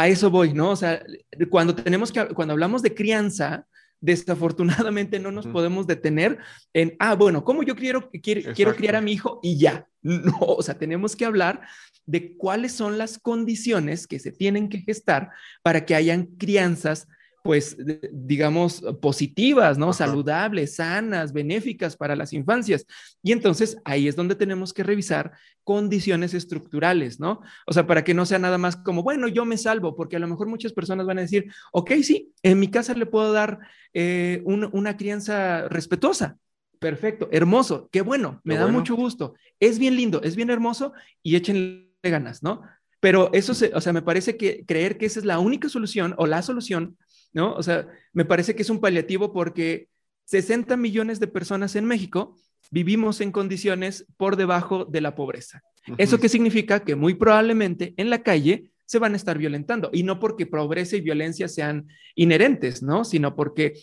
a 0.00 0.08
eso 0.08 0.30
voy, 0.30 0.52
¿no? 0.52 0.70
O 0.70 0.76
sea, 0.76 1.02
cuando 1.50 1.74
tenemos 1.74 2.12
que, 2.12 2.26
cuando 2.28 2.52
hablamos 2.52 2.82
de 2.82 2.94
crianza, 2.94 3.66
desafortunadamente 4.00 5.18
no 5.18 5.32
nos 5.32 5.46
podemos 5.46 5.86
detener 5.86 6.38
en, 6.72 6.94
ah, 7.00 7.14
bueno, 7.14 7.44
¿cómo 7.44 7.62
yo 7.62 7.74
quiero, 7.74 8.10
quiero, 8.22 8.52
quiero 8.54 8.76
criar 8.76 8.96
a 8.96 9.00
mi 9.00 9.12
hijo 9.12 9.40
y 9.42 9.58
ya? 9.58 9.86
No, 10.00 10.38
o 10.40 10.62
sea, 10.62 10.78
tenemos 10.78 11.16
que 11.16 11.24
hablar 11.24 11.60
de 12.06 12.36
cuáles 12.36 12.72
son 12.72 12.96
las 12.96 13.18
condiciones 13.18 14.06
que 14.06 14.20
se 14.20 14.30
tienen 14.30 14.68
que 14.68 14.78
gestar 14.78 15.30
para 15.62 15.84
que 15.84 15.96
hayan 15.96 16.26
crianzas 16.38 17.08
pues, 17.48 17.78
digamos, 18.12 18.84
positivas, 19.00 19.78
¿no? 19.78 19.94
Saludables, 19.94 20.74
sanas, 20.74 21.32
benéficas 21.32 21.96
para 21.96 22.14
las 22.14 22.34
infancias. 22.34 22.84
Y 23.22 23.32
entonces 23.32 23.78
ahí 23.86 24.06
es 24.06 24.16
donde 24.16 24.34
tenemos 24.34 24.74
que 24.74 24.82
revisar 24.82 25.32
condiciones 25.64 26.34
estructurales, 26.34 27.18
¿no? 27.18 27.40
O 27.66 27.72
sea, 27.72 27.86
para 27.86 28.04
que 28.04 28.12
no 28.12 28.26
sea 28.26 28.38
nada 28.38 28.58
más 28.58 28.76
como, 28.76 29.02
bueno, 29.02 29.28
yo 29.28 29.46
me 29.46 29.56
salvo, 29.56 29.96
porque 29.96 30.16
a 30.16 30.18
lo 30.18 30.28
mejor 30.28 30.46
muchas 30.46 30.74
personas 30.74 31.06
van 31.06 31.16
a 31.16 31.22
decir, 31.22 31.50
ok, 31.72 31.92
sí, 32.02 32.34
en 32.42 32.60
mi 32.60 32.68
casa 32.68 32.92
le 32.92 33.06
puedo 33.06 33.32
dar 33.32 33.60
eh, 33.94 34.42
una 34.44 34.98
crianza 34.98 35.68
respetuosa. 35.68 36.36
Perfecto, 36.78 37.30
hermoso, 37.32 37.88
qué 37.90 38.02
bueno, 38.02 38.42
me 38.44 38.56
da 38.56 38.66
mucho 38.66 38.94
gusto. 38.94 39.32
Es 39.58 39.78
bien 39.78 39.96
lindo, 39.96 40.20
es 40.22 40.36
bien 40.36 40.50
hermoso 40.50 40.92
y 41.22 41.36
échenle 41.36 41.94
ganas, 42.02 42.42
¿no? 42.42 42.60
Pero 43.00 43.30
eso, 43.32 43.54
se, 43.54 43.74
o 43.74 43.80
sea, 43.80 43.94
me 43.94 44.02
parece 44.02 44.36
que 44.36 44.66
creer 44.66 44.98
que 44.98 45.06
esa 45.06 45.20
es 45.20 45.24
la 45.24 45.38
única 45.38 45.70
solución 45.70 46.14
o 46.18 46.26
la 46.26 46.42
solución 46.42 46.98
¿no? 47.32 47.54
O 47.54 47.62
sea, 47.62 47.88
me 48.12 48.24
parece 48.24 48.54
que 48.54 48.62
es 48.62 48.70
un 48.70 48.80
paliativo 48.80 49.32
porque 49.32 49.88
60 50.24 50.76
millones 50.76 51.20
de 51.20 51.26
personas 51.26 51.76
en 51.76 51.84
México 51.84 52.36
vivimos 52.70 53.20
en 53.20 53.32
condiciones 53.32 54.06
por 54.16 54.36
debajo 54.36 54.84
de 54.84 55.00
la 55.00 55.14
pobreza. 55.14 55.62
¿Eso 55.96 56.18
qué 56.18 56.28
significa? 56.28 56.84
Que 56.84 56.94
muy 56.94 57.14
probablemente 57.14 57.94
en 57.96 58.10
la 58.10 58.22
calle 58.22 58.70
se 58.84 58.98
van 58.98 59.14
a 59.14 59.16
estar 59.16 59.38
violentando 59.38 59.90
y 59.92 60.02
no 60.02 60.18
porque 60.18 60.46
pobreza 60.46 60.96
y 60.96 61.00
violencia 61.00 61.48
sean 61.48 61.88
inherentes, 62.14 62.82
¿no? 62.82 63.04
Sino 63.04 63.34
porque 63.34 63.74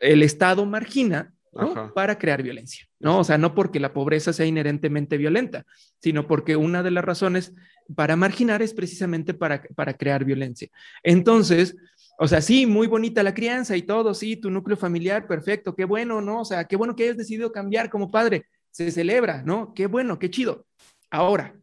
el 0.00 0.22
Estado 0.22 0.66
margina 0.66 1.32
para 1.94 2.18
crear 2.18 2.42
violencia, 2.42 2.86
¿no? 3.00 3.18
O 3.18 3.24
sea, 3.24 3.38
no 3.38 3.54
porque 3.54 3.80
la 3.80 3.92
pobreza 3.92 4.32
sea 4.32 4.46
inherentemente 4.46 5.16
violenta, 5.16 5.64
sino 5.98 6.26
porque 6.26 6.56
una 6.56 6.82
de 6.82 6.90
las 6.90 7.04
razones 7.04 7.52
para 7.94 8.16
marginar 8.16 8.62
es 8.62 8.74
precisamente 8.74 9.34
para, 9.34 9.62
para 9.74 9.94
crear 9.94 10.24
violencia. 10.24 10.68
Entonces, 11.02 11.76
o 12.20 12.26
sea, 12.26 12.40
sí, 12.40 12.66
muy 12.66 12.88
bonita 12.88 13.22
la 13.22 13.32
crianza 13.32 13.76
y 13.76 13.82
todo, 13.82 14.12
sí, 14.12 14.36
tu 14.36 14.50
núcleo 14.50 14.76
familiar, 14.76 15.28
perfecto, 15.28 15.76
qué 15.76 15.84
bueno, 15.84 16.20
¿no? 16.20 16.40
O 16.40 16.44
sea, 16.44 16.64
qué 16.64 16.74
bueno 16.74 16.96
que 16.96 17.04
hayas 17.04 17.16
decidido 17.16 17.52
cambiar 17.52 17.88
como 17.88 18.10
padre, 18.10 18.46
se 18.70 18.90
celebra, 18.90 19.42
¿no? 19.42 19.72
Qué 19.72 19.86
bueno, 19.86 20.18
qué 20.18 20.28
chido. 20.28 20.66
Ahora, 21.10 21.54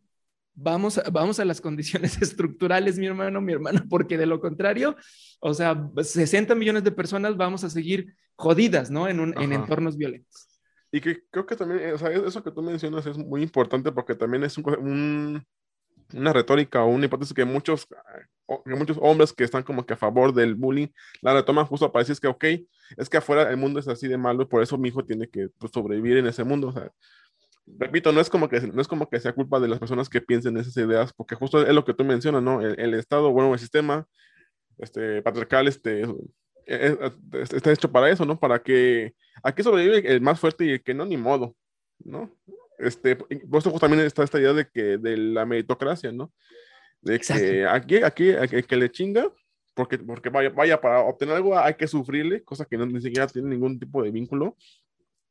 vamos, 0.53 1.01
vamos 1.11 1.39
a 1.41 1.45
las 1.45 1.59
condiciones 1.59 2.17
estructurales, 2.21 2.97
mi 2.97 3.05
hermano, 3.05 3.41
mi 3.41 3.51
hermana, 3.51 3.85
porque 3.89 4.17
de 4.17 4.25
lo 4.25 4.39
contrario, 4.39 4.95
o 5.41 5.53
sea, 5.53 5.89
60 6.01 6.55
millones 6.55 6.85
de 6.85 6.91
personas 6.91 7.35
vamos 7.35 7.65
a 7.65 7.69
seguir 7.69 8.15
jodidas, 8.35 8.89
¿no? 8.89 9.09
En, 9.09 9.19
en 9.19 9.53
entornos 9.53 9.97
violentos. 9.97 10.47
Y 10.89 11.01
que 11.01 11.23
creo 11.29 11.45
que 11.45 11.57
también, 11.57 11.93
o 11.93 11.97
sea, 11.97 12.09
eso 12.09 12.41
que 12.41 12.51
tú 12.51 12.61
mencionas 12.61 13.05
es 13.05 13.17
muy 13.17 13.43
importante 13.43 13.91
porque 13.91 14.15
también 14.15 14.45
es 14.45 14.57
un, 14.57 15.45
una 16.13 16.33
retórica 16.33 16.83
o 16.83 16.87
una 16.87 17.05
hipótesis 17.05 17.33
que 17.33 17.45
muchos 17.45 17.87
que 18.65 18.75
muchos 18.75 18.97
hombres 19.01 19.33
que 19.33 19.43
están 19.43 19.63
como 19.63 19.85
que 19.85 19.93
a 19.93 19.97
favor 19.97 20.33
del 20.33 20.55
bullying 20.55 20.87
la 21.21 21.33
retoman 21.33 21.65
justo 21.65 21.91
para 21.91 22.05
decir 22.05 22.19
que, 22.19 22.27
ok, 22.27 22.45
es 22.97 23.09
que 23.09 23.17
afuera 23.17 23.49
el 23.49 23.57
mundo 23.57 23.79
es 23.79 23.87
así 23.87 24.07
de 24.07 24.17
malo, 24.17 24.47
por 24.47 24.61
eso 24.61 24.77
mi 24.77 24.89
hijo 24.89 25.03
tiene 25.03 25.27
que 25.27 25.49
pues, 25.57 25.71
sobrevivir 25.73 26.17
en 26.17 26.27
ese 26.27 26.43
mundo. 26.43 26.67
O 26.67 26.71
sea, 26.71 26.91
repito, 27.65 28.11
no 28.11 28.21
es, 28.21 28.29
como 28.29 28.47
que, 28.47 28.61
no 28.61 28.81
es 28.81 28.87
como 28.87 29.09
que 29.09 29.19
sea 29.19 29.33
culpa 29.33 29.59
de 29.59 29.67
las 29.67 29.79
personas 29.79 30.09
que 30.09 30.21
piensen 30.21 30.57
esas 30.57 30.77
ideas, 30.77 31.13
porque 31.13 31.35
justo 31.35 31.65
es 31.65 31.73
lo 31.73 31.83
que 31.83 31.93
tú 31.93 32.03
mencionas, 32.05 32.43
¿no? 32.43 32.61
El, 32.61 32.93
Estado, 32.93 33.31
bueno, 33.31 33.53
el 33.53 33.59
sistema 33.59 34.07
este, 34.77 35.21
patriarcal 35.21 35.67
este, 35.67 36.03
e, 36.03 36.05
e, 36.67 37.11
está 37.33 37.71
hecho 37.71 37.91
para 37.91 38.09
eso, 38.09 38.25
¿no? 38.25 38.39
Para 38.39 38.61
que 38.61 39.15
aquí 39.43 39.63
sobrevive 39.63 40.11
el 40.11 40.21
más 40.21 40.39
fuerte 40.39 40.65
y 40.65 40.71
el 40.71 40.83
que 40.83 40.93
no, 40.93 41.05
ni 41.05 41.17
modo, 41.17 41.55
¿no? 41.99 42.31
Este, 42.77 43.15
por 43.15 43.59
eso 43.59 43.71
también 43.79 44.05
está 44.05 44.23
esta 44.23 44.39
idea 44.39 44.53
de 44.53 44.67
que 44.67 44.97
de 44.97 45.17
la 45.17 45.45
meritocracia, 45.45 46.11
¿no? 46.11 46.33
De 47.01 47.19
que 47.19 47.65
aquí, 47.67 47.97
aquí, 47.97 48.31
aquí, 48.31 48.63
que 48.63 48.75
le 48.77 48.89
chinga, 48.89 49.31
porque, 49.73 49.97
porque 49.97 50.29
vaya, 50.29 50.49
vaya, 50.49 50.81
para 50.81 51.01
obtener 51.01 51.35
algo 51.35 51.57
hay 51.57 51.75
que 51.75 51.87
sufrirle, 51.87 52.43
cosa 52.43 52.65
que 52.65 52.77
no, 52.77 52.85
ni 52.85 53.01
siquiera 53.01 53.27
tiene 53.27 53.49
ningún 53.49 53.79
tipo 53.79 54.01
de 54.03 54.11
vínculo. 54.11 54.57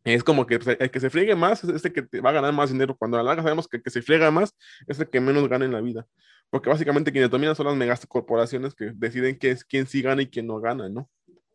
Es 0.04 0.22
como 0.22 0.46
que 0.46 0.58
pues, 0.58 0.76
el 0.78 0.90
que 0.90 1.00
se 1.00 1.08
friegue 1.08 1.34
más 1.34 1.64
es 1.64 1.82
el 1.84 1.92
que 1.92 2.20
va 2.20 2.30
a 2.30 2.34
ganar 2.34 2.52
más 2.52 2.70
dinero. 2.70 2.94
Cuando 2.94 3.16
a 3.16 3.22
la 3.22 3.30
larga 3.30 3.42
sabemos 3.42 3.66
que 3.66 3.78
el 3.78 3.82
que 3.82 3.90
se 3.90 4.02
friega 4.02 4.30
más 4.30 4.54
es 4.86 5.00
el 5.00 5.08
que 5.08 5.18
menos 5.18 5.48
gana 5.48 5.64
en 5.64 5.72
la 5.72 5.80
vida. 5.80 6.06
Porque 6.50 6.68
básicamente 6.68 7.10
quienes 7.10 7.30
dominan 7.30 7.56
son 7.56 7.66
las 7.66 7.74
megas 7.74 8.06
corporaciones 8.06 8.74
que 8.74 8.92
deciden 8.94 9.36
quién, 9.36 9.56
quién 9.66 9.86
sí 9.86 10.02
gana 10.02 10.20
y 10.20 10.26
quién 10.26 10.46
no 10.46 10.60
gana, 10.60 10.90
¿no? 10.90 11.08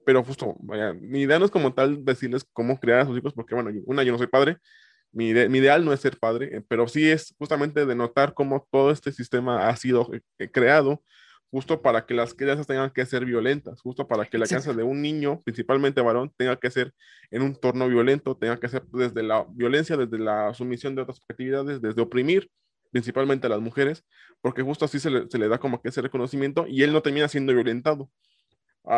Pero 0.04 0.24
justo, 0.24 0.56
vaya, 0.62 0.94
mi 0.94 1.22
idea 1.22 1.38
no 1.38 1.46
es 1.46 1.52
como 1.52 1.74
tal 1.74 2.04
decirles 2.04 2.44
cómo 2.52 2.80
crear 2.80 3.02
a 3.02 3.06
sus 3.06 3.16
hijos, 3.18 3.34
porque 3.34 3.54
bueno, 3.54 3.70
una, 3.86 4.02
yo 4.02 4.12
no 4.12 4.18
soy 4.18 4.26
padre, 4.26 4.58
mi, 5.12 5.30
ideal 5.30 5.84
no 5.86 5.94
es 5.94 6.02
ser 6.02 6.18
padre, 6.18 6.58
eh, 6.58 6.62
pero 6.68 6.88
sí 6.88 7.10
es 7.10 7.34
justamente 7.38 7.86
de 7.86 7.96
notar 7.96 8.34
cómo 8.34 8.68
todo 8.72 8.92
este 8.92 9.12
sistema 9.12 9.68
ha 9.68 9.76
sido 9.76 10.14
eh, 10.14 10.22
eh, 10.40 10.50
creado 10.52 11.04
justo 11.52 11.82
para 11.82 12.06
que 12.06 12.14
las 12.14 12.36
crianzas 12.36 12.68
tengan 12.68 12.92
que 12.92 13.06
ser 13.08 13.26
violentas, 13.26 13.82
justo 13.82 14.08
para 14.08 14.26
que 14.26 14.38
la 14.38 14.46
crianza 14.46 14.72
de 14.74 14.84
un 14.84 15.02
niño, 15.02 15.42
principalmente 15.44 16.00
varón, 16.00 16.32
tenga 16.38 16.58
que 16.58 16.70
ser 16.70 16.94
en 17.32 17.42
un 17.42 17.56
torno 17.56 17.88
violento, 17.88 18.38
tenga 18.38 18.60
que 18.60 18.70
ser 18.70 18.84
desde 18.92 19.24
la 19.24 19.46
violencia, 19.50 19.98
desde 19.98 20.20
la 20.20 20.54
sumisión 20.54 20.94
de 20.94 21.02
otras 21.02 21.20
actividades, 21.28 21.82
desde 21.82 22.02
oprimir 22.02 22.52
principalmente 22.92 23.48
a 23.48 23.50
las 23.50 23.62
mujeres, 23.62 24.06
porque 24.42 24.62
justo 24.62 24.86
así 24.86 25.00
se 25.00 25.10
le, 25.10 25.28
se 25.30 25.40
le 25.40 25.48
da 25.48 25.60
como 25.60 25.82
que 25.82 25.90
ese 25.90 26.02
reconocimiento 26.02 26.66
y 26.68 26.84
él 26.84 26.94
no 26.94 27.02
termina 27.02 27.28
siendo 27.28 27.54
violentado. 27.54 28.12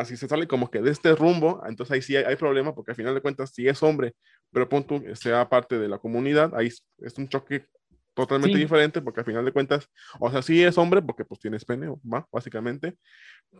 Si 0.05 0.16
se 0.16 0.28
sale 0.28 0.47
como 0.47 0.72
que 0.72 0.82
de 0.82 0.89
este 0.89 1.14
rumbo, 1.16 1.62
entonces 1.68 1.91
ahí 1.93 2.01
sí 2.01 2.16
hay, 2.16 2.36
problema, 2.38 2.74
porque 2.74 2.91
al 2.91 2.95
final 2.95 3.14
de 3.14 3.22
cuentas, 3.22 3.51
si 3.53 3.68
es 3.68 3.84
hombre, 3.84 4.14
pero 4.52 4.70
punto, 4.70 5.02
sea 5.16 5.47
parte 5.47 5.80
de 5.80 5.88
la 5.88 5.97
comunidad, 5.97 6.54
ahí 6.56 6.68
es 6.68 7.18
un 7.18 7.28
choque 7.30 7.66
totalmente 8.14 8.58
diferente, 8.58 9.02
porque 9.02 9.22
al 9.22 9.26
final 9.26 9.45
de 9.45 9.52
cuentas, 9.52 9.89
o 10.20 10.30
sea, 10.30 10.41
sí 10.41 10.62
es 10.64 10.78
hombre, 10.78 11.02
porque 11.02 11.26
pues 11.26 11.39
tienes 11.39 11.66
pene, 11.66 11.88
¿va? 12.04 12.28
básicamente, 12.32 12.97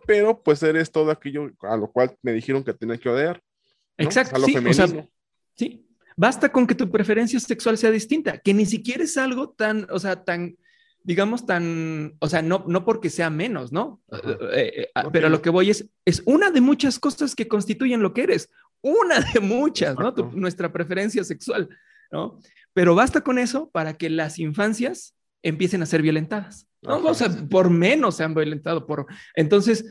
pero 0.06 0.42
pues 0.42 0.62
eres 0.64 0.92
todo 0.92 1.12
aquello 1.12 1.52
a 1.62 1.78
lo 1.78 1.92
cual 1.92 2.16
me 2.22 2.34
dijeron 2.34 2.64
que 2.64 2.74
tenía 2.74 2.98
que 2.98 3.10
odiar. 3.10 3.42
Exacto, 3.98 4.42
sí, 4.46 4.56
sí, 5.56 5.88
basta 6.16 6.52
con 6.52 6.66
que 6.68 6.76
tu 6.76 6.90
preferencia 6.90 7.40
sexual 7.40 7.78
sea 7.78 7.92
distinta, 7.92 8.38
que 8.40 8.54
ni 8.54 8.66
siquiera 8.66 9.04
es 9.04 9.18
algo 9.18 9.52
tan, 9.52 9.88
o 9.90 10.00
sea, 10.00 10.24
tan 10.24 10.56
digamos, 11.04 11.46
tan, 11.46 12.16
o 12.20 12.30
sea, 12.30 12.42
no, 12.42 12.64
no 12.68 12.86
porque 12.86 13.10
sea 13.10 13.30
menos, 13.30 13.72
¿no? 13.72 14.02
Eh, 14.12 14.38
eh, 14.54 14.74
eh, 14.76 14.92
ah, 14.94 15.10
pero 15.12 15.30
lo 15.30 15.42
que 15.42 15.50
voy 15.50 15.72
es, 15.72 15.90
es 16.06 16.22
una 16.26 16.52
de 16.52 16.62
muchas 16.62 17.00
cosas 17.00 17.36
que 17.36 17.48
constituyen 17.48 18.04
lo 18.04 18.14
que 18.14 18.24
eres, 18.24 18.52
una 18.82 19.20
de 19.20 19.40
muchas, 19.40 19.98
¿no? 19.98 20.12
nuestra 20.34 20.72
preferencia 20.72 21.24
sexual, 21.24 21.70
¿no? 22.12 22.40
Pero 22.74 22.96
basta 22.96 23.22
con 23.22 23.38
eso 23.38 23.70
para 23.70 23.94
que 23.94 24.10
las 24.10 24.40
infancias 24.40 25.16
empiecen 25.44 25.82
a 25.82 25.86
ser 25.86 26.02
violentadas, 26.02 26.68
¿no? 26.82 26.98
O 26.98 27.14
sea, 27.14 27.30
por 27.50 27.70
menos 27.70 28.16
se 28.16 28.24
han 28.24 28.34
violentado, 28.34 28.86
por... 28.86 29.06
Entonces, 29.36 29.86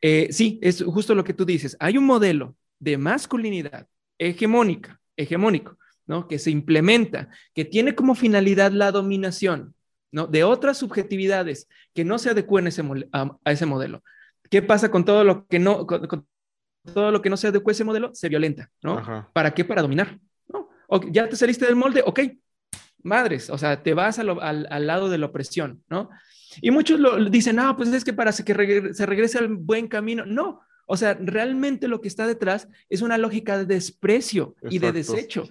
Eh, 0.00 0.28
sí, 0.30 0.58
es 0.62 0.82
justo 0.82 1.14
lo 1.14 1.24
que 1.24 1.34
tú 1.34 1.44
dices. 1.44 1.76
Hay 1.80 1.96
un 1.98 2.04
modelo 2.04 2.56
de 2.78 2.98
masculinidad 2.98 3.86
hegemónica, 4.18 5.00
hegemónico, 5.16 5.78
¿no? 6.06 6.28
Que 6.28 6.38
se 6.38 6.50
implementa, 6.50 7.28
que 7.54 7.64
tiene 7.64 7.94
como 7.94 8.14
finalidad 8.14 8.72
la 8.72 8.92
dominación, 8.92 9.74
¿no? 10.12 10.26
De 10.26 10.44
otras 10.44 10.78
subjetividades 10.78 11.68
que 11.94 12.04
no 12.04 12.18
se 12.18 12.30
adecúen 12.30 12.68
a, 13.12 13.50
ese 13.50 13.66
modelo. 13.66 14.02
¿Qué 14.50 14.62
pasa 14.62 14.90
con 14.90 15.04
todo 15.04 15.24
lo 15.24 15.46
que 15.46 15.58
no, 15.58 15.86
todo 16.92 17.10
lo 17.10 17.22
que 17.22 17.30
no 17.30 17.36
se 17.36 17.48
adecua 17.48 17.70
a 17.70 17.74
ese 17.74 17.84
modelo? 17.84 18.14
Se 18.14 18.28
violenta, 18.28 18.70
¿no? 18.82 19.30
¿Para 19.32 19.52
qué? 19.52 19.64
Para 19.64 19.82
dominar, 19.82 20.18
¿no? 20.48 20.68
ya 21.10 21.28
te 21.28 21.36
saliste 21.36 21.66
del 21.66 21.76
molde, 21.76 22.02
ok, 22.04 22.20
madres, 23.02 23.50
o 23.50 23.58
sea, 23.58 23.82
te 23.82 23.94
vas 23.94 24.18
al, 24.18 24.30
al, 24.40 24.86
lado 24.86 25.08
de 25.08 25.18
la 25.18 25.26
opresión, 25.26 25.82
¿no? 25.88 26.10
Y 26.60 26.70
muchos 26.70 26.98
lo, 26.98 27.22
dicen, 27.26 27.56
no, 27.56 27.76
pues 27.76 27.88
es 27.90 28.04
que 28.04 28.12
para 28.12 28.32
que 28.32 28.94
se 28.94 29.06
regrese 29.06 29.38
al 29.38 29.48
buen 29.48 29.88
camino. 29.88 30.24
No, 30.24 30.60
o 30.86 30.96
sea, 30.96 31.18
realmente 31.20 31.88
lo 31.88 32.00
que 32.00 32.08
está 32.08 32.26
detrás 32.26 32.68
es 32.88 33.02
una 33.02 33.18
lógica 33.18 33.58
de 33.58 33.66
desprecio 33.66 34.54
y 34.70 34.78
de 34.78 34.92
desecho. 34.92 35.44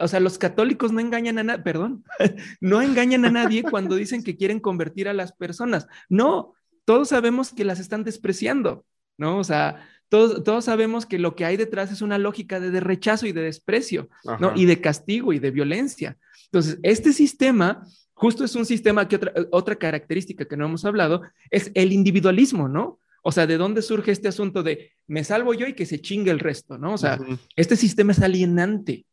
O 0.00 0.08
sea, 0.08 0.20
los 0.20 0.38
católicos 0.38 0.92
no 0.92 1.00
engañan 1.00 1.38
a 1.38 1.44
nadie, 1.44 1.62
perdón, 1.62 2.04
no 2.60 2.80
engañan 2.80 3.24
a 3.24 3.30
nadie 3.30 3.62
cuando 3.62 3.96
dicen 3.96 4.22
que 4.22 4.36
quieren 4.36 4.60
convertir 4.60 5.08
a 5.08 5.12
las 5.12 5.32
personas. 5.32 5.86
No, 6.08 6.54
todos 6.84 7.08
sabemos 7.08 7.52
que 7.52 7.64
las 7.64 7.80
están 7.80 8.02
despreciando, 8.02 8.84
¿no? 9.16 9.38
O 9.38 9.44
sea, 9.44 9.88
todos, 10.14 10.44
todos 10.44 10.64
sabemos 10.64 11.06
que 11.06 11.18
lo 11.18 11.34
que 11.34 11.44
hay 11.44 11.56
detrás 11.56 11.90
es 11.90 12.00
una 12.00 12.18
lógica 12.18 12.60
de, 12.60 12.78
rechazo 12.78 13.26
y 13.26 13.32
de 13.32 13.42
desprecio, 13.42 14.08
¿no? 14.38 14.52
Y 14.54 14.64
de 14.64 14.80
castigo 14.80 15.32
y 15.32 15.40
de 15.40 15.50
violencia. 15.50 16.16
Entonces, 16.44 16.78
este 16.84 17.12
sistema 17.12 17.84
justo 18.12 18.44
es 18.44 18.54
un 18.54 18.64
sistema 18.64 19.08
que 19.08 19.16
otra, 19.16 19.32
otra 19.50 19.74
característica 19.74 20.44
que 20.44 20.56
no 20.56 20.66
hemos 20.66 20.84
hablado 20.84 21.22
es 21.50 21.72
el 21.74 21.92
individualismo, 21.92 22.68
¿no? 22.68 23.00
O 23.24 23.32
sea, 23.32 23.48
¿de 23.48 23.56
dónde 23.56 23.82
surge 23.82 24.12
este 24.12 24.28
asunto 24.28 24.62
de 24.62 24.92
me 25.08 25.24
salvo 25.24 25.52
yo 25.52 25.66
y 25.66 25.74
que 25.74 25.84
se 25.84 26.00
chingue 26.00 26.30
el 26.30 26.38
resto, 26.38 26.78
¿no? 26.78 26.94
O 26.94 26.98
sea, 26.98 27.18
este 27.56 27.74
sistema 27.74 28.12
es 28.12 28.22
alienante, 28.22 29.06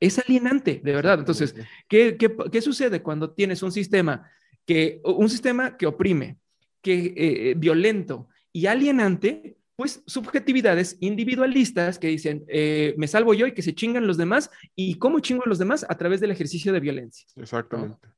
es 0.00 0.18
alienante, 0.18 0.80
de 0.82 0.92
verdad. 0.92 1.20
Entonces, 1.20 1.54
¿qué, 1.88 2.16
qué, 2.16 2.60
sucede 2.60 3.00
cuando 3.00 3.30
tienes 3.30 3.62
un 3.62 3.70
sistema 3.70 4.28
que, 4.66 5.00
un 5.04 5.30
sistema 5.30 5.76
que 5.76 5.86
oprime, 5.86 6.38
que 6.82 7.14
eh, 7.16 7.54
violento 7.56 8.28
y 8.52 8.66
alienante? 8.66 9.57
pues 9.78 10.02
subjetividades 10.08 10.96
individualistas 10.98 12.00
que 12.00 12.08
dicen, 12.08 12.44
eh, 12.48 12.96
me 12.98 13.06
salvo 13.06 13.32
yo 13.32 13.46
y 13.46 13.54
que 13.54 13.62
se 13.62 13.76
chingan 13.76 14.08
los 14.08 14.16
demás, 14.16 14.50
y 14.74 14.96
cómo 14.96 15.20
chingo 15.20 15.44
a 15.46 15.48
los 15.48 15.60
demás 15.60 15.86
a 15.88 15.96
través 15.96 16.20
del 16.20 16.32
ejercicio 16.32 16.72
de 16.72 16.80
violencia. 16.80 17.28
Exactamente. 17.36 18.08